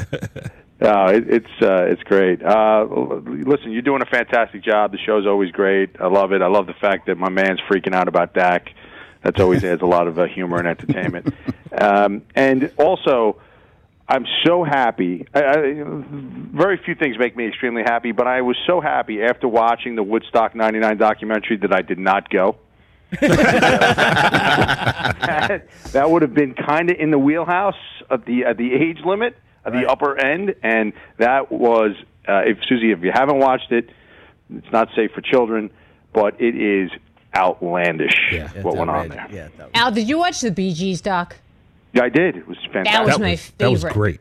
No, 0.81 1.07
it, 1.07 1.25
it's 1.29 1.63
uh, 1.63 1.87
it's 1.87 2.03
great. 2.05 2.41
Uh, 2.41 2.85
listen, 2.89 3.73
you're 3.73 3.83
doing 3.83 4.01
a 4.01 4.07
fantastic 4.07 4.63
job. 4.63 4.93
The 4.93 4.99
show's 4.99 5.27
always 5.27 5.51
great. 5.51 5.91
I 6.01 6.07
love 6.07 6.33
it. 6.33 6.41
I 6.41 6.47
love 6.47 6.67
the 6.69 6.75
fact 6.81 7.07
that 7.07 7.17
my 7.19 7.29
man's 7.29 7.59
freaking 7.69 7.95
out 7.95 8.07
about 8.07 8.33
Dak. 8.33 8.69
That's 9.29 9.41
always 9.41 9.63
adds 9.63 9.83
a 9.83 9.87
lot 9.87 10.09
of 10.09 10.19
uh, 10.19 10.25
humor 10.25 10.57
and 10.57 10.67
entertainment. 10.67 11.35
Um, 11.79 12.23
and 12.35 12.73
also, 12.79 13.39
I'm 14.09 14.25
so 14.43 14.65
happy. 14.65 15.27
I, 15.35 15.41
I, 15.43 15.85
very 15.85 16.79
few 16.79 16.95
things 16.95 17.19
make 17.19 17.37
me 17.37 17.47
extremely 17.47 17.83
happy, 17.83 18.13
but 18.13 18.27
I 18.27 18.41
was 18.41 18.57
so 18.67 18.81
happy 18.81 19.21
after 19.23 19.47
watching 19.47 19.97
the 19.97 20.03
Woodstock 20.03 20.55
'99 20.55 20.97
documentary 20.97 21.59
that 21.59 21.75
I 21.75 21.83
did 21.83 21.99
not 21.99 22.31
go. 22.31 22.57
that, 23.21 23.29
that 25.93 26.11
would 26.11 26.23
have 26.23 26.33
been 26.33 26.55
kind 26.55 26.89
of 26.89 26.97
in 26.99 27.11
the 27.11 27.19
wheelhouse 27.19 27.75
of 28.09 28.25
the 28.25 28.47
uh, 28.47 28.55
the 28.55 28.73
age 28.73 29.01
limit, 29.05 29.37
of 29.63 29.75
the 29.75 29.87
upper 29.91 30.19
end, 30.19 30.55
and 30.63 30.95
that 31.19 31.53
was 31.53 31.93
uh, 32.27 32.45
if 32.47 32.57
Suzy, 32.67 32.93
if 32.93 33.03
you 33.03 33.13
haven't 33.13 33.41
watched 33.41 33.73
it, 33.73 33.91
it's 34.55 34.73
not 34.73 34.89
safe 34.97 35.11
for 35.13 35.21
children, 35.21 35.69
but 36.15 36.41
it 36.41 36.57
is 36.57 36.91
outlandish 37.35 38.35
what 38.63 38.77
went 38.77 38.91
on 38.91 39.09
there. 39.09 39.27
Yeah, 39.31 39.49
Al, 39.75 39.93
did 39.93 40.09
you 40.09 40.19
watch 40.19 40.41
the 40.41 40.51
Bee 40.51 40.73
Gees 40.73 41.01
doc? 41.01 41.37
Yeah, 41.93 42.05
I 42.05 42.09
did. 42.09 42.37
It 42.37 42.47
was 42.47 42.59
fantastic. 42.73 42.93
That 42.93 43.07
was 43.07 43.19
my 43.19 43.37
favorite. 43.37 43.59
That 43.59 43.71
was 43.71 43.85
great. 43.85 44.21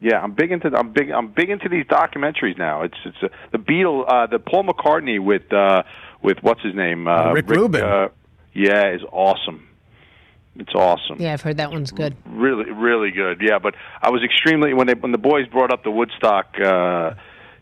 Yeah, 0.00 0.20
I'm 0.20 0.32
big 0.32 0.50
into 0.50 0.74
I'm 0.74 0.92
big 0.92 1.10
I'm 1.10 1.28
big 1.28 1.50
into 1.50 1.68
these 1.68 1.84
documentaries 1.84 2.56
now. 2.56 2.82
It's 2.82 2.96
it's 3.04 3.16
uh, 3.22 3.28
the 3.52 3.58
Beatle, 3.58 4.04
uh, 4.08 4.26
the 4.26 4.38
Paul 4.38 4.64
McCartney 4.64 5.22
with 5.22 5.52
uh, 5.52 5.82
with 6.22 6.38
what's 6.42 6.62
his 6.62 6.74
name, 6.74 7.06
uh, 7.06 7.32
Rick 7.32 7.48
Rubin. 7.48 7.82
Uh, 7.82 8.08
yeah, 8.54 8.94
is 8.94 9.02
awesome. 9.12 9.68
It's 10.56 10.74
awesome. 10.74 11.20
Yeah, 11.20 11.32
I've 11.32 11.42
heard 11.42 11.58
that 11.58 11.70
one's 11.70 11.92
good. 11.92 12.16
Really, 12.26 12.70
really 12.70 13.10
good. 13.10 13.40
Yeah, 13.40 13.58
but 13.58 13.74
I 14.02 14.10
was 14.10 14.22
extremely 14.22 14.74
when 14.74 14.86
they 14.86 14.94
when 14.94 15.12
the 15.12 15.18
boys 15.18 15.46
brought 15.48 15.72
up 15.72 15.84
the 15.84 15.90
Woodstock. 15.90 16.54
Uh, 16.58 17.14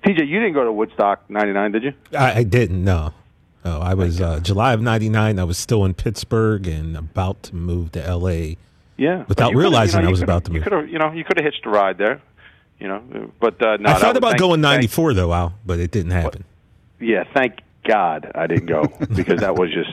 TJ, 0.05 0.27
you 0.29 0.39
didn't 0.39 0.55
go 0.55 0.65
to 0.65 0.73
Woodstock 0.73 1.29
'99, 1.29 1.73
did 1.73 1.83
you? 1.83 1.93
I, 2.17 2.39
I 2.39 2.43
didn't. 2.45 2.85
No, 2.85 3.13
no. 3.65 3.79
I 3.81 3.95
was 3.95 4.21
uh, 4.21 4.41
July 4.41 4.73
of 4.73 4.81
'99. 4.81 5.39
I 5.39 5.45
was 5.45 5.59
still 5.59 5.85
in 5.85 5.95
Pittsburgh 5.95 6.67
and 6.67 6.97
about 6.97 7.43
to 7.45 7.55
move 7.57 7.93
to 7.93 8.05
L.A. 8.05 8.57
Yeah, 8.97 9.25
Without 9.29 9.29
But 9.29 9.39
you 9.39 9.45
could've- 9.47 9.59
realizing 9.59 9.99
you 10.01 10.03
know, 10.03 10.09
I 10.09 10.11
was 10.11 10.23
about 10.23 10.45
to 10.47 10.51
You 10.53 10.55
move. 10.59 10.65
could 10.65 10.73
have, 10.73 10.89
you 10.89 10.99
know, 10.99 11.13
you 11.13 11.25
could 11.25 11.37
have 11.39 11.45
hitched 11.45 11.65
a 11.67 11.71
ride 11.71 11.99
there. 11.99 12.21
You 12.81 12.89
know, 12.89 13.31
but 13.41 13.61
uh, 13.63 13.77
no, 13.79 13.91
I 13.91 13.95
thought 13.95 14.17
about 14.17 14.31
thank- 14.31 14.41
going 14.41 14.63
thank- 14.63 14.77
94 14.77 15.15
though, 15.15 15.33
Al, 15.33 15.55
but 15.67 15.79
it 15.81 15.91
didn't 15.91 16.13
happen. 16.13 16.45
Yeah, 17.01 17.25
thank 17.35 17.59
God 17.87 18.31
I 18.35 18.47
didn't 18.47 18.67
go 18.67 18.85
because 19.15 19.41
that 19.41 19.57
was 19.57 19.71
just 19.73 19.91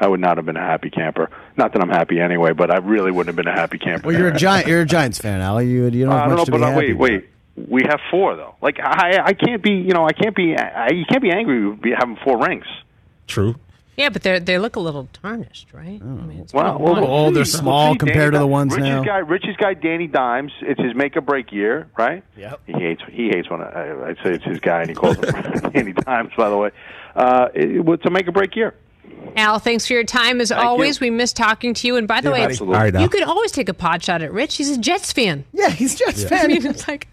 I 0.00 0.08
would 0.08 0.20
not 0.20 0.36
have 0.36 0.46
been 0.46 0.56
a 0.56 0.60
happy 0.60 0.90
camper. 0.90 1.30
Not 1.56 1.72
that 1.72 1.82
I'm 1.82 1.88
happy 1.88 2.20
anyway, 2.20 2.52
but 2.52 2.70
I 2.70 2.78
really 2.78 3.10
wouldn't 3.12 3.28
have 3.36 3.44
been 3.44 3.52
a 3.52 3.56
happy 3.58 3.78
camper. 3.78 4.08
Well, 4.08 4.18
you're 4.18 4.28
a 4.28 4.36
giant. 4.36 4.66
You're 4.66 4.80
a 4.82 4.86
Giants 4.86 5.18
fan, 5.18 5.40
Ali. 5.40 5.68
You 5.68 5.84
you 5.88 6.04
don't 6.04 6.12
I 6.14 6.18
have 6.20 6.28
don't 6.30 6.38
much 6.38 6.38
know, 6.38 6.44
to 6.46 6.50
but 6.50 6.58
be 6.58 6.64
uh, 6.64 6.70
happy 6.70 6.92
wait, 6.92 6.92
about. 6.92 7.00
wait. 7.00 7.70
We 7.70 7.82
have 7.88 8.00
four 8.10 8.34
though. 8.34 8.56
Like 8.60 8.78
I, 8.80 9.20
I 9.26 9.32
can't 9.34 9.62
be, 9.62 9.70
you 9.74 9.92
know, 9.94 10.04
I 10.06 10.12
can't 10.12 10.34
be, 10.34 10.56
I, 10.56 10.88
you 10.90 11.04
can't 11.08 11.22
be 11.22 11.30
angry 11.30 11.68
with 11.68 11.80
be 11.80 11.92
having 11.96 12.16
four 12.24 12.38
rings. 12.44 12.66
True. 13.26 13.56
Yeah, 13.96 14.08
but 14.08 14.22
they 14.22 14.40
they 14.40 14.58
look 14.58 14.74
a 14.74 14.80
little 14.80 15.08
tarnished, 15.22 15.68
right? 15.72 16.00
I 16.02 16.04
mean, 16.04 16.40
it's 16.40 16.52
Well, 16.52 16.78
been 16.78 16.82
well. 16.84 17.04
Oh, 17.06 17.24
they're 17.26 17.34
we'll 17.40 17.44
small 17.44 17.92
see. 17.92 17.98
compared 17.98 18.32
to 18.32 18.40
the 18.40 18.46
ones 18.46 18.72
Rich's 18.74 18.88
now. 18.88 19.04
Guy, 19.04 19.18
Rich's 19.18 19.56
guy, 19.56 19.74
Danny 19.74 20.08
Dimes. 20.08 20.50
It's 20.62 20.80
his 20.80 20.96
make 20.96 21.16
or 21.16 21.20
break 21.20 21.52
year, 21.52 21.86
right? 21.96 22.24
Yeah. 22.36 22.54
He 22.66 22.72
hates. 22.72 23.02
He 23.08 23.28
hates 23.28 23.48
when 23.48 23.60
I, 23.62 24.08
I 24.10 24.14
say 24.24 24.32
it's 24.34 24.42
his 24.44 24.58
guy, 24.58 24.80
and 24.80 24.88
he 24.88 24.96
calls 24.96 25.16
him 25.18 25.70
Danny 25.72 25.92
Dimes. 25.92 26.32
By 26.36 26.50
the 26.50 26.56
way, 26.56 26.70
uh, 27.14 27.48
it, 27.54 27.88
it's 27.88 28.04
a 28.04 28.10
make 28.10 28.26
or 28.26 28.32
break 28.32 28.56
year. 28.56 28.74
Al, 29.36 29.60
thanks 29.60 29.86
for 29.86 29.92
your 29.92 30.02
time 30.04 30.40
as 30.40 30.50
always. 30.50 30.98
We 30.98 31.10
miss 31.10 31.32
talking 31.32 31.72
to 31.74 31.86
you. 31.86 31.96
And 31.96 32.08
by 32.08 32.20
the 32.20 32.32
way, 32.32 32.42
Absolutely. 32.42 32.76
All 32.76 32.82
right, 32.82 32.94
Al. 32.96 33.02
you 33.02 33.08
could 33.08 33.22
always 33.22 33.52
take 33.52 33.68
a 33.68 33.74
pot 33.74 34.02
shot 34.02 34.22
at 34.22 34.32
Rich. 34.32 34.56
He's 34.56 34.70
a 34.70 34.78
Jets 34.78 35.12
fan. 35.12 35.44
Yeah, 35.52 35.70
he's 35.70 35.94
Jets 35.94 36.24
fan. 36.28 36.44
I 36.44 36.48
mean, 36.48 36.66
it's 36.66 36.88
like 36.88 37.06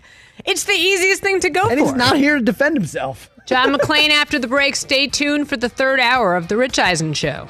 it's 0.46 0.64
the 0.66 0.74
easiest 0.74 1.22
thing 1.22 1.40
to 1.42 1.50
go 1.50 1.64
for. 1.64 1.72
and 1.72 1.80
for. 1.80 1.86
he's 1.86 1.96
not 1.96 2.18
here 2.18 2.38
to 2.38 2.44
defend 2.44 2.76
himself. 2.76 3.30
John 3.46 3.74
McClain 3.74 4.10
after 4.10 4.40
the 4.40 4.48
break. 4.48 4.76
Stay 4.76 5.08
tuned 5.08 5.50
for 5.50 5.58
the 5.58 5.70
third 5.70 6.00
hour 6.00 6.36
of 6.36 6.48
the 6.48 6.58
Rich 6.58 6.80
Eisen 6.80 7.14
Show. 7.14 7.48